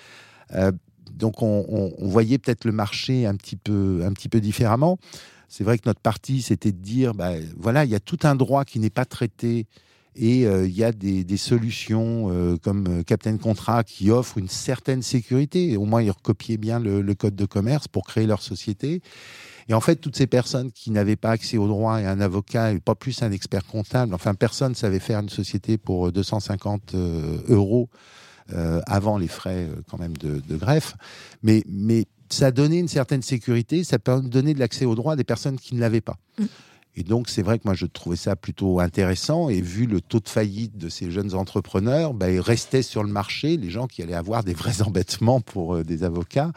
donc 1.16 1.42
on, 1.42 1.92
voyait 2.00 2.38
peut-être 2.38 2.64
le 2.64 2.72
marché 2.72 3.26
un 3.26 3.36
petit 3.36 3.56
peu, 3.56 4.40
différemment. 4.40 4.98
C'est 5.48 5.64
vrai 5.64 5.78
que 5.78 5.84
notre 5.86 6.00
parti, 6.00 6.42
c'était 6.42 6.72
de 6.72 6.78
dire, 6.78 7.14
bah, 7.14 7.32
voilà, 7.56 7.84
il 7.84 7.90
y 7.90 7.94
a 7.94 8.00
tout 8.00 8.18
un 8.24 8.34
droit 8.34 8.64
qui 8.64 8.80
n'est 8.80 8.90
pas 8.90 9.04
traité 9.04 9.66
et 10.16 10.46
euh, 10.46 10.66
il 10.66 10.76
y 10.76 10.84
a 10.84 10.92
des, 10.92 11.36
solutions 11.36 12.30
euh, 12.30 12.56
comme 12.56 12.86
euh, 12.88 13.02
Captain 13.02 13.36
Contrat 13.36 13.82
qui 13.82 14.10
offrent 14.10 14.38
une 14.38 14.48
certaine 14.48 15.02
sécurité. 15.02 15.76
Au 15.76 15.84
moins, 15.84 16.02
ils 16.02 16.10
recopiaient 16.10 16.56
bien 16.56 16.78
le, 16.78 17.14
code 17.14 17.34
de 17.34 17.46
commerce 17.46 17.88
pour 17.88 18.04
créer 18.04 18.26
leur 18.26 18.42
société. 18.42 19.02
Et 19.68 19.74
en 19.74 19.80
fait, 19.80 19.96
toutes 19.96 20.16
ces 20.16 20.26
personnes 20.26 20.70
qui 20.70 20.90
n'avaient 20.90 21.16
pas 21.16 21.30
accès 21.30 21.56
au 21.56 21.66
droit 21.66 22.00
et 22.00 22.06
un 22.06 22.20
avocat 22.20 22.72
et 22.72 22.78
pas 22.78 22.94
plus 22.94 23.22
un 23.22 23.32
expert 23.32 23.64
comptable, 23.64 24.14
enfin, 24.14 24.34
personne 24.34 24.70
ne 24.70 24.76
savait 24.76 25.00
faire 25.00 25.20
une 25.20 25.30
société 25.30 25.78
pour 25.78 26.12
250 26.12 26.94
euros 27.48 27.88
euh, 28.52 28.82
avant 28.86 29.16
les 29.16 29.26
frais 29.26 29.68
euh, 29.70 29.76
quand 29.88 29.98
même 29.98 30.18
de, 30.18 30.56
greffe. 30.56 30.96
Mais, 31.42 31.64
mais 31.66 32.04
ça 32.28 32.48
a 32.48 32.50
donné 32.50 32.78
une 32.78 32.88
certaine 32.88 33.22
sécurité, 33.22 33.84
ça 33.84 33.96
donner 33.96 34.52
de 34.52 34.58
l'accès 34.58 34.84
au 34.84 34.94
droit 34.94 35.14
à 35.14 35.16
des 35.16 35.24
personnes 35.24 35.58
qui 35.58 35.74
ne 35.74 35.80
l'avaient 35.80 36.02
pas. 36.02 36.18
Mm. 36.38 36.44
Et 36.96 37.02
donc, 37.04 37.30
c'est 37.30 37.40
vrai 37.40 37.58
que 37.58 37.62
moi, 37.64 37.72
je 37.72 37.86
trouvais 37.86 38.16
ça 38.16 38.36
plutôt 38.36 38.80
intéressant. 38.80 39.48
Et 39.48 39.62
vu 39.62 39.86
le 39.86 40.02
taux 40.02 40.20
de 40.20 40.28
faillite 40.28 40.76
de 40.76 40.90
ces 40.90 41.10
jeunes 41.10 41.34
entrepreneurs, 41.34 42.12
bah, 42.12 42.30
ils 42.30 42.38
restaient 42.38 42.82
sur 42.82 43.02
le 43.02 43.08
marché 43.08 43.56
les 43.56 43.70
gens 43.70 43.86
qui 43.86 44.02
allaient 44.02 44.12
avoir 44.12 44.44
des 44.44 44.52
vrais 44.52 44.82
embêtements 44.86 45.40
pour 45.40 45.76
euh, 45.76 45.82
des 45.82 46.04
avocats. 46.04 46.52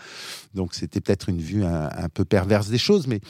Donc, 0.56 0.76
c'était 0.76 1.00
peut-être 1.00 1.30
une 1.30 1.39
vue 1.39 1.63
un, 1.63 2.10
peu 2.13 2.26
perverse 2.26 2.67
des 2.67 2.78
choses, 2.78 3.08
mais 3.08 3.21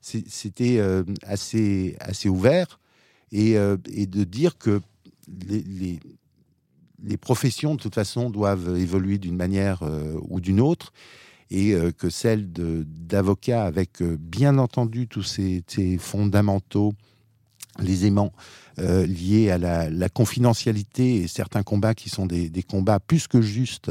c'était 0.00 0.80
assez, 1.22 1.96
assez 2.00 2.30
ouvert. 2.30 2.80
Et, 3.32 3.56
et, 3.92 4.06
de 4.06 4.24
dire 4.24 4.56
que 4.56 4.80
les, 5.48 5.62
les, 5.62 5.98
les 7.02 7.16
professions, 7.16 7.74
de 7.74 7.80
toute 7.80 7.94
façon, 7.94 8.30
doivent 8.30 8.76
évoluer 8.78 9.18
d'une 9.18 9.36
manière 9.36 9.82
euh, 9.82 10.18
ou 10.28 10.40
d'une 10.40 10.60
autre, 10.60 10.92
et 11.50 11.74
euh, 11.74 11.92
que 11.92 12.10
celle 12.10 12.50
d'avocat, 12.52 13.64
avec 13.64 14.02
euh, 14.02 14.16
bien 14.18 14.58
entendu 14.58 15.06
tous 15.06 15.22
ces, 15.22 15.62
fondamentaux, 15.98 16.94
les 17.80 18.06
aimants 18.06 18.32
liés 18.78 19.50
à 19.50 19.56
la, 19.56 20.08
confidentialité 20.10 21.22
et 21.22 21.28
certains 21.28 21.62
combats 21.62 21.94
qui 21.94 22.10
sont 22.10 22.26
des, 22.26 22.62
combats 22.62 23.00
plus 23.00 23.26
que 23.26 23.40
justes 23.40 23.90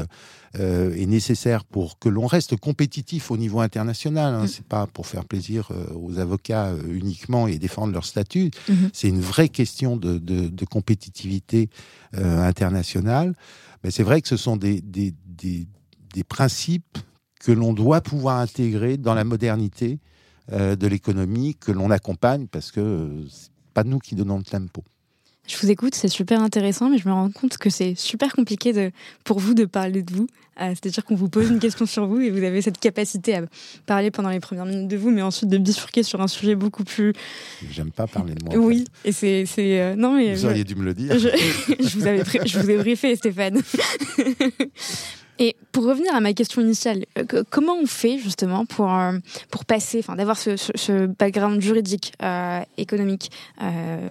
et 0.56 1.06
nécessaires 1.06 1.64
pour 1.64 1.98
que 1.98 2.08
l'on 2.08 2.26
reste 2.26 2.56
compétitif 2.56 3.32
au 3.32 3.36
niveau 3.36 3.58
international. 3.58 4.32
Hein. 4.32 4.44
Mm. 4.44 4.46
C'est 4.46 4.64
pas 4.64 4.86
pour 4.86 5.08
faire 5.08 5.24
plaisir 5.24 5.72
aux 5.92 6.20
avocats 6.20 6.72
uniquement 6.88 7.48
et 7.48 7.58
défendre 7.58 7.92
leur 7.92 8.04
statut. 8.04 8.50
Mm-hmm. 8.68 8.90
C'est 8.92 9.08
une 9.08 9.20
vraie 9.20 9.48
question 9.48 9.96
de, 9.96 10.18
de 10.18 10.64
compétitivité 10.64 11.68
euh, 12.14 12.42
international, 12.42 13.34
Mais 13.82 13.90
c'est 13.90 14.02
vrai 14.02 14.22
que 14.22 14.28
ce 14.28 14.36
sont 14.36 14.56
des, 14.56 14.80
des, 14.80 15.12
des, 15.26 15.66
des 16.14 16.24
principes 16.24 16.98
que 17.40 17.52
l'on 17.52 17.72
doit 17.72 18.00
pouvoir 18.00 18.38
intégrer 18.38 18.96
dans 18.96 19.12
la 19.12 19.24
modernité 19.24 19.98
euh, 20.52 20.76
de 20.76 20.86
l'économie, 20.86 21.54
que 21.56 21.72
l'on 21.72 21.90
accompagne, 21.90 22.46
parce 22.46 22.70
que 22.70 22.80
euh, 22.80 23.26
pas 23.76 23.84
nous 23.84 23.98
qui 23.98 24.14
donnons 24.14 24.38
le 24.38 24.42
tempo. 24.42 24.82
Je 25.46 25.54
vous 25.58 25.70
écoute, 25.70 25.94
c'est 25.94 26.08
super 26.08 26.40
intéressant, 26.40 26.88
mais 26.88 26.96
je 26.96 27.06
me 27.06 27.12
rends 27.12 27.30
compte 27.30 27.58
que 27.58 27.68
c'est 27.68 27.94
super 27.94 28.32
compliqué 28.32 28.72
de, 28.72 28.90
pour 29.22 29.38
vous 29.38 29.52
de 29.52 29.66
parler 29.66 30.02
de 30.02 30.12
vous. 30.14 30.26
Euh, 30.58 30.70
c'est-à-dire 30.70 31.04
qu'on 31.04 31.14
vous 31.14 31.28
pose 31.28 31.50
une 31.50 31.58
question 31.58 31.84
sur 31.84 32.06
vous 32.06 32.18
et 32.22 32.30
vous 32.30 32.42
avez 32.42 32.62
cette 32.62 32.78
capacité 32.78 33.36
à 33.36 33.42
parler 33.84 34.10
pendant 34.10 34.30
les 34.30 34.40
premières 34.40 34.64
minutes 34.64 34.88
de 34.88 34.96
vous, 34.96 35.10
mais 35.10 35.20
ensuite 35.20 35.50
de 35.50 35.58
bifurquer 35.58 36.02
sur 36.02 36.22
un 36.22 36.26
sujet 36.26 36.54
beaucoup 36.54 36.84
plus. 36.84 37.12
J'aime 37.70 37.92
pas 37.92 38.06
parler 38.06 38.34
de 38.34 38.42
moi. 38.46 38.56
Oui, 38.56 38.86
et 39.04 39.12
c'est. 39.12 39.44
Euh, 39.58 39.94
non, 39.94 40.16
mais. 40.16 40.34
Vous 40.34 40.46
auriez 40.46 40.64
dû 40.64 40.74
me 40.74 40.84
le 40.84 40.94
dire. 40.94 41.18
Je, 41.18 41.28
vous, 41.98 42.06
avais 42.06 42.24
je 42.46 42.58
vous 42.58 42.70
ai 42.70 42.76
briefé, 42.78 43.14
Stéphane. 43.14 43.60
Et 45.38 45.56
pour 45.72 45.84
revenir 45.84 46.14
à 46.14 46.20
ma 46.20 46.32
question 46.32 46.62
initiale, 46.62 47.04
euh, 47.18 47.42
comment 47.50 47.76
on 47.76 47.86
fait 47.86 48.18
justement 48.18 48.64
pour, 48.64 48.92
euh, 48.92 49.18
pour 49.50 49.64
passer, 49.64 49.98
enfin 49.98 50.16
d'avoir 50.16 50.38
ce, 50.38 50.56
ce, 50.56 51.06
background 51.06 51.60
juridique, 51.60 52.14
euh, 52.22 52.60
économique 52.78 53.30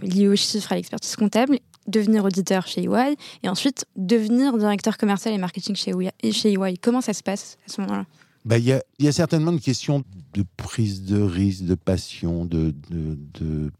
lié 0.01 0.27
aux 0.27 0.35
chiffres, 0.35 0.71
à 0.71 0.75
l'expertise 0.75 1.15
comptable, 1.15 1.59
devenir 1.87 2.23
auditeur 2.25 2.67
chez 2.67 2.83
EY 2.83 3.15
et 3.43 3.49
ensuite 3.49 3.85
devenir 3.95 4.57
directeur 4.57 4.97
commercial 4.97 5.33
et 5.33 5.37
marketing 5.37 5.75
chez 5.75 5.91
EY, 5.91 6.31
chez 6.31 6.53
EY. 6.53 6.77
Comment 6.81 7.01
ça 7.01 7.13
se 7.13 7.23
passe 7.23 7.57
à 7.67 7.71
ce 7.71 7.81
moment-là? 7.81 8.05
Bah, 8.43 8.59
il 8.59 8.65
y, 8.65 8.73
a, 8.73 8.83
y, 8.99 9.07
a, 9.07 9.11
certainement 9.11 9.51
une 9.51 9.59
question 9.59 10.03
de 10.35 10.45
prise 10.55 11.03
de 11.03 11.19
risque, 11.19 11.63
de 11.63 11.73
passion, 11.73 12.45
de, 12.45 12.75
de, 12.91 13.71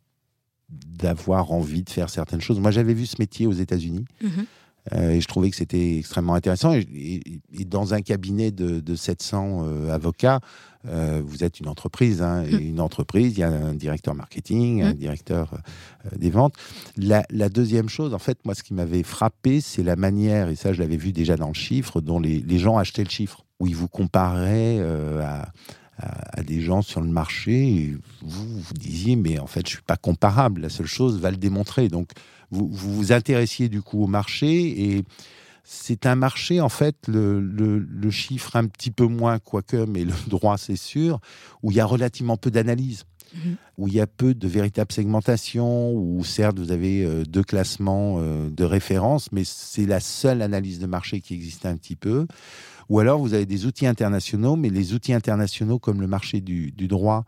d'avoir 0.70 1.52
envie 1.52 1.84
de 1.84 1.90
faire 1.92 2.10
certaines 2.10 2.42
choses. 2.42 2.60
Moi, 2.60 2.72
j'avais 2.72 2.96
vu 2.96 3.06
ce 3.06 3.18
métier 3.20 3.46
aux 3.46 3.54
États-Unis. 3.54 4.06
Mm-hmm. 4.24 4.46
Euh, 4.94 5.12
et 5.12 5.22
je 5.22 5.28
trouvais 5.28 5.50
que 5.50 5.56
c'était 5.56 5.98
extrêmement 5.98 6.36
intéressant. 6.36 6.74
Et, 6.74 7.42
dans 7.66 7.94
un 7.94 8.02
cabinet 8.02 8.52
de, 8.52 8.96
700 8.96 9.64
euh, 9.64 9.92
avocats, 9.92 10.40
euh, 10.88 11.22
vous 11.26 11.44
êtes 11.44 11.60
une 11.60 11.68
entreprise. 11.68 12.22
Hein, 12.22 12.44
mm. 12.44 12.60
une 12.60 12.80
entreprise, 12.80 13.34
il 13.38 13.40
y 13.40 13.44
a 13.44 13.50
un 13.50 13.74
directeur 13.74 14.14
marketing, 14.14 14.84
un 14.84 14.92
mm. 14.92 14.98
directeur 14.98 15.58
des 16.16 16.30
ventes. 16.30 16.56
La, 16.98 17.24
deuxième 17.50 17.90
chose, 17.90 18.14
en 18.14 18.20
fait, 18.20 18.38
moi, 18.46 18.54
ce 18.54 18.64
qui 18.64 18.74
m'avait 18.74 19.04
frappé, 19.04 19.62
c'est 19.62 19.84
la 19.84 19.96
manière, 19.96 20.50
et 20.50 20.56
ça, 20.56 20.74
je 20.74 20.80
l'avais 20.80 20.98
vu 20.98 21.12
déjà 21.12 21.36
dans 21.36 21.48
le 21.48 21.54
chiffre, 21.54 22.02
dont 22.02 22.20
les, 22.20 22.60
gens 22.60 22.78
achetaient 22.78 23.04
le 23.04 23.10
chiffre, 23.10 23.46
où 23.60 23.68
ils 23.68 23.76
vous 23.76 23.88
comparaient 23.88 24.80
à 25.22 25.52
à, 25.98 26.44
des 26.44 26.62
gens 26.62 26.82
sur 26.82 27.02
le 27.02 27.08
marché, 27.08 27.68
et 27.68 27.98
vous 28.22 28.60
vous 28.60 28.74
disiez, 28.74 29.16
mais 29.16 29.40
en 29.40 29.48
fait, 29.48 29.66
je 29.66 29.74
suis 29.74 29.82
pas 29.82 29.98
comparable. 29.98 30.62
La 30.62 30.70
seule 30.70 30.88
chose 30.88 31.20
va 31.20 31.32
le 31.32 31.38
démontrer. 31.38 31.88
Donc, 31.88 32.12
vous 32.52 32.68
vous, 32.68 33.12
intéressiez 33.12 33.70
du 33.70 33.82
coup 33.82 34.04
au 34.04 34.08
marché 34.08 34.96
et 34.96 35.04
c'est 35.64 36.06
un 36.06 36.16
marché, 36.16 36.62
en 36.62 36.70
fait, 36.70 36.96
le, 37.08 37.40
le, 37.40 38.12
chiffre 38.12 38.56
un 38.56 38.68
petit 38.68 38.92
peu 38.92 39.08
moins, 39.08 39.40
quoique, 39.40 39.86
mais 39.88 40.04
le 40.04 40.14
droit, 40.28 40.58
c'est 40.58 40.76
sûr, 40.76 41.20
où 41.64 41.72
il 41.72 41.78
y 41.78 41.80
a 41.80 41.86
relativement 41.86 42.38
peu 42.38 42.52
d'analyse, 42.52 43.06
mhm. 43.34 43.56
où 43.80 43.88
il 43.88 43.96
y 43.96 44.00
a 44.00 44.06
peu 44.06 44.36
de 44.36 44.48
véritable 44.48 44.92
segmentation, 44.92 45.92
où 45.92 46.24
certes, 46.24 46.60
vous 46.60 46.72
avez 46.72 47.04
euh, 47.04 47.24
deux 47.24 47.44
classements 47.44 48.18
euh, 48.20 48.50
de 48.52 48.64
référence, 48.64 49.32
mais 49.32 49.44
c'est 49.44 49.88
la 49.88 50.00
seule 50.00 50.44
analyse 50.44 50.78
de 50.78 50.86
marché 50.86 51.20
qui 51.20 51.34
existe 51.34 51.66
un 51.66 51.78
petit 51.78 51.96
peu. 51.96 52.28
Ou 52.90 53.00
alors, 53.00 53.20
vous 53.20 53.34
avez 53.34 53.46
des 53.46 53.66
outils 53.66 53.88
internationaux, 53.88 54.56
mais 54.56 54.70
les 54.70 54.94
outils 54.94 55.14
internationaux 55.14 55.80
comme 55.80 56.02
le 56.02 56.08
marché 56.08 56.42
du, 56.42 56.72
droit 56.72 57.26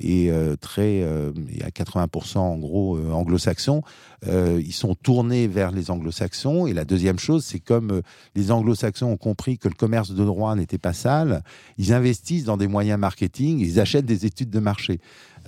et 0.00 0.30
euh, 0.30 0.54
très, 0.54 1.02
euh, 1.02 1.32
à 1.62 1.70
80% 1.70 2.38
en 2.38 2.56
gros 2.56 2.96
euh, 2.96 3.10
anglo-saxons, 3.10 3.82
ils 4.26 4.72
sont 4.72 4.94
tournés 4.94 5.48
vers 5.48 5.70
les 5.70 5.90
anglo-saxons. 5.90 6.66
Et 6.66 6.72
la 6.72 6.84
deuxième 6.84 7.18
chose, 7.18 7.44
c'est 7.44 7.58
comme 7.58 8.02
les 8.34 8.50
anglo-saxons 8.50 9.06
ont 9.06 9.16
compris 9.16 9.58
que 9.58 9.68
le 9.68 9.74
commerce 9.74 10.10
de 10.10 10.24
droit 10.24 10.54
n'était 10.54 10.78
pas 10.78 10.92
sale, 10.92 11.42
ils 11.78 11.92
investissent 11.92 12.44
dans 12.44 12.56
des 12.56 12.68
moyens 12.68 12.98
marketing, 12.98 13.60
ils 13.60 13.80
achètent 13.80 14.06
des 14.06 14.26
études 14.26 14.50
de 14.50 14.60
marché. 14.60 15.00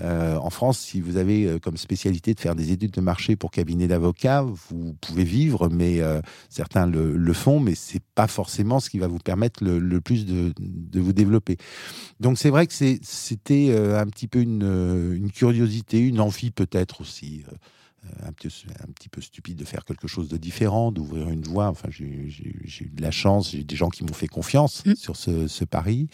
Euh, 0.02 0.36
en 0.36 0.50
France, 0.50 0.78
si 0.78 1.00
vous 1.00 1.16
avez 1.16 1.44
euh, 1.44 1.58
comme 1.58 1.76
spécialité 1.76 2.34
de 2.34 2.40
faire 2.40 2.54
des 2.54 2.72
études 2.72 2.92
de 2.92 3.00
marché 3.00 3.36
pour 3.36 3.50
cabinet 3.50 3.86
d'avocats, 3.86 4.42
vous 4.42 4.94
pouvez 5.00 5.24
vivre, 5.24 5.68
mais 5.68 6.00
euh, 6.00 6.20
certains 6.48 6.86
le, 6.86 7.32
font, 7.32 7.60
mais 7.60 7.74
c'est 7.74 8.02
pas 8.14 8.26
forcément 8.26 8.80
ce 8.80 8.90
qui 8.90 8.98
va 8.98 9.06
vous 9.06 9.18
permettre 9.18 9.62
le, 9.62 10.00
plus 10.00 10.26
de, 10.26 10.52
vous 10.94 11.12
développer. 11.12 11.56
Donc 12.18 12.38
c'est 12.38 12.50
vrai 12.50 12.66
que 12.66 12.72
c'était 12.72 13.74
un 13.76 14.06
petit 14.06 14.26
peu 14.26 14.40
une, 14.40 15.30
curiosité, 15.32 15.98
une 15.98 16.20
envie 16.20 16.50
peut-être 16.50 17.00
aussi. 17.00 17.44
Un 18.26 18.32
petit, 18.32 18.48
un 18.82 18.90
petit, 18.92 19.10
peu 19.10 19.20
stupide 19.20 19.58
de 19.58 19.64
faire 19.64 19.84
quelque 19.84 20.08
chose 20.08 20.28
de 20.28 20.38
différent, 20.38 20.90
d'ouvrir 20.90 21.28
une 21.28 21.42
voie. 21.42 21.68
Enfin, 21.68 21.88
j'ai 21.90 22.06
eu 22.06 22.90
de 22.90 23.02
la 23.02 23.10
chance, 23.10 23.50
j'ai 23.50 23.62
des 23.62 23.76
gens 23.76 23.90
qui 23.90 24.04
m'ont 24.04 24.14
fait 24.14 24.26
confiance 24.26 24.84
mmh. 24.86 24.94
sur 24.94 25.16
ce, 25.16 25.46
ce, 25.48 25.64
pari. 25.64 26.08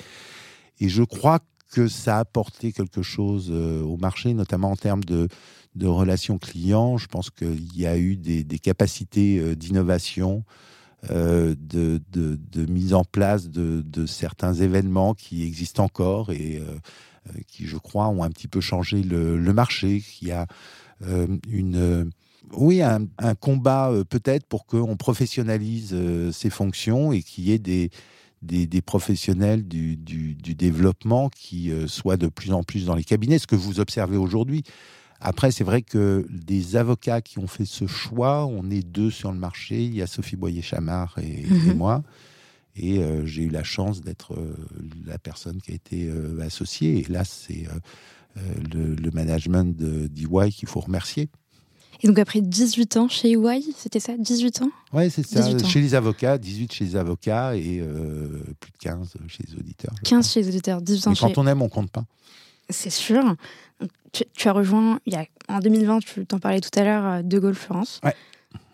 Et 0.81 0.89
je 0.89 1.05
crois 1.05 1.41
que 1.71 1.89
ça 1.89 2.17
a 2.17 2.21
apporté 2.21 2.73
quelque 2.73 3.03
chose 3.03 3.49
euh, 3.51 3.83
au 3.83 3.97
marché, 3.97 4.35
notamment 4.35 4.71
en 4.71 4.77
termes 4.77 5.05
de, 5.05 5.29
relations 5.83 6.39
clients. 6.39 6.97
Je 6.97 7.07
pense 7.07 7.31
qu'il 7.31 7.77
y 7.77 7.87
a 7.87 7.99
eu 7.99 8.17
des, 8.17 8.59
capacités 8.59 9.39
euh, 9.39 9.55
d'innovation, 9.55 10.45
euh, 11.11 11.55
de, 11.59 12.01
mise 12.69 12.95
en 12.95 13.05
place 13.05 13.49
de, 13.49 14.07
certains 14.07 14.55
événements 14.55 15.15
qui 15.15 15.45
existent 15.45 15.85
encore 15.85 16.31
et 16.31 16.63
qui, 17.49 17.67
je 17.67 17.77
crois, 17.77 18.09
ont 18.09 18.23
un 18.23 18.31
petit 18.31 18.49
peu 18.49 18.61
changé 18.61 19.03
le, 19.03 19.37
le 19.37 19.53
marché. 19.53 20.03
Il 20.23 20.29
y 20.29 20.33
a 20.33 20.47
une 21.49 22.11
oui, 22.53 22.81
un 22.81 23.35
combat 23.35 23.93
peut-être 24.09 24.47
pour 24.47 24.67
qu'on 24.67 24.97
professionnalise 24.97 25.97
ces 26.33 26.49
fonctions 26.49 27.13
et 27.13 27.23
qu'il 27.23 27.45
y 27.45 27.53
ait 27.53 27.59
des, 27.59 27.91
des, 28.47 28.83
professionnels 28.83 29.67
du, 29.67 29.97
développement 30.37 31.29
qui 31.29 31.71
euh, 31.71 31.87
soient 31.87 32.17
de 32.17 32.29
plus 32.29 32.53
en 32.53 32.63
plus 32.63 32.87
dans 32.87 32.95
les 32.95 33.05
cabinets, 33.05 33.39
ce 33.39 33.47
que 33.47 33.57
vous 33.57 33.81
observez 33.81 34.17
aujourd'hui. 34.17 34.63
Après, 35.21 35.51
c'est 35.51 35.65
vrai 35.65 35.83
que 35.83 36.27
des 36.31 36.77
avocats 36.77 37.21
qui 37.21 37.39
ont 37.39 37.47
fait 37.47 37.65
ce 37.65 37.87
choix, 37.87 38.47
on 38.47 38.71
est 38.71 38.83
deux 38.87 39.11
sur 39.11 39.33
le 39.33 39.39
marché. 39.39 39.83
Il 39.83 39.95
y 39.95 40.03
a 40.03 40.07
Sophie 40.07 40.37
Boyer-Chamard 40.37 41.19
et, 41.19 41.45
Mhm. 41.45 41.71
et 41.71 41.75
moi. 41.75 42.03
Et 42.77 42.99
euh, 42.99 43.25
j'ai 43.25 43.43
eu 43.45 43.49
la 43.49 43.65
chance 43.65 44.03
d'être 44.03 44.35
euh, 44.35 44.55
la 45.07 45.19
personne 45.19 45.61
qui 45.61 45.73
a 45.73 45.75
été 45.75 46.09
euh, 46.09 46.41
associée. 46.41 46.99
Et 46.99 47.11
là, 47.11 47.25
c'est 47.25 47.67
le, 48.75 48.95
le 48.95 49.11
management 49.13 49.75
de 49.75 50.09
qu'il 50.51 50.69
faut 50.69 50.81
remercier. 50.81 51.31
Et 52.03 52.07
donc 52.07 52.19
après 52.19 52.41
18 52.41 52.97
ans 52.97 53.09
chez 53.09 53.33
EY, 53.33 53.65
c'était 53.77 54.01
ça 54.01 54.13
18 54.17 54.63
ans 54.63 54.71
Ouais, 54.93 55.11
c'est 55.11 55.27
ça. 55.27 55.41
18 55.41 55.65
ans. 55.65 55.69
Chez 55.69 55.81
les 55.81 55.95
avocats, 55.95 56.39
18 56.39 56.73
chez 56.73 56.85
les 56.85 56.97
avocats 56.97 57.57
et 57.57 57.81
euh, 57.81 58.29
plus 58.61 58.73
de 58.73 58.79
15 58.79 59.15
chez 59.29 59.45
les 59.49 59.55
auditeurs. 59.59 59.93
je 59.99 60.09
15 60.09 60.09
crois. 60.11 60.23
chez 60.33 60.41
les 60.43 60.49
auditeurs, 60.49 60.83
18 60.83 61.07
ans 61.07 61.11
Mais 61.11 61.17
chez... 61.17 61.21
quand 61.27 61.39
on 61.39 61.47
aime, 61.47 61.63
on 61.63 61.69
compte 61.69 61.91
pas. 61.91 62.05
C'est 62.69 62.91
sûr. 62.91 63.35
Tu, 64.13 64.25
tu 64.35 64.49
as 64.49 64.53
rejoint, 64.53 64.99
il 65.07 65.13
y 65.13 65.17
a, 65.17 65.25
en 65.49 65.61
2020, 65.61 66.01
tu 66.01 66.27
t'en 66.27 66.39
parlais 66.39 66.61
tout 66.61 66.77
à 66.79 66.85
l'heure, 66.85 67.05
euh, 67.07 67.23
De 67.23 67.39
Gaulle 67.39 67.55
Florence. 67.55 68.01
Ouais. 68.03 68.15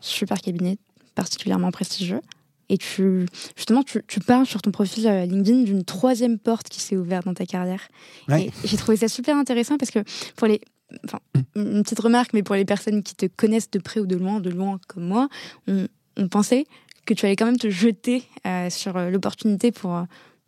Super 0.00 0.40
cabinet, 0.40 0.78
particulièrement 1.14 1.70
prestigieux. 1.70 2.20
Et 2.68 2.78
tu, 2.78 3.26
justement, 3.56 3.82
tu, 3.82 4.02
tu 4.06 4.20
parles 4.20 4.46
sur 4.46 4.62
ton 4.62 4.70
profil 4.70 5.06
euh, 5.06 5.26
LinkedIn 5.26 5.64
d'une 5.64 5.84
troisième 5.84 6.38
porte 6.38 6.68
qui 6.68 6.80
s'est 6.80 6.96
ouverte 6.96 7.26
dans 7.26 7.34
ta 7.34 7.44
carrière. 7.44 7.82
Ouais. 8.28 8.44
Et 8.44 8.52
j'ai 8.64 8.76
trouvé 8.76 8.96
ça 8.96 9.08
super 9.08 9.36
intéressant 9.36 9.76
parce 9.76 9.90
que 9.90 9.98
pour 10.36 10.46
les, 10.46 10.60
enfin, 11.04 11.20
une 11.56 11.82
petite 11.82 12.00
remarque, 12.00 12.32
mais 12.32 12.42
pour 12.42 12.54
les 12.54 12.64
personnes 12.64 13.02
qui 13.02 13.14
te 13.14 13.26
connaissent 13.26 13.70
de 13.70 13.78
près 13.78 14.00
ou 14.00 14.06
de 14.06 14.16
loin, 14.16 14.40
de 14.40 14.50
loin 14.50 14.78
comme 14.88 15.04
moi, 15.06 15.28
on, 15.66 15.86
on 16.16 16.28
pensait 16.28 16.66
que 17.06 17.14
tu 17.14 17.26
allais 17.26 17.36
quand 17.36 17.46
même 17.46 17.58
te 17.58 17.68
jeter 17.70 18.24
euh, 18.46 18.70
sur 18.70 18.96
euh, 18.96 19.10
l'opportunité 19.10 19.72
pour, 19.72 19.94
euh, 19.96 20.04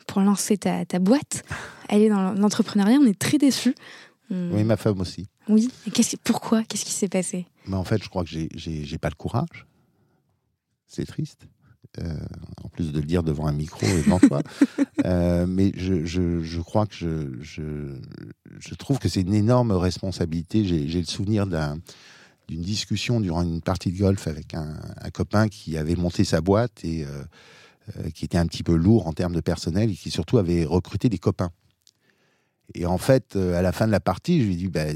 pour 0.06 0.20
lancer 0.22 0.56
ta, 0.56 0.84
ta 0.84 0.98
boîte, 0.98 1.44
aller 1.88 2.08
dans 2.08 2.32
l'entrepreneuriat. 2.32 2.98
On 3.00 3.06
est 3.06 3.18
très 3.18 3.38
déçus. 3.38 3.74
On- 4.30 4.50
Oui, 4.52 4.64
ma 4.64 4.76
femme 4.76 5.00
aussi. 5.00 5.26
oui. 5.48 5.68
Et 5.86 5.90
qu'est-ce- 5.90 6.16
pourquoi? 6.16 6.62
Qu'est-ce 6.64 6.84
qui 6.84 6.92
s'est 6.92 7.08
passé? 7.08 7.46
Mais 7.66 7.76
en 7.76 7.84
fait, 7.84 8.02
je 8.02 8.08
crois 8.08 8.22
que 8.24 8.30
j'ai- 8.30 8.48
j'ai 8.54 8.84
j'ai 8.84 8.98
pas 8.98 9.08
le 9.08 9.14
courage. 9.16 9.66
C'est 10.86 11.06
triste. 11.06 11.46
Euh, 12.00 12.12
en 12.64 12.68
plus 12.68 12.90
de 12.90 12.98
le 12.98 13.04
dire 13.06 13.22
devant 13.22 13.46
un 13.46 13.52
micro 13.52 13.86
et 13.86 14.02
devant 14.02 14.18
toi. 14.18 14.40
Euh, 15.04 15.46
mais 15.46 15.70
je, 15.76 16.04
je, 16.06 16.40
je 16.42 16.60
crois 16.60 16.86
que 16.86 16.94
je, 16.94 17.36
je, 17.42 17.94
je 18.58 18.74
trouve 18.74 18.98
que 18.98 19.08
c'est 19.08 19.20
une 19.20 19.34
énorme 19.34 19.72
responsabilité. 19.72 20.64
J'ai 20.64 21.00
le 21.00 21.04
souvenir 21.04 21.46
d'un- 21.46 21.78
d'une 22.48 22.62
discussion 22.62 23.20
durant 23.20 23.42
une 23.42 23.60
partie 23.60 23.92
de 23.92 23.98
golf 23.98 24.26
avec 24.28 24.54
un, 24.54 24.76
un 25.02 25.10
copain 25.10 25.48
qui 25.48 25.76
avait 25.76 25.94
monté 25.96 26.24
sa 26.24 26.40
boîte 26.40 26.84
et 26.84 27.04
euh, 27.04 27.08
euh, 27.98 28.08
qui 28.10 28.24
était 28.24 28.38
un 28.38 28.46
petit 28.46 28.62
peu 28.62 28.74
lourd 28.76 29.06
en 29.06 29.12
termes 29.12 29.34
de 29.34 29.40
personnel 29.42 29.90
et 29.90 29.94
qui 29.94 30.10
surtout 30.10 30.38
avait 30.38 30.64
recruté 30.64 31.10
des 31.10 31.18
copains. 31.18 31.50
Et 32.74 32.86
en 32.86 32.96
fait, 32.98 33.36
euh, 33.36 33.58
à 33.58 33.62
la 33.62 33.72
fin 33.72 33.86
de 33.86 33.92
la 33.92 34.00
partie, 34.00 34.40
je 34.40 34.46
lui 34.46 34.54
ai 34.54 34.56
dit, 34.56 34.68
bah, 34.68 34.86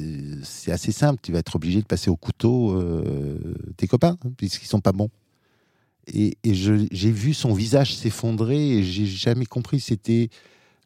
c'est 0.43 0.73
assez 0.73 0.93
simple, 0.93 1.21
tu 1.23 1.33
vas 1.33 1.41
être 1.41 1.57
obligé 1.57 1.83
de 1.83 1.87
passer 1.87 2.09
au 2.09 2.17
couteau 2.17 2.81
tes 3.77 3.87
copains, 3.89 4.17
puisqu'ils 4.39 4.69
sont 4.69 4.81
pas 4.81 4.93
bons. 4.93 5.11
Et, 6.15 6.37
j'ai 6.45 7.11
vu 7.11 7.35
son 7.35 7.53
visage 7.53 7.95
s'effondrer 7.95 8.79
et 8.79 8.85
j'ai 8.85 9.07
jamais 9.07 9.47
compris 9.47 9.81
c'était 9.81 10.31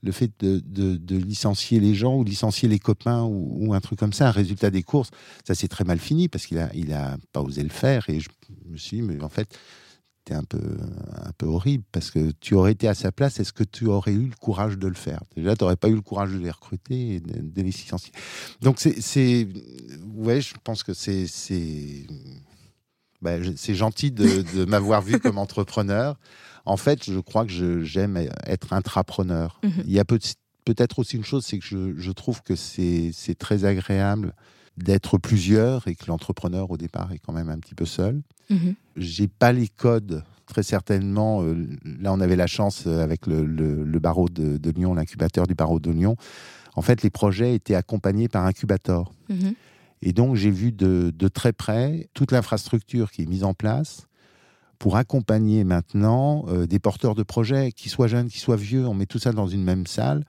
le 0.03 0.13
fait 0.13 0.31
de, 0.41 1.17
licencier 1.17 1.79
les 1.79 1.95
gens 1.95 2.17
ou 2.17 2.25
licencier 2.25 2.69
les 2.69 2.79
copains 2.79 3.23
ou, 3.23 3.73
un 3.73 3.81
truc 3.81 3.99
comme 3.99 4.13
ça, 4.13 4.29
un 4.29 4.33
résultat 4.33 4.71
des 4.71 4.83
courses. 4.83 5.11
Ça 5.47 5.55
s'est 5.55 5.69
très 5.69 5.85
mal 5.85 5.99
fini 5.99 6.29
parce 6.29 6.47
qu'il 6.47 6.59
a, 6.59 6.71
il 6.75 6.93
a 6.93 7.17
pas 7.33 7.41
osé 7.41 7.63
le 7.63 7.69
faire 7.69 8.09
et 8.09 8.19
je 8.19 8.29
me 8.69 8.77
suis 8.77 9.01
dit, 9.01 9.03
mais 9.03 9.23
en 9.23 9.29
fait, 9.29 9.57
c'était 10.25 10.37
un 10.37 10.45
peu, 10.45 10.61
un 11.17 11.33
peu 11.37 11.47
horrible 11.47 11.85
parce 11.91 12.11
que 12.11 12.33
tu 12.41 12.55
aurais 12.55 12.73
été 12.73 12.87
à 12.87 12.95
sa 12.95 13.11
place, 13.11 13.41
est-ce 13.41 13.53
que 13.53 13.65
tu 13.65 13.87
aurais 13.87 14.13
eu 14.13 14.27
le 14.27 14.37
courage 14.41 14.79
de 14.79 14.87
le 14.87 14.95
faire? 14.95 15.21
Déjà, 15.37 15.57
tu 15.57 15.65
n'aurais 15.65 15.77
pas 15.77 15.89
eu 15.89 15.95
le 15.95 16.01
courage 16.01 16.31
de 16.33 16.39
les 16.39 16.51
recruter 16.51 17.15
et 17.15 17.21
de, 17.21 17.43
les 17.57 17.63
licencier. 17.65 18.13
Donc, 18.61 18.79
c'est, 18.79 19.49
ouais, 20.15 20.41
je 20.41 20.55
pense 20.63 20.85
que 20.85 20.95
c'est, 20.95 21.27
bah, 23.23 23.37
c'est 23.57 23.75
gentil 23.75 24.11
de, 24.11 24.43
de 24.57 24.65
m'avoir 24.69 25.01
vu 25.03 25.19
comme 25.19 25.39
entrepreneur. 25.39 26.19
En 26.65 26.77
fait, 26.77 27.05
je 27.05 27.19
crois 27.19 27.45
que 27.47 27.83
j'aime 27.83 28.17
être 28.47 28.73
intrapreneur. 28.73 29.59
Mhm. 29.65 29.73
Il 29.87 29.93
y 29.93 29.99
a 29.99 30.05
peut- 30.05 30.21
peut-être 30.65 30.99
aussi 31.01 31.17
une 31.17 31.25
chose, 31.25 31.45
c'est 31.45 31.59
que 31.59 31.65
je, 31.65 31.95
je 31.97 32.13
trouve 32.13 32.43
que 32.43 32.55
c'est, 32.55 33.11
très 33.39 33.65
agréable 33.65 34.35
d'être 34.77 35.19
plusieurs 35.19 35.87
et 35.89 35.95
que 35.95 36.05
l'entrepreneur 36.07 36.71
au 36.71 36.77
départ 36.77 37.13
est 37.13 37.19
quand 37.19 37.33
même 37.33 37.51
un 37.51 37.59
petit 37.59 37.75
peu 37.75 37.85
seul 37.87 38.23
Mhm. 38.51 38.75
j'ai 38.97 39.29
pas 39.29 39.53
les 39.53 39.69
codes 39.69 40.25
très 40.47 40.63
certainement. 40.63 41.43
euh, 41.43 41.67
là, 42.01 42.13
on 42.13 42.21
avait 42.21 42.37
la 42.37 42.47
chance 42.47 42.85
euh, 42.87 43.03
avec 43.03 43.27
le, 43.27 43.45
le- 43.45 43.85
le 43.85 43.99
barreau 43.99 44.29
de, 44.29 44.57
de 44.59 44.71
Lyon, 44.71 44.93
l'incubateur 44.95 45.47
du 45.47 45.55
barreau 45.55 45.79
de 45.81 45.91
Lyon. 45.91 46.17
En 46.75 46.83
fait, 46.83 47.03
les 47.03 47.11
projets 47.11 47.55
étaient 47.55 47.75
accompagnés 47.75 48.29
par 48.29 48.45
incubateur. 48.45 49.13
Mhm. 49.31 49.55
Et 50.03 50.13
donc, 50.13 50.37
j'ai 50.37 50.51
vu 50.51 50.73
de, 50.73 51.13
très 51.29 51.53
près 51.53 52.09
toute 52.13 52.33
l'infrastructure 52.33 53.11
qui 53.11 53.23
est 53.23 53.27
mise 53.27 53.45
en 53.45 53.55
place 53.55 54.07
pour 54.79 54.97
accompagner 54.97 55.63
maintenant 55.63 56.45
euh, 56.49 56.67
des 56.67 56.81
porteurs 56.81 57.15
de 57.15 57.23
projets, 57.23 57.71
qui 57.71 57.89
soient 57.89 58.09
jeunes, 58.09 58.29
qui 58.29 58.41
soient 58.41 58.57
vieux. 58.57 58.87
On 58.87 58.95
met 58.95 59.07
tout 59.07 59.21
ça 59.21 59.33
dans 59.33 59.47
une 59.47 59.63
même 59.63 59.87
salle. 59.87 60.25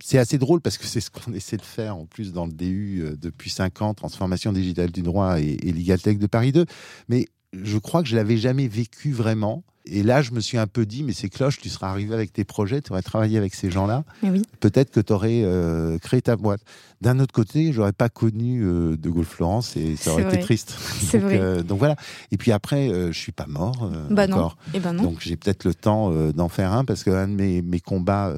C'est 0.00 0.18
assez 0.18 0.38
drôle 0.38 0.60
parce 0.60 0.78
que 0.78 0.86
c'est 0.86 1.00
ce 1.00 1.10
qu'on 1.10 1.32
essaie 1.34 1.56
de 1.56 1.62
faire 1.62 1.96
en 1.96 2.06
plus 2.06 2.32
dans 2.32 2.46
le 2.46 2.52
DU 2.52 3.02
euh, 3.02 3.16
depuis 3.16 3.50
5 3.50 3.82
ans, 3.82 3.94
Transformation 3.94 4.52
digitale 4.52 4.92
du 4.92 5.02
droit 5.02 5.40
et, 5.40 5.56
et 5.62 5.72
Legaltech 5.72 6.18
de 6.18 6.28
Paris 6.28 6.52
2. 6.52 6.64
Mais 7.08 7.26
je 7.52 7.78
crois 7.78 8.02
que 8.02 8.08
je 8.08 8.14
l'avais 8.14 8.36
jamais 8.36 8.68
vécu 8.68 9.10
vraiment. 9.10 9.64
Et 9.90 10.02
là, 10.02 10.20
je 10.22 10.32
me 10.32 10.40
suis 10.40 10.58
un 10.58 10.66
peu 10.66 10.84
dit, 10.86 11.02
mais 11.02 11.12
c'est 11.12 11.28
cloche, 11.30 11.58
tu 11.58 11.68
seras 11.68 11.88
arrivé 11.88 12.12
avec 12.14 12.32
tes 12.32 12.44
projets, 12.44 12.80
tu 12.82 12.92
aurais 12.92 13.02
travaillé 13.02 13.38
avec 13.38 13.54
ces 13.54 13.70
gens-là 13.70 14.04
oui. 14.22 14.42
peut-être 14.60 14.90
que 14.90 15.00
tu 15.00 15.12
aurais 15.12 15.42
euh, 15.44 15.98
créé 15.98 16.20
ta 16.20 16.36
boîte. 16.36 16.60
D'un 17.00 17.18
autre 17.20 17.32
côté, 17.32 17.72
j'aurais 17.72 17.92
pas 17.92 18.08
connu 18.08 18.62
euh, 18.64 18.96
De 18.96 19.08
Gaulle 19.08 19.24
Florence 19.24 19.76
et 19.76 19.96
ça 19.96 20.12
aurait 20.12 20.24
été 20.24 20.40
triste. 20.40 20.76
Donc, 21.12 21.22
vrai. 21.22 21.38
euh, 21.40 21.62
donc 21.62 21.78
voilà. 21.78 21.96
Et 22.32 22.36
puis 22.36 22.52
après, 22.52 22.88
je 23.12 23.18
suis 23.18 23.32
pas 23.32 23.46
mort 23.46 23.90
Bah 24.10 24.26
non. 24.26 24.36
encore. 24.36 24.58
Eh 24.74 24.80
ben 24.80 24.92
non. 24.92 25.04
Donc 25.04 25.20
j'ai 25.20 25.36
peut-être 25.36 25.64
le 25.64 25.74
temps 25.74 26.10
d'en 26.32 26.48
faire 26.48 26.72
un 26.72 26.84
parce 26.84 27.02
qu'un 27.04 27.28
de 27.28 27.32
mes, 27.34 27.62
mes 27.62 27.80
combats 27.80 28.34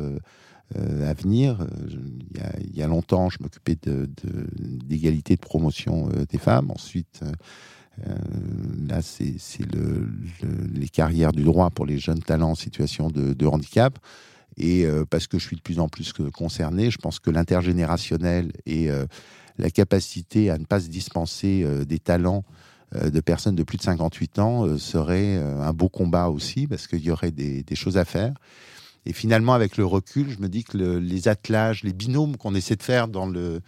à 0.76 1.14
venir, 1.14 1.66
je- 1.88 1.96
il 1.96 2.36
y, 2.36 2.40
a, 2.40 2.52
il 2.60 2.76
y 2.76 2.82
a 2.82 2.86
longtemps, 2.86 3.28
je 3.28 3.38
m'occupais 3.40 3.76
de, 3.82 4.08
de- 4.22 4.46
d'égalité 4.84 5.34
de 5.34 5.40
promotion 5.40 6.08
des 6.30 6.38
femmes. 6.38 6.70
Ensuite, 6.70 7.22
là, 8.88 9.02
c'est, 9.02 9.34
c'est 9.38 9.64
le, 9.74 10.08
le- 10.42 10.66
les 10.74 10.88
carrières 10.88 11.32
du 11.32 11.42
droit 11.42 11.70
pour 11.70 11.86
les 11.86 11.98
jeunes 11.98 12.20
talents 12.22 12.50
en 12.50 12.54
situation 12.54 13.08
de, 13.08 13.46
handicap. 13.46 13.98
Et 14.56 14.84
euh, 14.84 15.04
parce 15.08 15.26
que 15.26 15.38
je 15.38 15.46
suis 15.46 15.56
de 15.56 15.62
plus 15.62 15.78
en 15.78 15.88
plus 15.88 16.12
concerné, 16.34 16.90
je 16.90 16.98
pense 16.98 17.18
que 17.18 17.30
l'intergénérationnel 17.30 18.52
et 18.66 18.90
euh, 18.90 19.06
la 19.58 19.70
capacité 19.70 20.50
à 20.50 20.58
ne 20.58 20.64
pas 20.64 20.80
se 20.80 20.88
dispenser 20.88 21.62
euh, 21.64 21.84
des 21.84 21.98
talents 21.98 22.44
euh, 22.96 23.10
de 23.10 23.20
personnes 23.20 23.54
de 23.54 23.62
plus 23.62 23.78
de 23.78 23.82
58 23.82 24.38
ans 24.40 24.66
euh, 24.66 24.76
serait 24.78 25.36
euh, 25.36 25.60
un 25.62 25.72
beau 25.72 25.88
combat 25.88 26.28
aussi, 26.28 26.66
parce 26.66 26.88
qu'il 26.88 27.00
y 27.00 27.10
aurait 27.10 27.30
des, 27.30 27.64
choses 27.74 27.96
à 27.96 28.04
faire. 28.04 28.34
Et 29.06 29.12
finalement, 29.12 29.54
avec 29.54 29.76
le 29.76 29.86
recul, 29.86 30.28
je 30.30 30.40
me 30.40 30.48
dis 30.48 30.64
que 30.64 30.76
le- 30.76 30.98
les 30.98 31.28
attelages, 31.28 31.84
les 31.84 31.92
binômes 31.92 32.36
qu'on 32.36 32.54
essaie 32.54 32.76
de 32.76 32.82
faire 32.82 33.06
dans 33.08 33.26
le, 33.26 33.60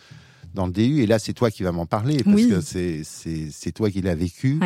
dans 0.54 0.66
le 0.66 0.72
DU, 0.72 1.02
et 1.02 1.06
là, 1.06 1.18
c'est 1.18 1.32
toi 1.32 1.50
qui 1.50 1.62
vas 1.62 1.72
m'en 1.72 1.86
parler, 1.86 2.22
parce 2.24 2.36
Oui. 2.36 2.48
que 2.48 2.60
c'est- 2.60 3.72
toi 3.74 3.90
qui 3.90 4.02
l'as 4.02 4.14
vécu, 4.14 4.58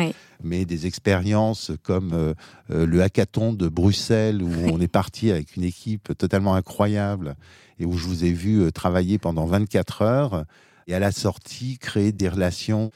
mais 0.43 0.65
des 0.65 0.85
expériences 0.85 1.71
comme 1.83 2.11
euh, 2.13 2.33
euh, 2.71 2.85
le 2.85 3.01
hackathon 3.01 3.53
de 3.53 3.67
Bruxelles, 3.69 4.41
où 4.43 4.51
on 4.71 4.79
est 4.81 4.87
parti 4.91 5.31
avec 5.31 5.55
une 5.55 5.63
équipe 5.63 6.17
totalement 6.17 6.55
incroyable, 6.55 7.35
et 7.79 7.85
où 7.85 7.97
je 7.97 8.05
vous 8.05 8.25
ai 8.25 8.31
vu 8.31 8.61
euh, 8.61 8.71
travailler 8.71 9.17
pendant 9.17 9.45
24 9.45 10.01
heures, 10.01 10.45
et 10.87 10.93
à 10.93 10.99
la 10.99 11.11
sortie, 11.11 11.77
créer 11.77 12.11
des 12.11 12.29
relations 12.29 12.91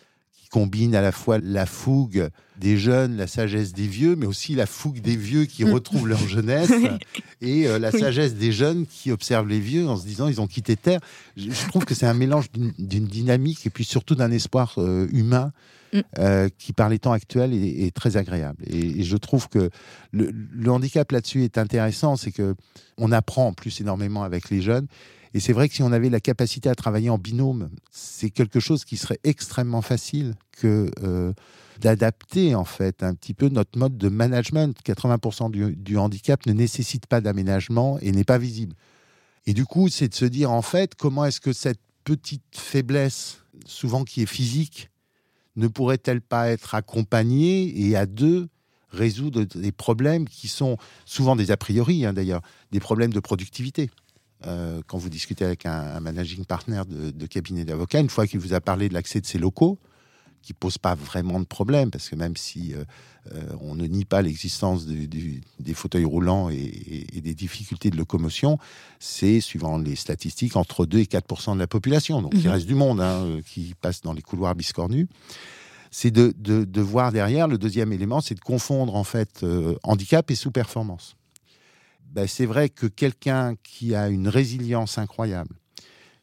qui 0.51 0.59
combinent 0.59 0.95
à 0.95 1.01
la 1.01 1.11
fois 1.11 1.39
la 1.41 1.65
fougue 1.65 2.29
des 2.59 2.77
jeunes, 2.77 3.15
la 3.17 3.27
sagesse 3.27 3.73
des 3.73 3.87
vieux, 3.87 4.15
mais 4.15 4.25
aussi 4.25 4.53
la 4.53 4.65
fougue 4.65 4.99
des 5.01 5.15
vieux 5.15 5.45
qui 5.45 5.63
Mm. 5.65 5.71
retrouvent 5.73 6.07
leur 6.07 6.27
jeunesse, 6.27 6.69
et 7.41 7.67
euh, 7.67 7.79
la 7.79 7.91
sagesse 7.91 8.35
des 8.35 8.51
jeunes 8.51 8.85
qui 8.85 9.11
observent 9.11 9.47
les 9.47 9.59
vieux 9.59 9.87
en 9.87 9.95
se 9.97 10.05
disant 10.05 10.27
ils 10.27 10.41
ont 10.41 10.47
quitté 10.47 10.75
Terre. 10.75 10.99
Je, 11.37 11.49
je 11.51 11.67
trouve 11.69 11.85
que 11.85 11.95
c'est 11.95 12.05
un 12.05 12.13
mélange 12.13 12.51
d'une- 12.51 12.73
dynamique 13.07 13.65
et 13.65 13.69
puis 13.69 13.83
surtout 13.85 14.15
d'un 14.15 14.31
espoir 14.31 14.75
euh, 14.77 15.07
humain 15.11 15.51
Mm. 15.93 15.99
euh, 16.19 16.47
qui, 16.57 16.71
par 16.71 16.87
les 16.87 16.99
temps 16.99 17.11
actuels, 17.11 17.53
est, 17.53 17.85
est 17.87 17.93
très 17.93 18.15
agréable. 18.15 18.63
Et, 18.65 19.01
et 19.01 19.03
je 19.03 19.17
trouve 19.17 19.49
que 19.49 19.69
le, 20.13 20.31
le 20.31 20.71
handicap 20.71 21.11
là-dessus 21.11 21.43
est 21.43 21.57
intéressant, 21.57 22.15
c'est 22.15 22.31
que 22.31 22.55
on 22.97 23.11
apprend 23.11 23.47
en 23.47 23.53
plus 23.53 23.81
énormément 23.81 24.23
avec 24.23 24.49
les 24.49 24.61
jeunes. 24.61 24.87
Et 25.33 25.39
c'est 25.39 25.53
vrai 25.53 25.69
que 25.69 25.75
si 25.75 25.83
on 25.83 25.91
avait 25.91 26.09
la 26.09 26.19
capacité 26.19 26.69
à 26.69 26.75
travailler 26.75 27.09
en 27.09 27.17
binôme, 27.17 27.69
c'est 27.89 28.29
quelque 28.29 28.59
chose 28.59 28.83
qui 28.83 28.97
serait 28.97 29.19
extrêmement 29.23 29.81
facile 29.81 30.35
que 30.51 30.91
euh, 31.03 31.31
d'adapter 31.79 32.53
en 32.53 32.65
fait 32.65 33.01
un 33.01 33.13
petit 33.15 33.33
peu 33.33 33.47
notre 33.47 33.77
mode 33.79 33.97
de 33.97 34.09
management. 34.09 34.77
80% 34.85 35.51
du, 35.75 35.97
handicap 35.97 36.45
ne 36.45 36.53
nécessite 36.53 37.07
pas 37.07 37.21
d'aménagement 37.21 37.97
et 38.01 38.11
n'est 38.11 38.25
pas 38.25 38.37
visible. 38.37 38.75
Et 39.45 39.53
du 39.53 39.65
coup, 39.65 39.87
c'est 39.89 40.09
de 40.09 40.13
se 40.13 40.25
dire 40.25 40.51
en 40.51 40.61
fait 40.61 40.95
comment 40.95 41.25
est-ce 41.25 41.41
que 41.41 41.53
cette 41.53 41.79
petite 42.03 42.43
faiblesse, 42.55 43.39
souvent 43.65 44.03
qui 44.03 44.21
est 44.21 44.27
physique, 44.27 44.89
ne 45.55 45.67
pourrait-elle 45.67 46.21
pas 46.21 46.49
être 46.49 46.75
accompagnée 46.75 47.87
et 47.87 47.95
à 47.95 48.05
deux 48.05 48.49
résoudre 48.89 49.45
des 49.45 49.71
problèmes 49.71 50.27
qui 50.27 50.49
sont 50.49 50.77
souvent 51.05 51.37
des 51.37 51.51
a 51.51 51.57
priori 51.57 52.05
hein, 52.05 52.13
d'ailleurs, 52.13 52.41
des 52.71 52.79
problèmes 52.79 53.13
de 53.13 53.19
productivité? 53.19 53.89
Euh, 54.47 54.81
quand 54.87 54.97
vous 54.97 55.09
discutez 55.09 55.45
avec 55.45 55.65
un, 55.65 55.99
managing 55.99 56.45
partner 56.45 56.81
de, 56.87 57.25
cabinet 57.27 57.63
d'avocat, 57.63 57.99
une 57.99 58.09
fois 58.09 58.27
qu'il 58.27 58.39
vous 58.39 58.53
a 58.53 58.61
parlé 58.61 58.89
de 58.89 58.93
l'accès 58.93 59.21
de 59.21 59.25
ses 59.25 59.37
locaux, 59.37 59.77
qui 60.41 60.53
pose 60.53 60.79
pas 60.79 60.95
vraiment 60.95 61.39
de 61.39 61.45
problème, 61.45 61.91
parce 61.91 62.09
que 62.09 62.15
même 62.15 62.35
si 62.35 62.73
euh, 62.73 62.83
euh, 63.35 63.41
on 63.61 63.75
ne 63.75 63.85
nie 63.85 64.05
pas 64.05 64.23
l'existence 64.23 64.87
des 64.87 65.73
fauteuils 65.75 66.05
roulants 66.05 66.49
et, 66.49 67.21
des 67.21 67.35
difficultés 67.35 67.91
de 67.91 67.97
locomotion, 67.97 68.57
c'est, 68.99 69.39
suivant 69.39 69.77
les 69.77 69.95
statistiques, 69.95 70.55
entre 70.55 70.87
2 70.87 70.99
et 70.99 71.03
4% 71.03 71.53
de 71.53 71.59
la 71.59 71.67
population. 71.67 72.23
Donc 72.23 72.31
il 72.33 72.45
mhm. 72.45 72.51
reste 72.51 72.65
du 72.65 72.73
monde 72.73 73.01
hein, 73.01 73.39
qui 73.45 73.75
passe 73.79 74.01
dans 74.01 74.13
les 74.13 74.23
couloirs 74.23 74.55
biscornus. 74.55 75.07
C'est 75.91 76.09
de, 76.09 76.33
de, 76.39 76.81
voir 76.81 77.11
derrière, 77.11 77.47
le 77.49 77.57
deuxième 77.57 77.91
élément, 77.91 78.21
c'est 78.21 78.33
de 78.33 78.39
confondre 78.39 78.95
en 78.95 79.03
fait 79.03 79.45
handicap 79.83 80.31
et 80.31 80.35
sous-performance. 80.35 81.17
Ben, 82.11 82.27
c'est 82.27 82.45
vrai 82.45 82.69
que 82.69 82.87
quelqu'un 82.87 83.55
qui 83.63 83.95
a 83.95 84.09
une 84.09 84.27
résilience 84.27 84.97
incroyable, 84.97 85.55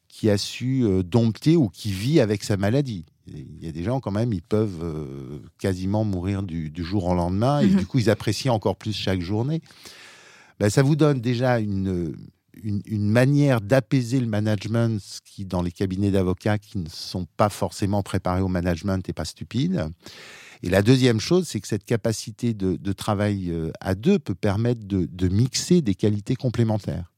qui 0.09 0.28
a 0.28 0.36
su 0.36 0.84
euh, 0.84 1.03
dompter 1.03 1.57
ou 1.57 1.68
qui 1.68 1.93
vit 1.93 2.20
avec 2.20 2.45
sa 2.45 2.57
maladie. 2.57 3.07
Il 3.26 3.62
y 3.64 3.68
a 3.68 3.72
des 3.72 3.84
gens 3.84 4.01
quand 4.01 4.11
même, 4.11 4.32
ils 4.32 4.43
peuvent 4.43 4.82
euh, 4.82 5.39
quasiment 5.59 6.05
mourir 6.05 6.43
du, 6.43 6.72
jour 6.76 7.05
au 7.05 7.14
lendemain 7.14 7.61
et 7.61 7.66
mhm. 7.66 7.76
du 7.76 7.86
coup 7.86 7.99
ils 7.99 8.11
apprécient 8.11 8.53
encore 8.53 8.76
plus 8.76 8.95
chaque 8.95 9.20
journée. 9.20 9.61
Ben, 10.59 10.70
ça 10.70 10.82
vous 10.82 10.97
donne 10.97 11.20
déjà 11.20 11.59
une, 11.61 12.16
une, 12.64 13.09
manière 13.11 13.61
d'apaiser 13.61 14.18
le 14.18 14.26
management 14.26 15.01
qui, 15.24 15.45
dans 15.45 15.62
les 15.62 15.70
cabinets 15.70 16.11
d'avocats 16.11 16.59
qui 16.59 16.78
ne 16.78 16.89
sont 16.89 17.26
pas 17.36 17.49
forcément 17.49 18.03
préparés 18.03 18.41
au 18.41 18.49
management, 18.49 19.07
n'est 19.07 19.14
pas 19.14 19.24
stupide. 19.24 19.89
Et 20.62 20.70
la 20.70 20.82
deuxième 20.82 21.20
chose, 21.20 21.46
c'est 21.46 21.61
que 21.61 21.68
cette 21.68 21.84
capacité 21.84 22.54
de, 22.54 22.92
travail 22.92 23.50
euh, 23.50 23.70
à 23.80 23.94
deux 23.94 24.18
peut 24.18 24.34
permettre 24.34 24.80
de, 24.84 25.28
mixer 25.28 25.82
des 25.82 25.94
qualités 25.94 26.36
complémentaires. 26.36 27.12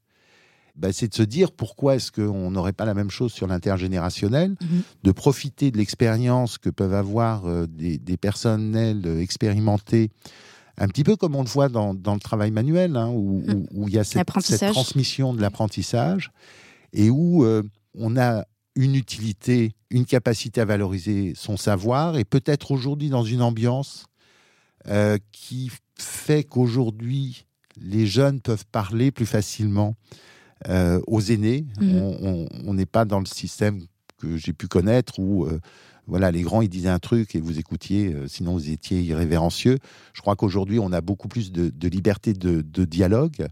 Ben, 0.77 0.93
c'est 0.93 1.09
de 1.09 1.15
se 1.15 1.23
dire 1.23 1.53
pourquoi 1.53 1.97
est-ce 1.97 2.13
qu'on 2.13 2.51
n'aurait 2.51 2.73
pas 2.73 2.85
la 2.85 2.95
même 2.95 3.11
chose 3.11 3.33
sur 3.33 3.47
l'intergénérationnel, 3.47 4.57
mhm. 4.61 4.83
de 5.03 5.13
profiter 5.13 5.71
de 5.71 5.79
l'expérience 5.79 6.59
que 6.59 6.71
peuvent 6.71 6.95
avoir 6.95 7.47
euh, 7.47 7.67
des, 7.67 7.99
des 7.99 8.17
personnels 8.17 9.05
expérimentés, 9.21 10.11
un 10.81 10.89
petit 10.89 11.05
peu 11.05 11.17
comme 11.17 11.37
on 11.37 11.43
le 11.43 11.49
voit 11.49 11.69
dans, 11.69 11.93
le 11.93 12.21
travail 12.21 12.51
manuel, 12.51 12.97
hein, 12.97 13.09
mhm. 13.09 13.67
où, 13.73 13.89
il 13.89 13.95
y 13.95 13.99
a 13.99 14.05
cette, 14.05 14.27
transmission 14.27 15.35
de 15.35 15.41
l'apprentissage, 15.41 16.33
et 16.93 17.11
où 17.11 17.45
euh, 17.45 17.63
on 17.95 18.17
a 18.17 18.45
une 18.77 18.95
utilité, 18.95 19.73
une 19.91 20.07
capacité 20.07 20.61
à 20.61 20.65
valoriser 20.65 21.33
son 21.35 21.57
savoir, 21.57 22.17
et 22.17 22.25
peut-être 22.25 22.71
aujourd'hui 22.71 23.09
dans 23.09 23.25
une 23.25 23.43
ambiance 23.43 24.07
euh, 24.89 25.19
qui 25.33 25.71
fait 25.99 26.45
qu'aujourd'hui, 26.45 27.47
les 27.81 28.07
jeunes 28.07 28.41
peuvent 28.41 28.65
parler 28.73 29.11
plus 29.11 29.27
facilement 29.27 29.95
euh, 30.69 31.01
aux 31.07 31.21
aînés. 31.21 31.67
Mhm. 31.81 32.49
On 32.65 32.75
n'est 32.75 32.87
pas 32.87 33.05
dans 33.05 33.21
le 33.21 33.27
système 33.27 33.83
que 34.19 34.37
j'ai 34.37 34.53
pu 34.53 34.69
connaître 34.69 35.19
où 35.19 35.45
euh, 35.45 35.61
voilà, 36.07 36.31
les 36.31 36.43
grands 36.43 36.63
ils 36.63 36.69
disaient 36.69 36.89
un 36.89 36.99
truc 36.99 37.35
et 37.35 37.41
vous 37.41 37.59
écoutiez, 37.59 38.15
sinon 38.27 38.55
vous 38.55 38.71
étiez 38.71 39.03
irrévérencieux. 39.03 39.79
Je 40.15 40.21
crois 40.23 40.35
qu'aujourd'hui 40.35 40.79
on 40.79 40.93
a 40.93 41.01
beaucoup 41.01 41.29
plus 41.29 41.53
de, 41.53 41.89
liberté 41.89 42.33
de, 42.33 42.85
dialogue 42.85 43.47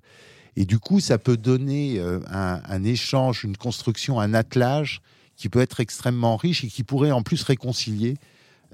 et 0.61 0.65
du 0.65 0.79
coup 0.79 1.01
ça 1.01 1.19
peut 1.19 1.37
donner 1.37 2.01
un, 2.01 2.61
un, 2.65 2.85
échange, 2.85 3.45
une 3.45 3.57
construction, 3.57 4.21
un 4.21 4.35
attelage 4.35 5.01
qui 5.37 5.49
peut 5.49 5.61
être 5.61 5.81
extrêmement 5.81 6.37
riche 6.37 6.65
et 6.65 6.69
qui 6.69 6.83
pourrait 6.83 7.13
en 7.13 7.23
plus 7.23 7.43
réconcilier 7.45 8.17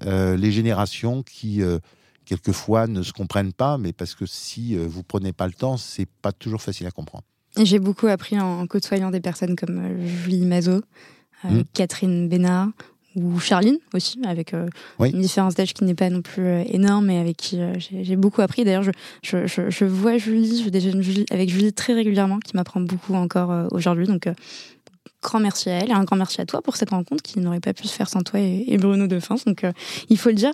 euh, 0.02 0.36
les 0.36 0.50
générations 0.50 1.22
qui 1.22 1.62
euh, 1.62 1.78
quelquefois 2.24 2.86
ne 2.86 3.02
se 3.02 3.12
comprennent 3.12 3.52
pas, 3.52 3.78
mais 3.78 3.92
parce 3.92 4.14
que 4.14 4.26
si 4.26 4.76
euh, 4.76 4.86
vous 4.88 5.02
prenez 5.02 5.32
pas 5.32 5.46
le 5.46 5.52
temps, 5.52 5.76
c'est 5.76 6.08
pas 6.22 6.32
toujours 6.32 6.62
facile 6.62 6.86
à 6.86 6.90
comprendre. 6.90 7.24
J'ai 7.62 7.78
beaucoup 7.78 8.08
appris 8.08 8.40
en 8.40 8.66
côtoyant 8.66 9.10
des 9.10 9.20
personnes 9.20 9.54
comme 9.54 10.04
Julie 10.04 10.44
Mazot, 10.44 10.82
mmh. 11.44 11.60
Catherine 11.72 12.28
Bénard 12.28 12.70
ou 13.16 13.38
Charline 13.38 13.78
aussi, 13.94 14.20
avec 14.26 14.54
une 15.00 15.20
différence 15.20 15.54
d'âge 15.54 15.74
qui 15.74 15.84
n'est 15.84 15.94
pas 15.94 16.10
non 16.10 16.22
plus 16.22 16.62
énorme, 16.66 17.06
mais 17.06 17.18
avec 17.18 17.36
qui 17.36 17.60
j'ai 17.78 18.16
beaucoup 18.16 18.42
appris. 18.42 18.64
D'ailleurs, 18.64 18.82
je, 18.82 18.90
je, 19.22 19.46
je, 19.46 19.70
je, 19.70 19.84
vois 19.84 20.18
Julie, 20.18 20.62
je 20.64 20.70
déjeune 20.70 21.02
Julie, 21.02 21.26
avec 21.30 21.50
Julie 21.50 21.72
très 21.72 21.92
régulièrement, 21.92 22.38
qui 22.38 22.56
m'apprend 22.56 22.80
beaucoup 22.80 23.14
encore 23.14 23.72
aujourd'hui. 23.72 24.06
Donc, 24.06 24.28
grand 25.24 25.40
merci 25.40 25.70
à 25.70 25.78
elle 25.78 25.90
et 25.90 25.92
un 25.92 26.04
grand 26.04 26.16
merci 26.16 26.40
à 26.40 26.46
toi 26.46 26.62
pour 26.62 26.76
cette 26.76 26.90
rencontre 26.90 27.22
qui 27.22 27.40
n'aurait 27.40 27.60
pas 27.60 27.72
pu 27.72 27.88
se 27.88 27.94
faire 27.94 28.08
sans 28.08 28.22
toi 28.22 28.38
et, 28.38 28.78
Bruno 28.78 29.08
de 29.08 29.18
France. 29.18 29.44
Donc, 29.44 29.64
euh, 29.64 29.72
il 30.08 30.18
faut 30.18 30.28
le 30.28 30.36
dire. 30.36 30.52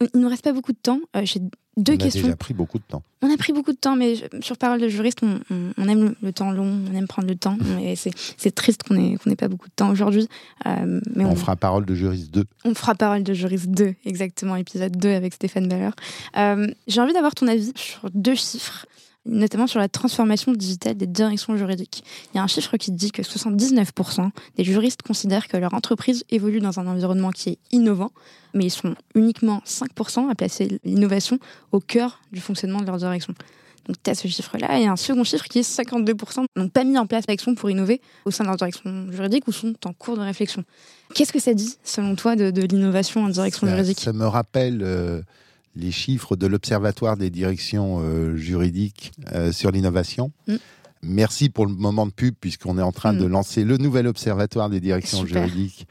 Il 0.00 0.08
ne 0.14 0.20
nous 0.20 0.28
reste 0.28 0.44
pas 0.44 0.52
beaucoup 0.52 0.72
de 0.72 0.78
temps. 0.78 1.00
Euh, 1.14 1.22
j'ai 1.24 1.40
deux 1.76 1.96
questions. 1.96 2.22
On 2.22 2.24
a 2.24 2.28
déjà 2.28 2.36
pris 2.36 2.54
beaucoup 2.54 2.78
de 2.78 2.84
temps. 2.84 3.02
On 3.22 3.32
a 3.32 3.36
pris 3.36 3.52
beaucoup 3.52 3.72
de 3.72 3.76
temps, 3.76 3.96
mais 3.96 4.14
sur 4.40 4.56
parole 4.56 4.80
de 4.80 4.88
juriste, 4.88 5.20
on, 5.22 5.88
aime 5.88 6.14
le 6.22 6.32
temps 6.32 6.50
long, 6.52 6.80
on 6.90 6.94
aime 6.94 7.06
prendre 7.06 7.28
le 7.28 7.36
temps. 7.36 7.58
Et 7.82 7.96
c'est 7.96 8.54
triste 8.54 8.82
qu'on 8.82 8.94
n'ait 8.94 9.36
pas 9.36 9.48
beaucoup 9.48 9.68
de 9.68 9.74
temps 9.74 9.90
aujourd'hui. 9.90 10.26
Euh, 10.66 11.00
mais 11.14 11.24
on, 11.24 11.36
fera 11.36 11.54
parole 11.54 11.84
de 11.84 11.94
juriste 11.94 12.30
2. 12.30 12.44
On 12.64 12.74
fera 12.74 12.94
parole 12.94 13.22
de 13.22 13.34
juriste 13.34 13.68
2, 13.68 13.94
exactement, 14.06 14.56
épisode 14.56 14.96
2 14.96 15.10
avec 15.10 15.34
Stéphane 15.34 15.68
Baller. 15.68 15.90
J'ai 16.86 17.00
envie 17.00 17.12
d'avoir 17.12 17.34
ton 17.34 17.46
avis 17.46 17.72
sur 17.76 18.08
deux 18.14 18.34
chiffres 18.34 18.86
notamment 19.26 19.66
sur 19.66 19.78
la 19.78 19.88
transformation 19.88 20.52
digitale 20.52 20.94
des 20.94 21.06
directions 21.06 21.56
juridiques. 21.56 22.02
Il 22.32 22.38
y 22.38 22.40
a 22.40 22.42
un 22.42 22.46
chiffre 22.46 22.76
qui 22.76 22.90
dit 22.90 23.12
que 23.12 23.22
79% 23.22 24.30
des 24.56 24.64
juristes 24.64 25.02
considèrent 25.02 25.48
que 25.48 25.56
leur 25.56 25.74
entreprise 25.74 26.24
évolue 26.30 26.60
dans 26.60 26.80
un 26.80 26.86
environnement 26.86 27.30
qui 27.30 27.50
est 27.50 27.58
innovant, 27.70 28.12
mais 28.54 28.64
ils 28.64 28.70
sont 28.70 28.94
uniquement 29.14 29.62
5% 29.66 30.30
à 30.30 30.34
placer 30.34 30.80
l'innovation 30.84 31.38
au 31.72 31.80
cœur 31.80 32.20
du 32.32 32.40
fonctionnement 32.40 32.80
de 32.80 32.86
leur 32.86 32.96
direction. 32.96 33.34
Donc 33.86 33.96
tu 34.02 34.10
as 34.10 34.14
ce 34.14 34.28
chiffre-là 34.28 34.78
et 34.78 34.86
un 34.86 34.96
second 34.96 35.24
chiffre 35.24 35.44
qui 35.46 35.58
est 35.58 35.68
52% 35.68 36.44
n'ont 36.56 36.68
pas 36.68 36.84
mis 36.84 36.98
en 36.98 37.06
place 37.06 37.24
l'action 37.28 37.54
pour 37.54 37.70
innover 37.70 38.00
au 38.24 38.30
sein 38.30 38.44
de 38.44 38.48
leur 38.48 38.56
direction 38.56 39.10
juridique 39.10 39.48
ou 39.48 39.52
sont 39.52 39.74
en 39.84 39.92
cours 39.92 40.16
de 40.16 40.22
réflexion. 40.22 40.64
Qu'est-ce 41.14 41.32
que 41.32 41.40
ça 41.40 41.54
dit, 41.54 41.76
selon 41.82 42.14
toi, 42.14 42.36
de, 42.36 42.62
l'innovation 42.62 43.24
en 43.24 43.28
direction 43.28 43.66
juridique? 43.66 44.00
Ça 44.00 44.12
me 44.12 44.26
rappelle... 44.26 44.80
Euh, 44.82 45.22
les 45.76 45.90
chiffres 45.90 46.36
de 46.36 46.46
l'Observatoire 46.46 47.16
des 47.16 47.30
directions 47.30 48.00
euh, 48.00 48.36
juridiques 48.36 49.12
euh, 49.32 49.52
sur 49.52 49.70
l'innovation. 49.70 50.32
Mm. 50.48 50.56
Merci 51.02 51.48
pour 51.48 51.66
le 51.66 51.72
moment 51.72 52.06
de 52.06 52.12
pub, 52.12 52.34
puisqu'on 52.38 52.78
est 52.78 52.82
en 52.82 52.92
train 52.92 53.14
de 53.14 53.24
mm. 53.24 53.30
lancer 53.30 53.64
le 53.64 53.78
nouvel 53.78 54.06
Observatoire 54.06 54.68
des 54.68 54.80
directions 54.80 55.24
juridiques, 55.24 55.86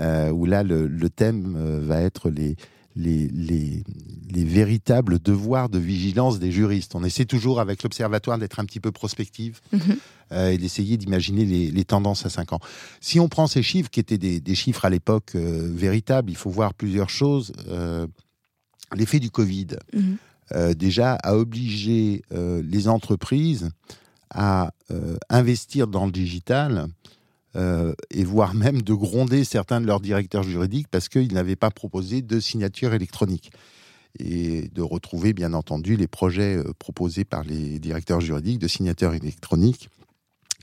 euh, 0.00 0.30
où 0.30 0.46
là, 0.46 0.62
le, 0.62 1.10
thème 1.10 1.56
va 1.82 2.00
être 2.00 2.30
les, 2.30 2.56
les, 2.94 3.28
les, 3.28 4.44
véritables 4.44 5.18
devoirs 5.18 5.68
de 5.68 5.78
vigilance 5.78 6.38
des 6.38 6.52
juristes. 6.52 6.94
On 6.94 7.04
essaie 7.04 7.26
toujours 7.26 7.60
avec 7.60 7.82
l'Observatoire 7.82 8.38
d'être 8.38 8.60
un 8.60 8.64
petit 8.64 8.80
peu 8.80 8.92
prospective 8.92 9.60
mm-hmm. 9.74 10.52
et 10.52 10.58
d'essayer 10.58 10.96
d'imaginer 10.96 11.44
les, 11.44 11.84
tendances 11.84 12.24
à 12.24 12.30
5 12.30 12.54
ans. 12.54 12.60
Si 13.00 13.20
on 13.20 13.28
prend 13.28 13.46
ces 13.46 13.62
chiffres, 13.62 13.90
qui 13.90 14.00
étaient 14.00 14.18
des, 14.18 14.40
des 14.40 14.54
chiffres 14.54 14.86
à 14.86 14.90
l'époque 14.90 15.34
véritables, 15.34 16.30
il 16.30 16.36
faut 16.36 16.50
voir 16.50 16.72
plusieurs 16.72 17.10
choses 17.10 17.52
l'effet 18.94 19.18
du 19.18 19.30
Covid, 19.30 19.68
mhm. 19.92 20.16
euh, 20.52 20.74
déjà, 20.74 21.14
a 21.14 21.36
obligé 21.36 22.22
euh, 22.32 22.62
les 22.64 22.88
entreprises 22.88 23.70
à 24.30 24.72
euh, 24.90 25.16
investir 25.28 25.86
dans 25.86 26.06
le 26.06 26.12
digital 26.12 26.88
et 28.10 28.22
voire 28.22 28.52
même 28.52 28.82
de 28.82 28.92
gronder 28.92 29.42
certains 29.42 29.80
de 29.80 29.86
leurs 29.86 30.00
directeurs 30.00 30.42
juridiques 30.42 30.88
parce 30.90 31.08
qu'ils 31.08 31.32
n'avaient 31.32 31.56
pas 31.56 31.70
proposé 31.70 32.20
de 32.20 32.38
signature 32.38 32.92
électronique. 32.92 33.50
Et 34.18 34.68
de 34.74 34.82
retrouver, 34.82 35.32
bien 35.32 35.54
entendu, 35.54 35.96
les 35.96 36.06
projets 36.06 36.62
proposés 36.78 37.24
par 37.24 37.44
les 37.44 37.78
directeurs 37.78 38.20
juridiques 38.20 38.58
de 38.58 38.68
signature 38.68 39.14
électronique 39.14 39.88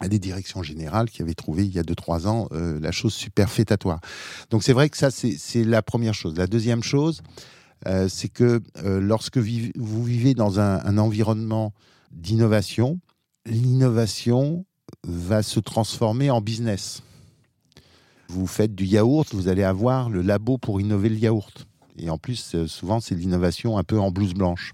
à 0.02 0.08
des 0.08 0.20
directions 0.20 0.62
générales 0.62 1.10
qui 1.10 1.24
avaient 1.24 1.34
trouvé 1.34 1.66
il 1.66 1.74
y 1.74 1.80
a 1.80 1.82
2-3 1.82 2.28
ans 2.28 2.48
la 2.52 2.92
chose 2.92 3.16
superfétatoire. 3.16 4.00
Donc 4.52 4.62
c'est 4.62 4.74
vrai 4.74 4.88
que 4.88 4.98
ça, 4.98 5.10
c'est 5.10 5.64
la 5.64 5.82
première 5.82 6.14
chose. 6.14 6.38
La 6.38 6.46
deuxième 6.46 6.84
chose, 6.84 7.24
euh, 7.88 8.08
c'est 8.08 8.30
que 8.30 8.62
euh, 8.78 9.00
lorsque 9.00 9.38
vous 9.38 10.04
vivez 10.04 10.34
dans 10.34 10.60
un, 10.60 10.98
environnement 10.98 11.74
d'innovation, 12.12 13.00
l'innovation 13.46 14.66
va 15.06 15.44
se 15.44 15.60
transformer 15.60 16.30
en 16.30 16.42
business. 16.42 17.04
Vous 18.30 18.48
faites 18.48 18.74
du 18.74 18.86
yaourt, 18.86 19.34
vous 19.34 19.48
allez 19.48 19.64
avoir 19.64 20.10
le 20.10 20.22
labo 20.22 20.58
pour 20.58 20.80
innover 20.80 21.10
le 21.10 21.18
yaourt. 21.18 21.68
Et 21.98 22.10
en 22.10 22.18
plus, 22.18 22.56
euh, 22.56 22.68
souvent, 22.68 23.00
c'est 23.00 23.16
l'innovation 23.16 23.78
un 23.78 23.84
peu 23.84 24.00
en 24.00 24.12
blouse 24.12 24.34
blanche. 24.34 24.74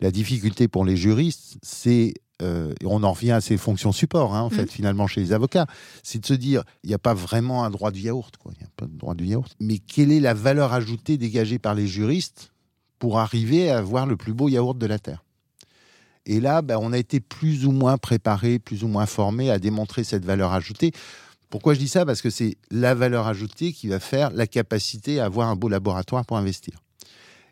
La 0.00 0.10
difficulté 0.10 0.68
pour 0.68 0.84
les 0.84 0.96
juristes, 0.96 1.58
c'est 1.62 2.14
euh, 2.42 2.74
on 2.84 3.02
en 3.02 3.12
revient 3.12 3.32
à 3.32 3.40
ces 3.40 3.56
fonctions 3.56 3.92
support, 3.92 4.34
hein, 4.34 4.42
en 4.42 4.50
fait, 4.50 4.64
mmh. 4.64 4.68
finalement, 4.68 5.06
chez 5.06 5.20
les 5.20 5.32
avocats, 5.32 5.66
c'est 6.02 6.18
de 6.18 6.26
se 6.26 6.34
dire, 6.34 6.64
il 6.84 6.88
n'y 6.88 6.94
a 6.94 6.98
pas 6.98 7.14
vraiment 7.14 7.64
un 7.64 7.70
droit 7.70 7.90
du 7.90 8.00
yaourt, 8.00 8.34
Il 8.46 8.50
n'y 8.50 8.66
a 8.66 8.70
pas 8.76 8.86
de 8.86 8.96
droit 8.96 9.14
du 9.14 9.26
yaourt. 9.26 9.52
Mais 9.60 9.78
quelle 9.78 10.12
est 10.12 10.20
la 10.20 10.34
valeur 10.34 10.72
ajoutée 10.72 11.16
dégagée 11.16 11.58
par 11.58 11.74
les 11.74 11.86
juristes 11.86 12.52
pour 12.98 13.18
arriver 13.18 13.70
à 13.70 13.78
avoir 13.78 14.06
le 14.06 14.16
plus 14.16 14.34
beau 14.34 14.48
yaourt 14.48 14.76
de 14.76 14.86
la 14.86 14.98
Terre? 14.98 15.24
Et 16.26 16.40
là, 16.40 16.60
ben, 16.60 16.78
on 16.80 16.92
a 16.92 16.98
été 16.98 17.20
plus 17.20 17.66
ou 17.66 17.70
moins 17.70 17.98
préparé, 17.98 18.58
plus 18.58 18.84
ou 18.84 18.88
moins 18.88 19.06
formé 19.06 19.50
à 19.50 19.58
démontrer 19.58 20.04
cette 20.04 20.24
valeur 20.24 20.52
ajoutée. 20.52 20.92
Pourquoi 21.48 21.74
je 21.74 21.78
dis 21.78 21.88
ça? 21.88 22.04
Parce 22.04 22.20
que 22.20 22.30
c'est 22.30 22.56
la 22.70 22.94
valeur 22.94 23.28
ajoutée 23.28 23.72
qui 23.72 23.86
va 23.86 24.00
faire 24.00 24.30
la 24.30 24.46
capacité 24.46 25.20
à 25.20 25.26
avoir 25.26 25.48
un 25.48 25.56
beau 25.56 25.68
laboratoire 25.68 26.26
pour 26.26 26.36
investir. 26.36 26.82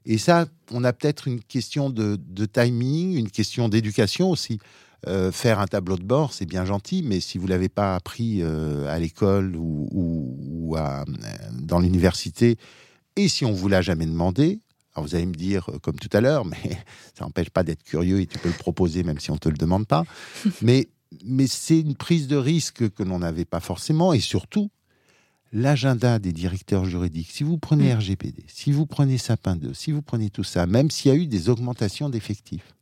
Et 0.06 0.18
ça, 0.18 0.46
on 0.70 0.84
a 0.84 0.92
peut-être 0.92 1.28
une 1.28 1.40
question 1.40 1.90
de, 1.90 2.18
timing, 2.46 3.16
une 3.16 3.30
question 3.30 3.68
d'éducation 3.68 4.30
aussi. 4.30 4.58
Euh, 5.06 5.30
faire 5.30 5.60
un 5.60 5.66
tableau 5.66 5.96
de 5.96 6.02
bord, 6.02 6.32
c'est 6.32 6.46
bien 6.46 6.64
gentil, 6.64 7.02
mais 7.02 7.20
si 7.20 7.36
vous 7.36 7.46
l'avez 7.46 7.68
pas 7.68 7.94
appris 7.94 8.38
euh, 8.40 8.88
à 8.88 8.98
l'école 8.98 9.54
ou, 9.54 10.76
dans 11.52 11.78
l'université, 11.78 12.56
et 13.16 13.28
si 13.28 13.44
on 13.44 13.52
vous 13.52 13.68
l'a 13.68 13.82
jamais 13.82 14.06
demandé, 14.06 14.60
alors 14.94 15.06
vous 15.06 15.14
allez 15.14 15.26
me 15.26 15.34
dire, 15.34 15.68
euh, 15.68 15.78
comme 15.78 15.96
tout 15.96 16.08
à 16.12 16.20
l'heure, 16.20 16.44
mais 16.44 16.56
ça 17.18 17.24
n'empêche 17.24 17.50
pas 17.50 17.64
d'être 17.64 17.82
curieux 17.82 18.20
et 18.20 18.26
tu 18.26 18.38
peux 18.38 18.48
le 18.48 18.54
proposer 18.54 19.02
même 19.02 19.18
si 19.18 19.30
on 19.30 19.34
ne 19.34 19.38
te 19.38 19.48
le 19.48 19.56
demande 19.56 19.86
pas. 19.86 20.04
mais 20.62 20.88
mais 21.24 21.46
c'est 21.46 21.78
une 21.78 21.94
prise 21.94 22.26
de 22.26 22.36
risque 22.36 22.90
que 22.90 23.04
l'on 23.04 23.20
n'avait 23.20 23.44
pas 23.44 23.60
forcément. 23.60 24.12
Et 24.12 24.20
surtout, 24.20 24.70
l'agenda 25.54 26.18
des 26.18 26.32
directeurs 26.32 26.84
juridiques, 26.84 27.30
si 27.30 27.44
vous 27.44 27.56
prenez 27.56 27.94
mm. 27.94 27.98
RGPD, 27.98 28.44
si 28.48 28.72
vous 28.72 28.86
prenez 28.86 29.16
Sapin 29.16 29.56
2, 29.56 29.72
si 29.72 29.92
vous 29.92 30.02
prenez 30.02 30.28
tout 30.28 30.44
ça, 30.44 30.66
même 30.66 30.90
s'il 30.90 31.12
y 31.12 31.14
a 31.14 31.16
eu 31.16 31.26
des 31.26 31.48
augmentations 31.48 32.10
d'effectifs, 32.10 32.74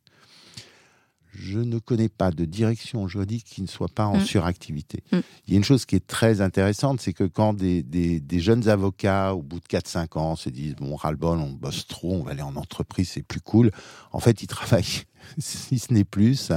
je 1.34 1.58
ne 1.58 1.78
connais 1.78 2.08
pas 2.08 2.30
de 2.30 2.44
direction 2.44 3.06
juridique 3.08 3.44
qui 3.44 3.62
ne 3.62 3.66
soit 3.66 3.88
pas 3.88 4.06
en 4.06 4.18
mm. 4.18 4.24
suractivité. 4.24 5.02
Mm. 5.12 5.18
Il 5.46 5.52
y 5.52 5.56
a 5.56 5.58
une 5.58 5.64
chose 5.64 5.84
qui 5.84 5.96
est 5.96 6.06
très 6.06 6.40
intéressante, 6.40 7.00
c'est 7.00 7.12
que 7.12 7.24
quand 7.24 7.54
des, 7.54 8.24
jeunes 8.32 8.68
avocats, 8.68 9.34
au 9.34 9.42
bout 9.42 9.60
de 9.60 9.66
4-5 9.66 10.18
ans, 10.18 10.36
se 10.36 10.48
disent 10.48 10.74
Bon, 10.76 10.96
ras-le-bol, 10.96 11.38
on 11.38 11.50
bosse 11.52 11.86
trop, 11.86 12.14
on 12.14 12.22
va 12.22 12.32
aller 12.32 12.42
en 12.42 12.56
entreprise, 12.56 13.10
c'est 13.10 13.22
plus 13.22 13.40
cool. 13.40 13.70
En 14.12 14.20
fait, 14.20 14.42
ils 14.42 14.46
travaillent, 14.46 15.04
si 15.38 15.78
ce 15.78 15.92
n'est 15.92 16.04
plus, 16.04 16.50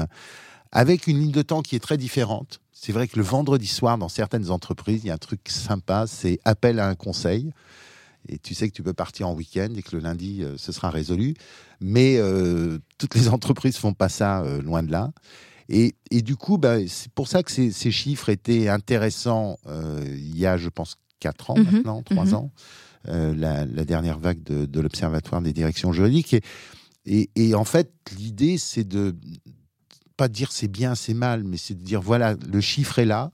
avec 0.75 1.07
une 1.07 1.19
ligne 1.19 1.31
de 1.31 1.41
temps 1.41 1.61
qui 1.61 1.77
est 1.77 1.79
très 1.79 1.97
différente. 1.97 2.59
C'est 2.73 2.91
vrai 2.91 3.07
que 3.07 3.15
le 3.17 3.23
vendredi 3.23 3.65
soir, 3.65 3.97
dans 3.97 4.09
certaines 4.09 4.51
entreprises, 4.51 5.01
il 5.05 5.07
y 5.07 5.09
a 5.09 5.13
un 5.13 5.17
truc 5.17 5.39
sympa, 5.47 6.05
c'est 6.05 6.37
appel 6.43 6.79
à 6.79 6.89
un 6.89 6.95
conseil. 6.95 7.49
Et 8.27 8.39
tu 8.39 8.53
sais 8.53 8.67
que 8.67 8.73
tu 8.73 8.83
peux 8.83 8.93
partir 8.93 9.29
en 9.29 9.33
week-end 9.33 9.69
et 9.73 9.81
que 9.81 9.95
le 9.95 10.01
lundi, 10.01 10.43
euh, 10.43 10.57
ce 10.57 10.73
sera 10.73 10.89
résolu. 10.89 11.33
Mais 11.79 12.17
euh, 12.17 12.77
toutes 12.97 13.15
les 13.15 13.29
entreprises 13.29 13.77
font 13.77 13.93
pas 13.93 14.09
ça, 14.09 14.41
euh, 14.41 14.61
loin 14.61 14.83
de 14.83 14.91
là. 14.91 15.11
Et, 15.69 15.95
du 16.11 16.35
coup, 16.35 16.57
bah, 16.57 16.85
c'est 16.87 17.11
pour 17.13 17.29
ça 17.29 17.41
que 17.41 17.51
ces, 17.51 17.71
chiffres 17.71 18.27
étaient 18.27 18.67
intéressants 18.67 19.57
il 19.65 20.37
y 20.37 20.45
a, 20.45 20.57
je 20.57 20.69
pense, 20.69 20.97
4 21.21 21.51
ans 21.51 21.57
mhm. 21.57 21.71
maintenant, 21.71 22.03
3 22.03 22.25
mhm. 22.25 22.33
ans, 22.35 22.51
la, 23.05 23.65
dernière 23.65 24.19
vague 24.19 24.43
de, 24.43 24.79
l'Observatoire 24.79 25.41
des 25.41 25.53
directions 25.53 25.91
juridiques. 25.91 26.35
et 27.07 27.55
en 27.55 27.63
fait, 27.63 27.91
l'idée, 28.15 28.59
c'est 28.59 28.87
de, 28.87 29.15
pas 30.17 30.27
dire 30.27 30.51
c'est 30.51 30.67
bien, 30.67 30.95
c'est 30.95 31.13
mal, 31.13 31.43
mais 31.43 31.57
c'est 31.57 31.73
de 31.73 31.83
dire 31.83 32.01
voilà, 32.01 32.35
le 32.47 32.61
chiffre 32.61 32.99
est 32.99 33.05
là. 33.05 33.31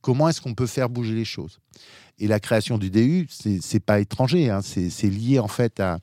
Comment 0.00 0.28
est-ce 0.28 0.40
qu'on 0.40 0.54
peut 0.54 0.66
faire 0.66 0.88
bouger 0.88 1.14
les 1.14 1.24
choses? 1.24 1.60
Et 2.18 2.26
la 2.26 2.38
création 2.38 2.78
du 2.78 2.90
DU, 2.90 3.26
c'est 3.30 3.80
pas 3.80 3.98
étranger, 4.00 4.50
hein, 4.50 4.60
c'est 4.62 5.08
lié 5.08 5.38
en 5.38 5.48
fait 5.48 5.80
à, 5.80 5.98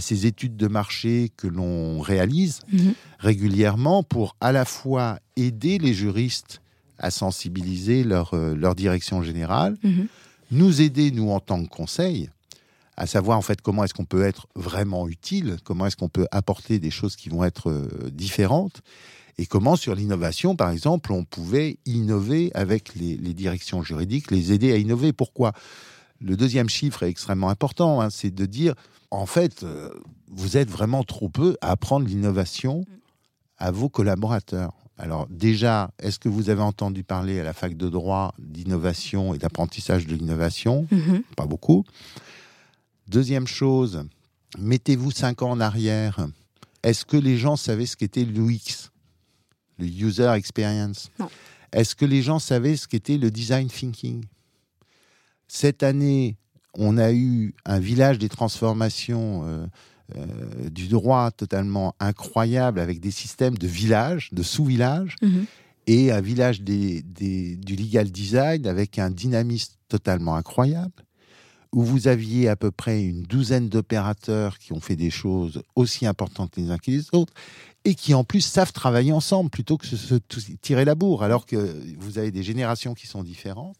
ces 0.00 0.26
études 0.26 0.56
de 0.56 0.68
marché 0.68 1.30
que 1.36 1.46
l'on 1.46 2.00
réalise 2.00 2.60
mhm. 2.72 2.94
régulièrement 3.18 4.02
pour 4.02 4.36
à 4.40 4.52
la 4.52 4.64
fois 4.64 5.18
aider 5.36 5.76
les 5.78 5.92
juristes 5.92 6.62
à 6.98 7.10
sensibiliser 7.10 8.04
leur, 8.04 8.32
euh, 8.32 8.54
leur 8.54 8.74
direction 8.74 9.22
générale, 9.22 9.76
mhm. 9.82 10.06
nous 10.50 10.80
aider, 10.80 11.10
nous, 11.10 11.30
en 11.30 11.40
tant 11.40 11.62
que 11.62 11.68
conseil, 11.68 12.30
à 12.96 13.06
savoir 13.06 13.38
en 13.38 13.42
fait 13.42 13.60
comment 13.60 13.84
est-ce 13.84 13.94
qu'on 13.94 14.04
peut 14.04 14.24
être 14.24 14.46
vraiment 14.54 15.08
utile, 15.08 15.56
comment 15.64 15.86
est-ce 15.86 15.96
qu'on 15.96 16.08
peut 16.08 16.26
apporter 16.30 16.78
des 16.78 16.90
choses 16.90 17.16
qui 17.16 17.28
vont 17.28 17.44
être 17.44 17.70
euh, 17.70 18.10
différentes, 18.12 18.82
et 19.38 19.46
comment 19.46 19.76
sur 19.76 19.94
l'innovation, 19.94 20.56
par 20.56 20.70
exemple, 20.70 21.12
on 21.12 21.24
pouvait 21.24 21.78
innover 21.86 22.50
avec 22.54 22.94
les, 22.94 23.16
directions 23.16 23.82
juridiques, 23.82 24.30
les 24.30 24.52
aider 24.52 24.72
à 24.72 24.76
innover? 24.76 25.12
Pourquoi? 25.12 25.52
Le 26.20 26.36
deuxième 26.36 26.68
chiffre 26.68 27.02
est 27.02 27.08
extrêmement 27.08 27.48
important, 27.48 28.00
hein, 28.00 28.10
c'est 28.10 28.30
de 28.30 28.46
dire, 28.46 28.74
en 29.10 29.26
fait, 29.26 29.62
euh, 29.62 29.90
vous 30.28 30.56
êtes 30.56 30.70
vraiment 30.70 31.02
trop 31.02 31.28
peu 31.28 31.56
à 31.60 31.70
apprendre 31.72 32.06
l'innovation 32.06 32.84
à 33.58 33.70
vos 33.70 33.88
collaborateurs. 33.88 34.72
Alors 34.98 35.26
déjà, 35.28 35.90
est-ce 35.98 36.18
que 36.18 36.28
vous 36.28 36.50
avez 36.50 36.62
entendu 36.62 37.02
parler 37.02 37.40
à 37.40 37.42
la 37.42 37.54
fac 37.54 37.76
de 37.76 37.88
droit 37.88 38.34
d'innovation 38.38 39.34
et 39.34 39.38
d'apprentissage 39.38 40.06
de 40.06 40.14
l'innovation? 40.14 40.86
Mm-hmm. 40.92 41.22
Pas 41.36 41.46
beaucoup. 41.46 41.84
Deuxième 43.08 43.46
chose, 43.46 44.04
mettez-vous 44.58 45.10
cinq 45.10 45.42
ans 45.42 45.50
en 45.50 45.60
arrière. 45.60 46.28
Est-ce 46.82 47.04
que 47.04 47.16
les 47.16 47.36
gens 47.36 47.56
savaient 47.56 47.86
ce 47.86 47.96
qu'était 47.96 48.24
l'UX 48.24 48.91
le 49.78 49.86
user 49.86 50.30
experience. 50.34 51.10
Est-ce 51.72 51.94
que 51.94 52.04
les 52.04 52.22
gens 52.22 52.38
savaient 52.38 52.76
ce 52.76 52.86
qu'était 52.86 53.18
le 53.18 53.30
design 53.30 53.68
thinking? 53.68 54.24
Cette 55.48 55.82
année, 55.82 56.36
on 56.74 56.98
a 56.98 57.12
eu 57.12 57.54
un 57.64 57.78
village 57.78 58.18
des 58.18 58.28
transformations 58.28 59.42
euh, 59.44 59.66
euh, 60.16 60.70
du 60.70 60.88
droit 60.88 61.30
totalement 61.30 61.94
incroyable 62.00 62.80
avec 62.80 63.00
des 63.00 63.10
systèmes 63.10 63.56
de 63.56 63.66
villages, 63.66 64.30
de 64.32 64.42
sous-villages, 64.42 65.16
mhm. 65.22 65.46
et 65.86 66.12
un 66.12 66.20
village 66.20 66.62
des, 66.62 67.02
du 67.02 67.76
legal 67.76 68.10
design 68.10 68.66
avec 68.66 68.98
un 68.98 69.10
dynamisme 69.10 69.74
totalement 69.88 70.36
incroyable 70.36 71.04
où 71.72 71.82
vous 71.82 72.06
aviez 72.08 72.48
à 72.48 72.56
peu 72.56 72.70
près 72.70 73.02
une 73.02 73.22
douzaine 73.22 73.68
d'opérateurs 73.68 74.58
qui 74.58 74.72
ont 74.72 74.80
fait 74.80 74.96
des 74.96 75.10
choses 75.10 75.62
aussi 75.74 76.06
importantes 76.06 76.56
les 76.56 76.70
uns 76.70 76.78
que 76.78 76.90
les 76.90 77.06
autres, 77.12 77.32
et 77.84 77.94
qui 77.94 78.14
en 78.14 78.24
plus 78.24 78.42
savent 78.42 78.72
travailler 78.72 79.12
ensemble 79.12 79.50
plutôt 79.50 79.78
que 79.78 79.86
se, 79.86 80.14
tirer 80.60 80.84
la 80.84 80.94
bourre, 80.94 81.22
alors 81.22 81.46
que 81.46 81.82
vous 81.98 82.18
avez 82.18 82.30
des 82.30 82.42
générations 82.42 82.94
qui 82.94 83.06
sont 83.06 83.22
différentes. 83.22 83.78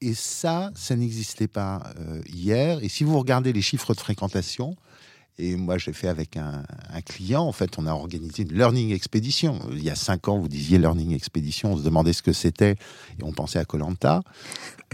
Et 0.00 0.14
ça, 0.14 0.70
ça 0.74 0.94
n'existait 0.94 1.48
pas 1.48 1.92
euh, 1.98 2.22
hier. 2.26 2.82
Et 2.82 2.88
si 2.88 3.02
vous 3.02 3.18
regardez 3.18 3.52
les 3.52 3.62
chiffres 3.62 3.94
de 3.94 4.00
fréquentation, 4.00 4.76
et 5.38 5.56
moi 5.56 5.78
j'ai 5.78 5.92
fait 5.92 6.08
avec 6.08 6.36
un, 6.36 6.62
client, 7.04 7.42
en 7.42 7.52
fait, 7.52 7.78
on 7.78 7.86
a 7.86 7.92
organisé 7.92 8.42
une 8.42 8.52
learning 8.54 8.92
expédition. 8.92 9.60
Il 9.70 9.82
y 9.82 9.90
a 9.90 9.94
cinq 9.94 10.28
ans, 10.28 10.38
vous 10.38 10.48
disiez 10.48 10.78
learning 10.78 11.14
expédition, 11.14 11.72
on 11.72 11.76
se 11.76 11.82
demandait 11.82 12.12
ce 12.12 12.22
que 12.22 12.32
c'était, 12.32 12.72
et 13.18 13.22
on 13.22 13.32
pensait 13.32 13.58
à 13.58 13.64
Colanta. 13.64 14.22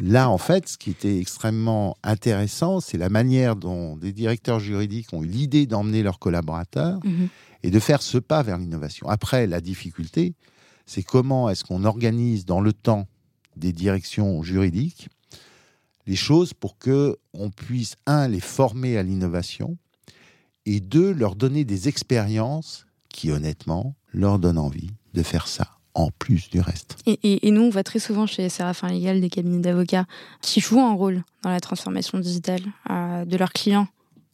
Là, 0.03 0.29
en 0.29 0.39
fait, 0.39 0.69
ce 0.69 0.79
qui 0.79 0.91
était 0.91 1.19
extrêmement 1.19 1.97
intéressant, 2.03 2.81
c'est 2.81 2.99
la 2.99 3.09
manière 3.09 3.57
dont 3.57 3.97
des 3.97 4.13
directeurs 4.13 4.59
juridiques 4.59 5.13
ont 5.13 5.23
eu 5.23 5.27
l'idée 5.27 5.67
d'emmener 5.67 6.03
leurs 6.03 6.19
collaborateurs. 6.19 6.99
Mhm 7.05 7.29
et 7.63 7.71
de 7.71 7.79
faire 7.79 8.03
ce 8.03 8.19
pas 8.19 8.43
vers 8.43 8.59
l'innovation. 8.59 9.09
Après, 9.09 9.47
la 9.47 9.61
difficulté, 9.61 10.35
c'est 10.87 11.03
comment 11.03 11.49
est-ce 11.49 11.65
qu'on 11.65 11.85
organise 11.85 12.45
dans 12.45 12.61
le 12.61 12.73
temps 12.73 13.07
des 13.57 13.73
directions 13.73 14.43
juridiques 14.43 15.09
les 16.07 16.17
choses 16.17 16.53
pour 16.53 16.79
que 16.79 17.17
on 17.33 17.51
puisse 17.51 17.95
un 18.07 18.27
les 18.27 18.41
former 18.41 18.99
à 18.99 19.05
l'innovation 19.05 19.77
et 20.67 20.81
deux 20.81 21.13
leur 21.13 21.35
donner 21.35 21.65
des 21.65 21.89
expériences 21.89 22.87
qui 23.09 23.31
honnêtement 23.31 23.95
leur 24.13 24.39
donnent 24.39 24.59
envie 24.59 24.91
de 25.15 25.23
faire 25.23 25.49
ça 25.49 25.79
en 25.95 26.11
plus 26.11 26.49
du 26.51 26.61
reste. 26.61 26.97
Et, 27.07 27.51
nous, 27.51 27.63
on 27.63 27.71
voit 27.71 27.83
très 27.83 27.99
souvent 27.99 28.27
chez 28.27 28.49
Séraphin 28.49 28.89
Légal 28.89 29.21
des 29.21 29.29
cabinets 29.29 29.61
d'avocats 29.61 30.07
qui 30.41 30.61
jouent 30.61 30.81
un 30.81 30.95
rôle 30.95 31.23
dans 31.43 31.51
la 31.51 31.61
transformation 31.61 32.19
digitale 32.19 32.63
euh, 32.91 33.25
de 33.25 33.37
leurs 33.37 33.53
clients, 33.53 33.89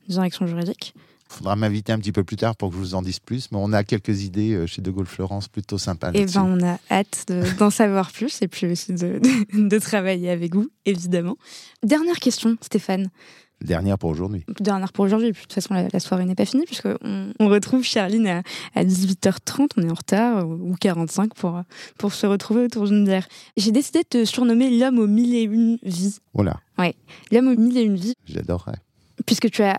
direction 0.08 0.46
juridique. 0.46 0.94
Il 1.30 1.34
faudra 1.34 1.56
m'inviter 1.56 1.92
un 1.92 1.98
petit 1.98 2.12
peu 2.12 2.24
plus 2.24 2.36
tard 2.36 2.56
pour 2.56 2.70
que 2.70 2.76
je 2.76 2.80
vous 2.80 2.94
en 2.94 3.02
dise 3.02 3.18
plus, 3.18 3.50
mais 3.52 3.58
on 3.60 3.72
a 3.72 3.84
quelques 3.84 4.22
idées 4.22 4.54
euh, 4.54 4.66
chez 4.66 4.80
De 4.80 4.90
Gaulle 4.90 5.06
Florence 5.06 5.48
plutôt 5.48 5.76
sympas. 5.76 6.10
Eh 6.14 6.24
ben, 6.24 6.42
on 6.42 6.66
a 6.66 6.78
hâte 6.90 7.26
d'en 7.58 7.70
savoir 7.70 8.12
plus 8.12 8.40
et 8.40 8.48
puis 8.48 8.66
aussi 8.66 8.92
de, 8.94 9.78
travailler 9.78 10.30
avec 10.30 10.54
vous, 10.54 10.70
évidemment. 10.86 11.36
Dernière 11.82 12.16
question, 12.16 12.56
Stéphane. 12.62 13.10
Dernière 13.60 13.98
pour 13.98 14.10
aujourd'hui. 14.10 14.44
Dernière 14.60 14.92
pour 14.92 15.04
aujourd'hui. 15.04 15.32
De 15.32 15.36
toute 15.36 15.52
façon, 15.52 15.74
la, 15.74 16.00
soirée 16.00 16.24
n'est 16.24 16.34
pas 16.34 16.44
finie 16.44 16.64
puisqu'on 16.64 17.32
on 17.40 17.48
retrouve 17.48 17.82
Charline 17.82 18.26
à, 18.26 18.42
à, 18.74 18.84
18h30. 18.84 19.70
On 19.76 19.82
est 19.82 19.90
en 19.90 19.94
retard 19.94 20.48
ou 20.48 20.74
45 20.80 21.34
pour, 21.34 21.60
pour 21.98 22.12
se 22.12 22.26
retrouver 22.26 22.64
autour 22.64 22.86
d'une 22.86 23.04
bière. 23.04 23.26
J'ai 23.56 23.72
décidé 23.72 24.00
de 24.00 24.08
te 24.08 24.24
surnommer 24.24 24.70
l'homme 24.78 24.98
aux 24.98 25.08
mille 25.08 25.34
et 25.34 25.42
une 25.42 25.78
vies. 25.82 26.18
Voilà. 26.34 26.60
Ouais. 26.78 26.94
L'homme 27.32 27.48
aux 27.48 27.56
mille 27.56 27.76
et 27.76 27.82
une 27.82 27.96
vies. 27.96 28.14
J'adorerais. 28.26 28.78
Puisque 29.26 29.50
tu 29.50 29.62
as 29.62 29.78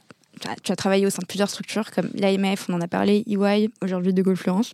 tu 0.63 0.71
as 0.71 0.75
travaillé 0.75 1.05
au 1.05 1.09
sein 1.09 1.19
de 1.21 1.27
plusieurs 1.27 1.49
structures 1.49 1.91
comme 1.91 2.09
l'AMF, 2.13 2.69
on 2.69 2.73
en 2.73 2.81
a 2.81 2.87
parlé, 2.87 3.23
EY, 3.27 3.69
aujourd'hui 3.81 4.13
de 4.13 4.21
Gaulle 4.21 4.37
Florence. 4.37 4.73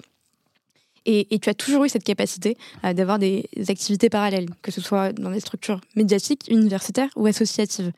Et, 1.07 1.37
tu 1.39 1.49
as 1.49 1.53
toujours 1.53 1.85
eu 1.85 1.89
cette 1.89 2.03
capacité 2.03 2.57
euh, 2.83 2.93
d'avoir 2.93 3.19
des 3.19 3.47
activités 3.67 4.09
parallèles, 4.09 4.47
que 4.63 4.71
ce 4.71 4.81
soit 4.81 5.13
dans 5.13 5.29
des 5.29 5.39
structures 5.39 5.79
médiatiques, 5.95 6.45
universitaires 6.49 7.09
ou 7.15 7.27
associatives. 7.27 7.91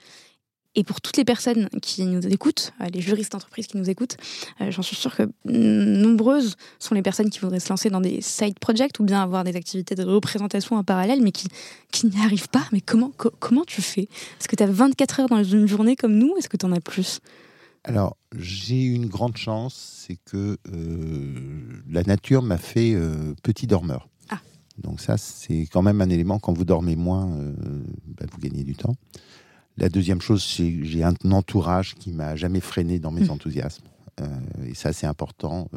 Et 0.77 0.83
pour 0.83 1.01
toutes 1.01 1.17
les 1.17 1.25
personnes 1.25 1.67
qui 1.81 2.05
nous 2.05 2.25
écoutent, 2.27 2.71
euh, 2.81 2.85
les 2.93 3.01
juristes 3.01 3.31
d'entreprise 3.31 3.65
qui 3.65 3.77
nous 3.77 3.89
écoutent, 3.89 4.15
euh, 4.61 4.69
j'en 4.69 4.83
suis 4.83 4.95
sûre 4.95 5.15
que 5.15 5.23
nombreuses 5.43 6.55
sont 6.77 6.93
les 6.93 7.01
personnes 7.01 7.31
qui 7.31 7.39
voudraient 7.39 7.59
se 7.59 7.69
lancer 7.69 7.89
dans 7.89 7.99
des 7.99 8.21
side 8.21 8.59
projects 8.59 8.99
ou 8.99 9.03
bien 9.03 9.21
avoir 9.21 9.43
des 9.43 9.55
activités 9.55 9.95
de 9.95 10.03
représentation 10.03 10.75
en 10.75 10.83
parallèle, 10.83 11.21
mais 11.21 11.31
qui, 11.31 11.47
qui 11.91 12.05
n'y 12.05 12.23
arrivent 12.23 12.49
pas. 12.49 12.65
Mais 12.71 12.79
comment, 12.79 13.11
comment 13.39 13.63
tu 13.65 13.81
fais? 13.81 14.07
Est-ce 14.39 14.47
que 14.47 14.55
tu 14.55 14.61
as 14.61 14.67
24 14.67 15.21
heures 15.21 15.29
dans 15.29 15.43
une 15.43 15.67
journée 15.67 15.95
comme 15.95 16.15
nous 16.15 16.35
Est-ce 16.37 16.47
que 16.47 16.57
tu 16.57 16.65
en 16.67 16.71
as 16.71 16.79
plus? 16.79 17.21
Alors, 17.83 18.17
j'ai 18.37 18.83
une 18.83 19.05
grande 19.07 19.37
chance, 19.37 20.05
c'est 20.05 20.17
que 20.25 20.57
euh, 20.71 21.81
la 21.89 22.03
nature 22.03 22.43
m'a 22.43 22.57
fait 22.57 22.93
euh, 22.93 23.33
petit 23.43 23.65
dormeur. 23.65 24.09
Ah. 24.29 24.39
Donc 24.77 24.99
ça, 24.99 25.17
c'est 25.17 25.67
quand 25.71 25.81
même 25.81 26.01
un 26.01 26.09
élément. 26.09 26.37
Quand 26.37 26.53
vous 26.53 26.65
dormez 26.65 26.95
moins, 26.95 27.31
euh, 27.31 27.53
bah, 28.19 28.25
vous 28.31 28.39
gagnez 28.39 28.63
du 28.63 28.75
temps. 28.75 28.95
La 29.77 29.89
deuxième 29.89 30.21
chose, 30.21 30.43
c'est 30.43 30.71
que 30.71 30.83
j'ai 30.83 31.03
un 31.03 31.13
entourage 31.31 31.95
qui 31.95 32.11
m'a 32.11 32.35
jamais 32.35 32.59
freiné 32.59 32.99
dans 32.99 33.11
mes 33.11 33.25
mmh. 33.25 33.31
enthousiasmes. 33.31 33.85
et 34.65 34.73
ça, 34.73 34.91
c'est 34.93 35.05
important. 35.05 35.69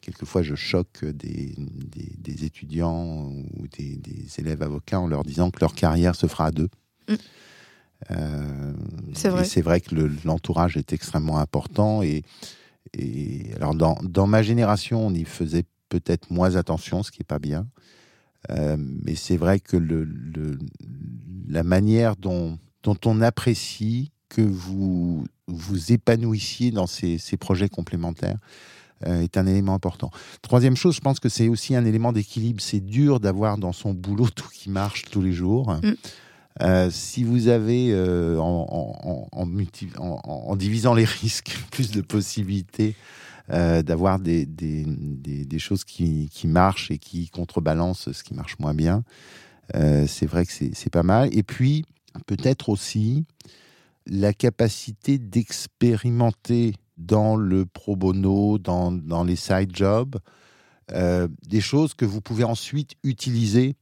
quelquefois, 0.00 0.42
je 0.42 0.54
choque 0.54 1.04
des, 1.04 1.54
des, 1.56 2.44
étudiants 2.44 3.30
ou 3.58 3.66
des, 3.76 4.00
élèves 4.38 4.62
avocats 4.62 5.00
en 5.00 5.06
leur 5.06 5.22
disant 5.22 5.50
que 5.50 5.60
leur 5.60 5.74
carrière 5.74 6.14
se 6.14 6.26
fera 6.26 6.46
à 6.46 6.50
deux. 6.50 6.70
Mmh. 7.08 7.14
c'est 9.14 9.28
vrai. 9.28 9.44
C'est 9.44 9.62
vrai 9.62 9.80
que 9.80 9.94
l'entourage 10.24 10.76
est 10.76 10.92
extrêmement 10.92 11.38
important 11.38 12.02
et, 12.02 12.22
et 12.94 13.52
alors 13.56 13.74
dans, 13.74 13.98
dans, 14.02 14.26
ma 14.26 14.42
génération, 14.42 15.06
on 15.06 15.12
y 15.12 15.24
faisait 15.24 15.64
peut-être 15.88 16.30
moins 16.30 16.56
attention, 16.56 17.02
ce 17.02 17.10
qui 17.10 17.22
est 17.22 17.24
pas 17.24 17.38
bien. 17.38 17.66
Euh, 18.50 18.76
mais 18.78 19.14
c'est 19.14 19.36
vrai 19.36 19.60
que 19.60 19.76
le, 19.76 20.04
le, 20.04 20.58
la 21.48 21.62
manière 21.62 22.16
dont, 22.16 22.58
dont 22.86 22.96
on 23.04 23.20
apprécie 23.20 24.12
que 24.28 24.42
vous 24.42 25.24
vous 25.48 25.92
épanouissiez 25.92 26.70
dans 26.70 26.86
ces, 26.86 27.18
ces 27.18 27.36
projets 27.36 27.68
complémentaires 27.68 28.38
euh, 29.06 29.22
est 29.22 29.36
un 29.36 29.46
élément 29.46 29.74
important. 29.74 30.10
Troisième 30.40 30.76
chose, 30.76 30.94
je 30.94 31.00
pense 31.00 31.18
que 31.18 31.28
c'est 31.28 31.48
aussi 31.48 31.74
un 31.74 31.84
élément 31.84 32.12
d'équilibre. 32.12 32.60
C'est 32.62 32.80
dur 32.80 33.18
d'avoir 33.18 33.58
dans 33.58 33.72
son 33.72 33.92
boulot 33.92 34.28
tout 34.28 34.48
qui 34.54 34.70
marche 34.70 35.04
tous 35.10 35.20
les 35.20 35.32
jours. 35.32 35.72
Mm. 35.72 35.94
Euh, 36.62 36.88
si 36.90 37.24
vous 37.24 37.48
avez, 37.48 37.88
euh, 37.90 38.38
en, 38.38 39.26
en, 39.32 39.46
en, 40.22 40.56
divisant 40.56 40.94
les 40.94 41.04
risques, 41.22 41.58
plus 41.72 41.90
de 41.90 42.00
possibilités 42.00 42.94
d'avoir 43.48 44.18
des, 44.18 44.44
des, 44.44 44.84
des, 44.84 45.58
choses 45.60 45.84
qui, 45.84 46.28
qui, 46.32 46.48
marchent 46.48 46.90
et 46.90 46.98
qui 46.98 47.28
contrebalancent 47.28 48.10
ce 48.10 48.24
qui 48.24 48.34
marche 48.34 48.58
moins 48.58 48.74
bien, 48.74 49.04
c'est 49.72 50.26
vrai 50.26 50.44
que 50.44 50.52
c'est 50.52 50.90
pas 50.90 51.04
mal. 51.04 51.28
Et 51.32 51.44
puis, 51.44 51.84
peut-être 52.26 52.68
aussi 52.68 53.24
la 54.06 54.32
capacité 54.32 55.18
d'expérimenter 55.18 56.74
dans 56.96 57.36
le 57.36 57.66
pro 57.66 57.96
bono, 57.96 58.58
dans, 58.58 58.92
dans 58.92 59.24
les 59.24 59.36
side 59.36 59.74
jobs, 59.74 60.16
des 60.88 61.60
choses 61.60 61.94
que 61.94 62.04
vous 62.04 62.20
pouvez 62.20 62.44
ensuite 62.44 62.92
utiliser 63.02 63.74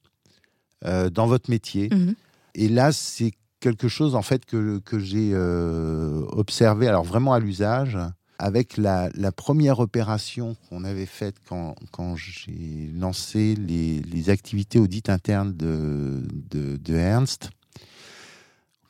dans 0.82 1.26
votre 1.26 1.50
métier. 1.50 1.90
Mmh 1.92 2.14
et 2.54 2.68
là, 2.68 2.92
c'est 2.92 3.32
quelque 3.60 3.88
chose 3.88 4.14
en 4.14 4.22
fait 4.22 4.44
que, 4.44 4.78
que 4.78 4.98
j'ai 4.98 5.30
euh, 5.32 6.24
observé, 6.28 6.86
alors 6.86 7.04
vraiment 7.04 7.32
à 7.32 7.40
l'usage, 7.40 7.98
avec 8.38 8.76
la, 8.76 9.10
la, 9.14 9.32
première 9.32 9.78
opération 9.78 10.56
qu'on 10.68 10.84
avait 10.84 11.06
faite 11.06 11.36
quand, 11.48 11.74
quand 11.92 12.16
j'ai 12.16 12.90
lancé 12.94 13.54
les, 13.54 14.00
les, 14.00 14.30
activités 14.30 14.78
audit 14.78 15.08
internes 15.08 15.54
de, 15.54 16.22
de, 16.50 16.76
de 16.76 16.94
Ernst, 16.94 17.50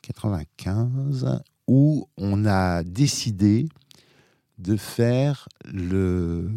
95, 0.05 1.41
où 1.67 2.07
on 2.17 2.45
a 2.45 2.83
décidé 2.83 3.67
de 4.57 4.77
faire 4.77 5.49
le 5.65 6.49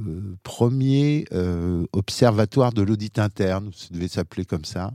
premier 0.43 1.25
euh, 1.33 1.85
observatoire 1.93 2.73
de 2.73 2.83
l'audit 2.83 3.19
interne, 3.19 3.71
ça 3.75 3.89
devait 3.91 4.09
s'appeler 4.09 4.45
comme 4.45 4.65
ça, 4.65 4.93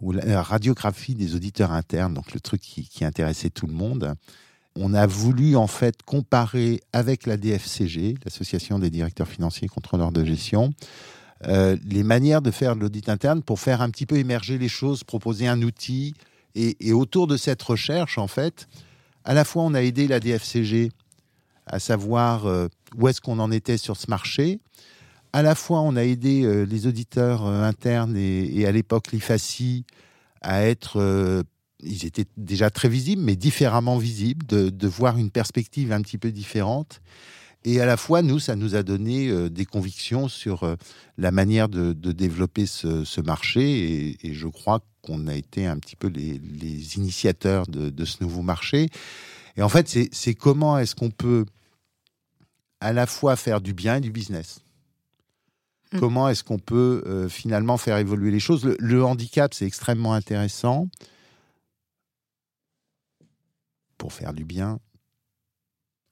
ou 0.00 0.12
la 0.12 0.42
radiographie 0.42 1.14
des 1.14 1.34
auditeurs 1.34 1.72
internes, 1.72 2.14
donc 2.14 2.34
le 2.34 2.40
truc 2.40 2.60
qui, 2.60 3.04
intéressait 3.04 3.50
tout 3.50 3.66
le 3.66 3.72
monde. 3.72 4.14
On 4.76 4.92
a 4.92 5.06
voulu 5.06 5.56
en 5.56 5.66
fait 5.66 6.02
comparer 6.02 6.82
avec 6.92 7.26
la 7.26 7.38
DFCG, 7.38 8.16
l'Association 8.24 8.78
des 8.78 8.90
directeurs 8.90 9.26
financiers 9.26 9.66
et 9.66 9.68
contrôleurs 9.68 10.12
de 10.12 10.22
gestion, 10.22 10.74
euh, 11.46 11.76
les 11.84 12.02
manières 12.02 12.42
de 12.42 12.50
faire 12.50 12.74
l'audit 12.74 13.08
interne 13.08 13.42
pour 13.42 13.58
faire 13.58 13.80
un 13.80 13.90
petit 13.90 14.06
peu 14.06 14.16
émerger 14.16 14.58
les 14.58 14.68
choses, 14.68 15.02
proposer 15.02 15.46
un 15.46 15.62
outil. 15.62 16.14
Et, 16.58 16.92
autour 16.94 17.26
de 17.26 17.36
cette 17.36 17.62
recherche, 17.62 18.16
en 18.16 18.28
fait, 18.28 18.66
à 19.24 19.34
la 19.34 19.44
fois 19.44 19.62
on 19.64 19.74
a 19.74 19.82
aidé 19.82 20.08
la 20.08 20.20
DFCG 20.20 20.90
à 21.66 21.78
savoir 21.78 22.46
euh, 22.46 22.68
où 22.96 23.08
est-ce 23.08 23.20
qu'on 23.20 23.38
en 23.40 23.50
était 23.50 23.76
sur 23.76 23.96
ce 23.96 24.06
marché, 24.08 24.60
à 25.32 25.42
la 25.42 25.54
fois, 25.54 25.82
on 25.82 25.96
a 25.96 26.04
aidé 26.04 26.44
euh, 26.44 26.64
les 26.64 26.86
auditeurs 26.86 27.44
euh, 27.44 27.62
internes 27.62 28.16
et, 28.16 28.64
à 28.64 28.72
l'époque 28.72 29.12
l'IFACI 29.12 29.84
à 30.40 30.62
être, 30.62 31.44
ils 31.82 32.06
étaient 32.06 32.26
déjà 32.36 32.70
très 32.70 32.88
visibles, 32.88 33.20
mais 33.20 33.34
différemment 33.34 33.98
visibles, 33.98 34.46
de, 34.46 34.86
voir 34.86 35.18
une 35.18 35.30
perspective 35.30 35.92
un 35.92 36.00
petit 36.02 36.18
peu 36.18 36.30
différente. 36.30 37.00
Et 37.64 37.80
à 37.80 37.86
la 37.86 37.96
fois, 37.96 38.22
nous, 38.22 38.38
ça 38.38 38.54
nous 38.54 38.76
a 38.76 38.84
donné 38.84 39.50
des 39.50 39.64
convictions 39.64 40.28
sur 40.28 40.76
la 41.18 41.30
manière 41.32 41.68
de, 41.68 41.92
développer 42.12 42.66
ce, 42.66 43.20
marché. 43.22 44.16
Et, 44.22 44.34
je 44.34 44.46
crois 44.46 44.84
qu'on 45.06 45.26
a 45.28 45.34
été 45.34 45.66
un 45.66 45.78
petit 45.78 45.96
peu 45.96 46.08
les, 46.08 46.96
initiateurs 46.96 47.66
de, 47.66 47.90
de, 47.90 48.04
ce 48.04 48.22
nouveau 48.22 48.42
marché. 48.42 48.88
Et 49.56 49.62
en 49.62 49.68
fait, 49.68 49.88
c'est 50.12 50.34
comment 50.34 50.78
est-ce 50.78 50.94
qu'on 50.94 51.10
peut 51.10 51.46
à 52.80 52.92
la 52.92 53.06
fois 53.06 53.36
faire 53.36 53.60
du 53.60 53.72
bien 53.72 53.96
et 53.96 54.00
du 54.00 54.10
business. 54.10 54.60
Mm. 55.92 56.00
Comment 56.00 56.28
est-ce 56.28 56.44
qu'on 56.44 56.58
peut 56.58 57.02
euh, 57.06 57.28
finalement 57.28 57.78
faire 57.78 57.96
évoluer 57.98 58.30
les 58.30 58.40
choses 58.40 58.64
le, 58.64 59.04
handicap, 59.04 59.54
c'est 59.54 59.66
extrêmement 59.66 60.12
intéressant 60.12 60.88
pour 63.98 64.12
faire 64.12 64.34
du 64.34 64.44
bien. 64.44 64.78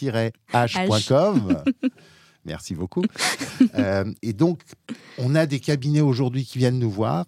h.com. 0.03 1.62
Merci 2.45 2.77
beaucoup. 2.77 3.03
Euh, 3.75 4.05
et 4.23 4.33
donc, 4.33 4.61
on 5.19 5.35
a 5.35 5.47
des 5.47 5.59
cabinets 5.59 6.01
aujourd'hui 6.01 6.45
qui 6.45 6.59
viennent 6.59 6.79
nous 6.79 6.91
voir 6.91 7.27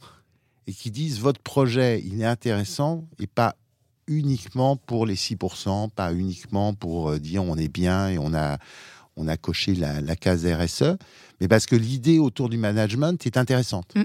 et 0.68 0.72
qui 0.72 0.92
disent 0.92 1.18
votre 1.18 1.40
projet, 1.40 2.00
il 2.04 2.20
est 2.20 2.26
intéressant 2.26 3.08
et 3.18 3.26
pas 3.26 3.56
uniquement 4.08 4.76
pour 4.76 5.06
les 5.06 5.14
6%, 5.14 5.90
pas 5.90 6.12
uniquement 6.12 6.74
pour 6.74 7.10
euh, 7.10 7.18
dire 7.18 7.44
on 7.44 7.56
est 7.56 7.72
bien 7.72 8.08
et 8.08 8.18
on 8.18 8.34
a, 8.34 8.58
on 9.16 9.28
a 9.28 9.36
coché 9.36 9.74
la, 9.74 10.16
case 10.16 10.46
RSE, 10.46 10.96
mais 11.40 11.48
parce 11.48 11.66
que 11.66 11.76
l'idée 11.76 12.18
autour 12.18 12.48
du 12.48 12.56
management 12.56 13.24
est 13.26 13.36
intéressante. 13.36 13.94
Mm. 13.94 14.02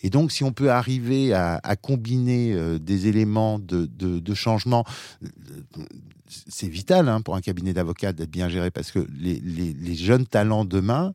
Et 0.00 0.10
donc, 0.10 0.32
si 0.32 0.44
on 0.44 0.52
peut 0.52 0.70
arriver 0.70 1.32
à, 1.32 1.76
combiner 1.80 2.52
euh, 2.52 2.78
des 2.78 3.06
éléments 3.06 3.58
de, 3.58 3.86
de, 3.86 4.34
changement, 4.34 4.84
euh, 5.22 5.28
c'est 6.48 6.68
vital 6.68 7.08
hein, 7.08 7.20
pour 7.20 7.36
un 7.36 7.40
cabinet 7.40 7.72
d'avocats 7.72 8.12
d'être 8.12 8.30
bien 8.30 8.48
géré 8.48 8.70
parce 8.70 8.90
que 8.90 9.06
les, 9.18 9.40
les, 9.40 9.94
jeunes 9.94 10.26
talents 10.26 10.64
demain, 10.64 11.14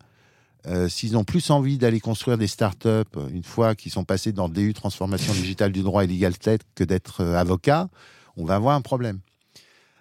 s'ils 0.87 1.17
ont 1.17 1.23
plus 1.23 1.49
envie 1.49 1.77
d'aller 1.77 1.99
construire 1.99 2.37
des 2.37 2.47
startups 2.47 3.17
une 3.31 3.43
fois 3.43 3.75
qu'ils 3.75 3.91
sont 3.91 4.05
passés 4.05 4.31
dans 4.31 4.47
le 4.47 4.53
DU 4.53 4.73
transformation 4.73 5.33
digitale 5.33 5.71
du 5.71 5.81
droit 5.81 6.03
et 6.03 6.07
legal 6.07 6.37
tech 6.37 6.61
que 6.75 6.83
d'être 6.83 7.23
avocats, 7.23 7.89
on 8.39 8.45
va 8.45 8.55
avoir 8.55 8.75
un 8.75 8.81
problème. 8.81 9.19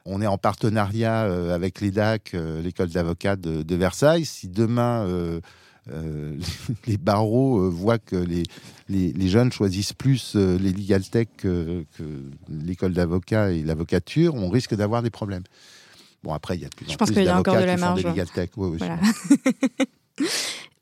on 0.04 0.22
est 0.22 0.26
en 0.26 0.38
partenariat 0.38 1.22
avec 1.52 1.80
l'EDAC, 1.80 2.34
l'école 2.62 2.88
d'avocats 2.88 3.36
de, 3.36 3.74
Versailles. 3.74 4.24
Si 4.24 4.48
demain 4.48 5.06
les 6.86 6.98
barreaux 6.98 7.70
voient 7.70 7.98
que 7.98 8.16
les, 8.16 8.44
les, 8.88 9.28
jeunes 9.28 9.52
choisissent 9.52 9.92
plus 9.92 10.34
les 10.34 10.72
Legal 10.72 11.02
Tech 11.02 11.28
que, 11.36 11.84
l'école 12.48 12.92
d'avocats 12.92 13.50
et 13.50 13.62
l'avocature, 13.62 14.34
on 14.34 14.48
risque 14.48 14.74
d'avoir 14.74 15.02
des 15.02 15.10
problèmes. 15.10 15.44
Bon, 16.22 16.32
après, 16.32 16.56
il 16.56 16.62
y 16.62 16.64
a 16.64 16.68
de 16.68 16.74
plus 16.74 16.86
en 16.86 16.92
Je 16.92 16.96
pense 16.96 17.10
qu'il 17.10 17.22
y 17.22 17.28
a 17.28 17.38
encore 17.38 17.56
de 17.56 17.64
la 17.64 17.76
marge. 17.76 18.02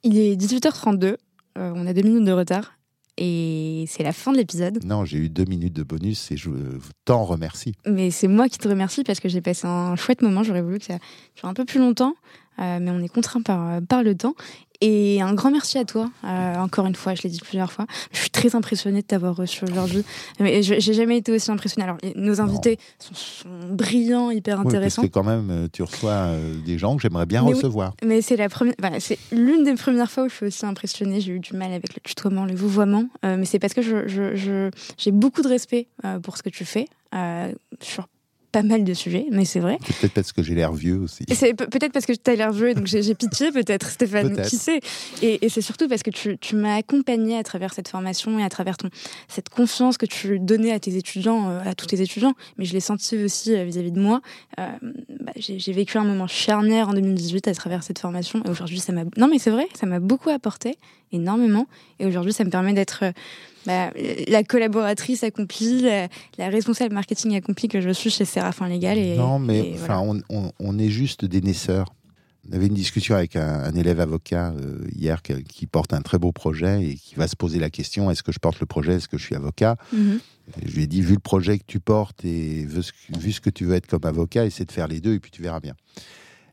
il 0.02 0.18
est 0.18 0.36
18h32. 0.36 1.16
on 1.56 1.86
a 1.86 1.92
deux 1.92 2.02
minutes 2.02 2.24
de 2.24 2.32
retard. 2.32 2.75
Et 3.18 3.84
c'est 3.88 4.02
la 4.02 4.12
fin 4.12 4.32
de 4.32 4.36
l'épisode. 4.36 4.84
Non, 4.84 5.04
j'ai 5.04 5.18
eu 5.18 5.28
deux 5.30 5.44
minutes 5.44 5.72
de 5.72 5.82
bonus 5.82 6.30
et 6.32 6.36
je 6.36 6.50
t'en 7.04 7.24
remercie. 7.24 7.72
Mais 7.86 8.10
c'est 8.10 8.28
moi 8.28 8.48
qui 8.48 8.58
te 8.58 8.68
remercie 8.68 9.04
parce 9.04 9.20
que 9.20 9.28
j'ai 9.28 9.40
passé 9.40 9.66
un 9.66 9.96
chouette 9.96 10.20
moment. 10.22 10.42
J'aurais 10.42 10.62
voulu 10.62 10.78
que 10.78 10.84
ça 10.84 10.98
dure 11.34 11.46
un 11.46 11.54
peu 11.54 11.64
plus 11.64 11.80
longtemps, 11.80 12.14
euh, 12.58 12.78
mais 12.80 12.90
on 12.90 13.00
est 13.00 13.08
contraint 13.08 13.40
par, 13.40 13.80
par 13.82 14.02
le 14.02 14.14
temps. 14.14 14.34
Et 14.80 15.20
un 15.22 15.34
grand 15.34 15.50
merci 15.50 15.78
à 15.78 15.84
toi, 15.84 16.10
euh, 16.24 16.56
encore 16.56 16.86
une 16.86 16.94
fois, 16.94 17.14
je 17.14 17.22
l'ai 17.22 17.30
dit 17.30 17.40
plusieurs 17.40 17.72
fois. 17.72 17.86
Je 18.12 18.18
suis 18.18 18.30
très 18.30 18.54
impressionnée 18.54 19.02
de 19.02 19.06
t'avoir 19.06 19.36
reçu 19.36 19.64
aujourd'hui. 19.64 20.04
J'ai 20.40 20.94
jamais 20.94 21.18
été 21.18 21.32
aussi 21.32 21.50
impressionnée. 21.50 21.84
Alors, 21.84 21.98
nos 22.14 22.40
invités 22.40 22.78
sont, 22.98 23.48
brillants, 23.70 24.30
hyper 24.30 24.60
intéressants. 24.60 25.02
parce 25.02 25.08
que 25.08 25.12
quand 25.12 25.24
même, 25.24 25.50
euh, 25.50 25.68
tu 25.72 25.82
reçois 25.82 26.10
euh, 26.10 26.54
des 26.64 26.78
gens 26.78 26.96
que 26.96 27.02
j'aimerais 27.02 27.26
bien 27.26 27.42
recevoir. 27.42 27.94
mais 28.04 28.20
c'est 28.22 28.36
la 28.36 28.48
première, 28.48 28.74
c'est 28.98 29.18
l'une 29.32 29.64
des 29.64 29.74
premières 29.74 30.10
fois 30.10 30.24
où 30.24 30.28
je 30.28 30.34
suis 30.34 30.46
aussi 30.46 30.66
impressionnée. 30.66 31.20
J'ai 31.20 31.32
eu 31.32 31.40
du 31.40 31.54
mal 31.54 31.72
avec 31.72 31.94
le 31.94 32.00
tutoiement, 32.02 32.44
le 32.44 32.54
vouvoiement, 32.54 33.06
mais 33.22 33.44
c'est 33.44 33.58
parce 33.58 33.74
que 33.74 33.82
j'ai 33.82 33.96
je, 34.06 34.70
je, 34.98 35.10
beaucoup 35.10 35.42
de 35.42 35.48
respect 35.48 35.88
pour 36.22 36.36
ce 36.36 36.42
que 36.42 36.50
tu 36.50 36.64
fais. 36.64 36.86
sur 37.80 38.06
pas 38.56 38.62
mal 38.62 38.84
de 38.84 38.94
sujets, 38.94 39.26
mais 39.30 39.44
c'est 39.44 39.60
vrai. 39.60 39.76
Peut-être 40.00 40.14
parce 40.14 40.32
que 40.32 40.42
j'ai 40.42 40.54
l'air 40.54 40.72
vieux 40.72 40.96
aussi. 40.96 41.26
C'est 41.34 41.52
peut-être 41.52 41.92
parce 41.92 42.06
que 42.06 42.14
tu 42.14 42.30
as 42.30 42.36
l'air 42.36 42.52
vieux, 42.52 42.72
donc 42.72 42.86
j'ai 42.86 43.14
pitié 43.14 43.52
peut-être, 43.52 43.90
Stéphane, 43.90 44.40
qui 44.40 44.56
sait. 44.56 44.80
Et, 45.20 45.46
c'est 45.50 45.60
surtout 45.60 45.88
parce 45.88 46.02
que 46.02 46.08
tu, 46.08 46.38
tu 46.38 46.56
m'as 46.56 46.76
accompagné 46.76 47.36
à 47.36 47.42
travers 47.42 47.74
cette 47.74 47.88
formation 47.88 48.38
et 48.38 48.44
à 48.44 48.48
travers 48.48 48.78
ton, 48.78 48.88
cette 49.28 49.50
confiance 49.50 49.98
que 49.98 50.06
tu 50.06 50.38
donnais 50.38 50.72
à 50.72 50.80
tes 50.80 50.96
étudiants, 50.96 51.50
euh, 51.50 51.60
à 51.66 51.74
tous 51.74 51.84
tes 51.84 52.00
étudiants, 52.00 52.32
mais 52.56 52.64
je 52.64 52.72
l'ai 52.72 52.80
senti 52.80 53.22
aussi 53.22 53.54
euh, 53.54 53.64
vis-à-vis 53.64 53.92
de 53.92 54.00
moi. 54.00 54.22
Euh, 54.58 54.66
bah, 55.20 55.32
j'ai 55.36 55.72
vécu 55.72 55.98
un 55.98 56.04
moment 56.04 56.26
charnière 56.26 56.88
en 56.88 56.94
2018 56.94 57.48
à 57.48 57.54
travers 57.54 57.82
cette 57.82 57.98
formation, 57.98 58.42
et 58.46 58.48
aujourd'hui, 58.48 58.80
ça 58.80 58.94
m'a... 58.94 59.04
Non 59.18 59.28
mais 59.28 59.38
c'est 59.38 59.50
vrai, 59.50 59.68
ça 59.74 59.84
m'a 59.84 60.00
beaucoup 60.00 60.30
apporté, 60.30 60.78
énormément, 61.12 61.66
et 62.00 62.06
aujourd'hui, 62.06 62.32
ça 62.32 62.44
me 62.44 62.50
permet 62.50 62.72
d'être 62.72 63.04
bah, 63.66 63.90
la 64.28 64.44
collaboratrice 64.44 65.24
accomplie, 65.24 65.82
la, 65.82 66.48
responsable 66.48 66.94
marketing 66.94 67.36
accomplie 67.36 67.68
que 67.68 67.80
je 67.80 67.90
suis 67.90 68.10
chez 68.10 68.24
Séraphin 68.24 68.68
Légal. 68.68 68.98
Et, 68.98 69.16
non, 69.16 69.38
mais 69.38 69.72
enfin, 69.74 70.02
on, 70.30 70.78
est 70.78 70.88
juste 70.88 71.24
des 71.24 71.40
naisseurs. 71.40 71.92
On 72.48 72.54
avait 72.54 72.66
une 72.66 72.74
discussion 72.74 73.16
avec 73.16 73.34
un, 73.34 73.74
élève 73.74 73.98
avocat 74.00 74.52
euh, 74.52 74.78
hier 74.94 75.20
qui, 75.22 75.66
porte 75.66 75.92
un 75.92 76.00
très 76.00 76.18
beau 76.18 76.30
projet 76.30 76.84
et 76.84 76.94
qui 76.94 77.16
va 77.16 77.26
se 77.26 77.34
poser 77.34 77.58
la 77.58 77.70
question 77.70 78.10
est-ce 78.10 78.22
que 78.22 78.30
je 78.30 78.38
porte 78.38 78.60
le 78.60 78.66
projet 78.66 78.94
Est-ce 78.94 79.08
que 79.08 79.18
je 79.18 79.24
suis 79.24 79.34
avocat? 79.34 79.76
Mhm. 79.92 80.20
Je 80.64 80.76
lui 80.76 80.84
ai 80.84 80.86
dit 80.86 81.02
vu 81.02 81.14
le 81.14 81.20
projet 81.20 81.58
que 81.58 81.64
tu 81.66 81.80
portes 81.80 82.24
et 82.24 82.64
vu 82.66 83.32
ce 83.32 83.40
que 83.40 83.50
tu 83.50 83.64
veux 83.64 83.74
être 83.74 83.88
comme 83.88 84.04
avocat, 84.04 84.46
essaie 84.46 84.64
de 84.64 84.70
faire 84.70 84.86
les 84.86 85.00
deux 85.00 85.14
et 85.14 85.18
puis 85.18 85.32
tu 85.32 85.42
verras 85.42 85.58
bien. 85.58 85.74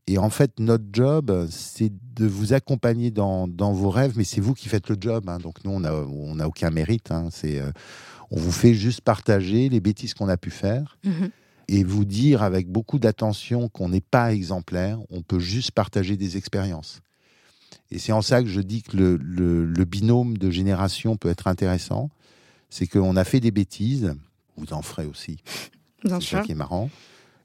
Et 0.06 0.18
en 0.18 0.28
fait, 0.28 0.60
notre 0.60 0.84
job, 0.92 1.46
c'est 1.50 1.92
de 2.14 2.26
vous 2.26 2.52
accompagner 2.52 3.10
dans, 3.10 3.46
vos 3.72 3.90
rêves, 3.90 4.14
mais 4.16 4.24
c'est 4.24 4.40
vous 4.40 4.54
qui 4.54 4.68
faites 4.68 4.88
le 4.90 4.96
job. 5.00 5.28
Hein. 5.28 5.38
Donc 5.38 5.64
nous, 5.64 5.70
on 5.70 5.80
n'a 5.80 5.94
on 5.94 6.38
a 6.38 6.46
aucun 6.46 6.70
mérite. 6.70 7.10
Hein. 7.10 7.28
C'est, 7.30 7.58
euh, 7.58 7.70
on 8.30 8.38
vous 8.38 8.52
fait 8.52 8.74
juste 8.74 9.00
partager 9.00 9.68
les 9.68 9.80
bêtises 9.80 10.12
qu'on 10.12 10.28
a 10.28 10.36
pu 10.36 10.50
faire. 10.50 10.98
Mhm. 11.04 11.30
Et 11.68 11.82
vous 11.82 12.04
dire 12.04 12.42
avec 12.42 12.68
beaucoup 12.68 12.98
d'attention 12.98 13.70
qu'on 13.70 13.88
n'est 13.88 14.02
pas 14.02 14.34
exemplaire, 14.34 14.98
on 15.08 15.22
peut 15.22 15.38
juste 15.38 15.70
partager 15.70 16.18
des 16.18 16.36
expériences. 16.36 17.00
Et 17.90 17.98
c'est 17.98 18.12
en 18.12 18.20
ça 18.20 18.42
que 18.42 18.48
je 18.48 18.60
dis 18.60 18.82
que 18.82 18.96
le, 18.96 19.16
le, 19.16 19.84
binôme 19.84 20.36
de 20.36 20.50
génération 20.50 21.16
peut 21.16 21.30
être 21.30 21.46
intéressant. 21.46 22.10
C'est 22.68 22.86
qu'on 22.86 23.16
a 23.16 23.24
fait 23.24 23.40
des 23.40 23.50
bêtises, 23.50 24.14
vous 24.56 24.74
en 24.74 24.82
ferez 24.82 25.06
aussi. 25.06 25.38
C'est 26.02 26.22
ça 26.22 26.40
qui 26.42 26.52
est 26.52 26.56
marrant. 26.56 26.90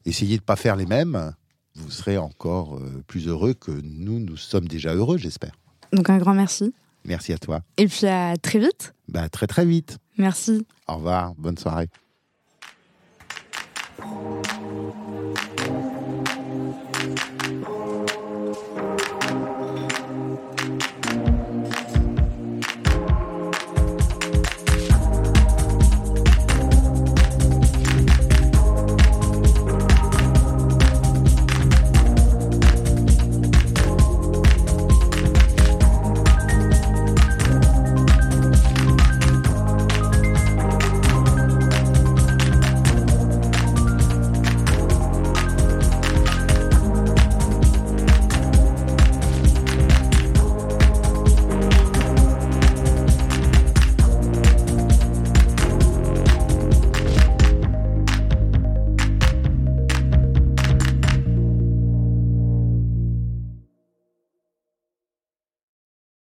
Essayez 0.05 0.36
de 0.36 0.41
ne 0.41 0.45
pas 0.45 0.57
faire 0.57 0.76
les 0.76 0.86
mêmes, 0.86 1.34
vous 1.76 1.91
serez 1.91 2.17
encore 2.17 2.78
euh, 2.78 3.03
plus 3.07 3.28
heureux 3.28 3.53
que 3.53 3.72
nous, 3.72 4.20
nous 4.20 4.38
sommes 4.38 4.67
déjà 4.67 4.93
heureux, 4.93 5.17
j'espère. 5.17 5.51
Donc 5.93 6.09
un 6.09 6.17
grand 6.17 6.34
merci. 6.34 6.74
Merci 7.05 7.34
à 7.34 7.38
toi. 7.38 7.61
Et 7.78 7.88
puis 7.88 8.05
à 8.07 8.36
très 8.38 8.59
vite. 8.59 8.93
Bah, 9.07 9.30
très 9.30 9.47
très 9.47 9.65
vite. 9.65 9.97
Merci. 10.17 10.65
Au 10.88 10.95
revoir, 10.95 11.34
bonne 11.36 11.57
soirée. 11.57 11.89